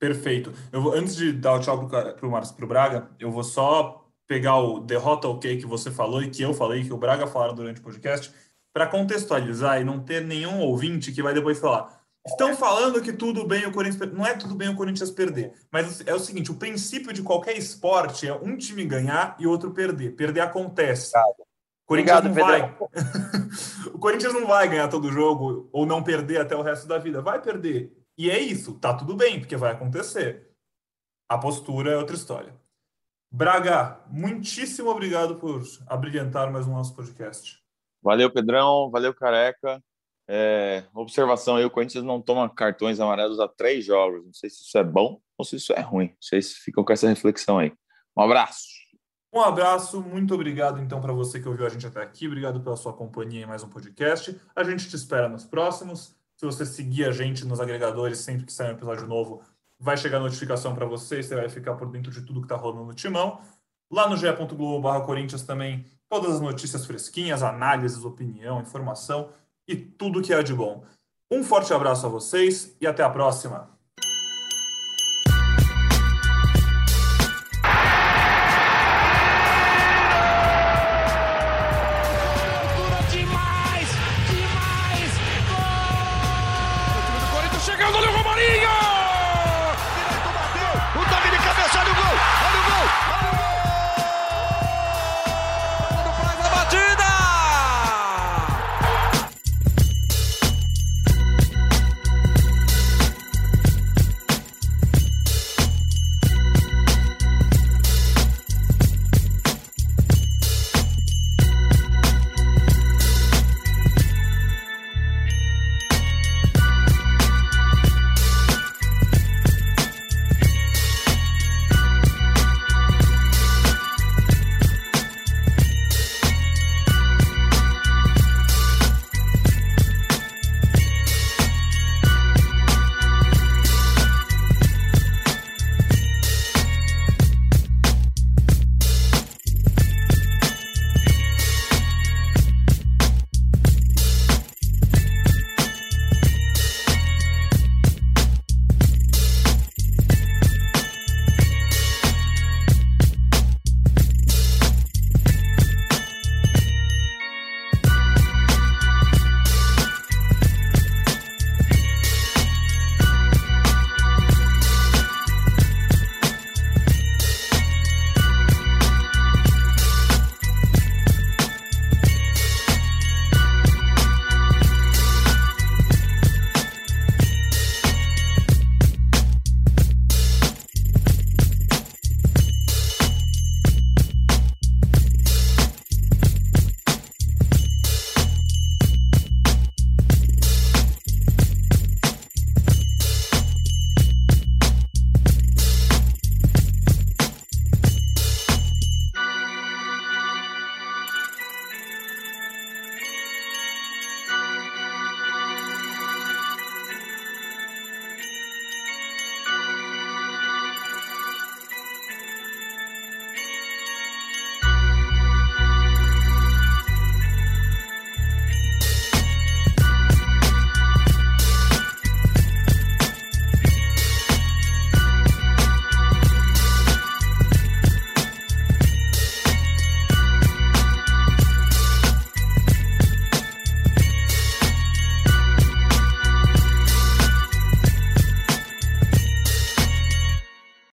Perfeito. 0.01 0.51
Eu 0.71 0.81
vou, 0.81 0.93
antes 0.95 1.15
de 1.15 1.31
dar 1.31 1.53
o 1.53 1.59
tchau 1.59 1.87
para 1.87 2.27
o 2.27 2.31
Marcos 2.31 2.51
para 2.51 2.65
o 2.65 2.67
Braga, 2.67 3.11
eu 3.19 3.29
vou 3.29 3.43
só 3.43 4.03
pegar 4.27 4.57
o 4.57 4.79
derrota 4.79 5.27
ok 5.27 5.57
que 5.57 5.65
você 5.67 5.91
falou 5.91 6.23
e 6.23 6.29
que 6.31 6.41
eu 6.41 6.55
falei, 6.55 6.83
que 6.83 6.91
o 6.91 6.97
Braga 6.97 7.27
falaram 7.27 7.53
durante 7.53 7.79
o 7.79 7.83
podcast, 7.83 8.33
para 8.73 8.87
contextualizar 8.87 9.79
e 9.79 9.83
não 9.83 9.99
ter 9.99 10.25
nenhum 10.25 10.59
ouvinte 10.61 11.11
que 11.11 11.21
vai 11.21 11.35
depois 11.35 11.59
falar. 11.59 12.01
Estão 12.25 12.55
falando 12.55 12.99
que 12.99 13.13
tudo 13.13 13.45
bem 13.45 13.67
o 13.67 13.71
Corinthians. 13.71 14.11
Não 14.11 14.25
é 14.25 14.33
tudo 14.33 14.55
bem 14.55 14.69
o 14.69 14.75
Corinthians 14.75 15.11
perder. 15.11 15.53
Mas 15.71 16.01
é 16.07 16.15
o 16.15 16.19
seguinte: 16.19 16.49
o 16.49 16.55
princípio 16.55 17.13
de 17.13 17.21
qualquer 17.21 17.55
esporte 17.55 18.27
é 18.27 18.33
um 18.33 18.57
time 18.57 18.83
ganhar 18.85 19.35
e 19.37 19.45
outro 19.45 19.69
perder. 19.69 20.15
Perder 20.15 20.41
acontece. 20.41 21.11
Obrigado. 21.15 21.45
Corinthians 21.85 22.25
Obrigado, 22.25 22.27
não 22.27 22.33
vai. 22.33 22.77
o 23.93 23.99
Corinthians 23.99 24.33
não 24.33 24.47
vai 24.47 24.67
ganhar 24.67 24.87
todo 24.87 25.11
jogo 25.11 25.69
ou 25.71 25.85
não 25.85 26.01
perder 26.01 26.41
até 26.41 26.55
o 26.55 26.63
resto 26.63 26.87
da 26.87 26.97
vida. 26.97 27.21
Vai 27.21 27.39
perder. 27.39 28.00
E 28.17 28.29
é 28.29 28.39
isso. 28.39 28.77
Tá 28.79 28.93
tudo 28.93 29.15
bem, 29.15 29.39
porque 29.39 29.55
vai 29.55 29.71
acontecer. 29.71 30.51
A 31.29 31.37
postura 31.37 31.91
é 31.91 31.97
outra 31.97 32.15
história. 32.15 32.53
Braga, 33.31 34.01
muitíssimo 34.09 34.89
obrigado 34.89 35.35
por 35.35 35.61
abrilhantar 35.87 36.51
mais 36.51 36.67
um 36.67 36.73
nosso 36.73 36.93
podcast. 36.95 37.61
Valeu, 38.01 38.29
Pedrão. 38.29 38.89
Valeu, 38.91 39.13
Careca. 39.13 39.81
É, 40.27 40.83
observação 40.93 41.55
aí, 41.55 41.65
o 41.65 41.69
Corinthians 41.69 42.03
não 42.03 42.21
toma 42.21 42.49
cartões 42.49 42.99
amarelos 42.99 43.39
há 43.39 43.47
três 43.47 43.85
jogos. 43.85 44.25
Não 44.25 44.33
sei 44.33 44.49
se 44.49 44.63
isso 44.63 44.77
é 44.77 44.83
bom 44.83 45.21
ou 45.37 45.45
se 45.45 45.55
isso 45.55 45.73
é 45.73 45.79
ruim. 45.79 46.13
Se 46.19 46.41
ficam 46.41 46.83
com 46.83 46.93
essa 46.93 47.07
reflexão 47.07 47.59
aí. 47.59 47.73
Um 48.17 48.21
abraço. 48.21 48.81
Um 49.33 49.39
abraço, 49.39 50.01
muito 50.01 50.33
obrigado 50.33 50.81
então 50.81 50.99
para 50.99 51.13
você 51.13 51.39
que 51.39 51.47
ouviu 51.47 51.65
a 51.65 51.69
gente 51.69 51.87
até 51.87 52.01
aqui. 52.01 52.27
Obrigado 52.27 52.59
pela 52.59 52.75
sua 52.75 52.91
companhia 52.91 53.43
em 53.43 53.47
mais 53.47 53.63
um 53.63 53.69
podcast. 53.69 54.37
A 54.53 54.63
gente 54.63 54.89
te 54.89 54.95
espera 54.97 55.29
nos 55.29 55.45
próximos. 55.45 56.20
Se 56.41 56.45
você 56.47 56.65
seguir 56.65 57.05
a 57.05 57.11
gente 57.11 57.45
nos 57.45 57.59
agregadores, 57.59 58.17
sempre 58.17 58.47
que 58.47 58.51
sair 58.51 58.69
um 58.69 58.73
episódio 58.73 59.05
novo, 59.05 59.43
vai 59.79 59.95
chegar 59.95 60.19
notificação 60.19 60.73
para 60.73 60.87
você, 60.87 61.21
você 61.21 61.35
vai 61.35 61.47
ficar 61.47 61.75
por 61.75 61.87
dentro 61.87 62.09
de 62.09 62.23
tudo 62.23 62.39
que 62.39 62.45
está 62.45 62.55
rolando 62.55 62.85
no 62.85 62.95
Timão. 62.95 63.41
Lá 63.91 64.09
no 64.09 64.17
ge.globo 64.17 65.05
Corinthians 65.05 65.43
também, 65.43 65.85
todas 66.09 66.33
as 66.33 66.41
notícias 66.41 66.83
fresquinhas, 66.83 67.43
análises, 67.43 68.03
opinião, 68.03 68.59
informação 68.59 69.29
e 69.67 69.75
tudo 69.75 70.19
que 70.19 70.33
é 70.33 70.41
de 70.41 70.55
bom. 70.55 70.83
Um 71.29 71.43
forte 71.43 71.71
abraço 71.75 72.07
a 72.07 72.09
vocês 72.09 72.75
e 72.81 72.87
até 72.87 73.03
a 73.03 73.09
próxima! 73.11 73.80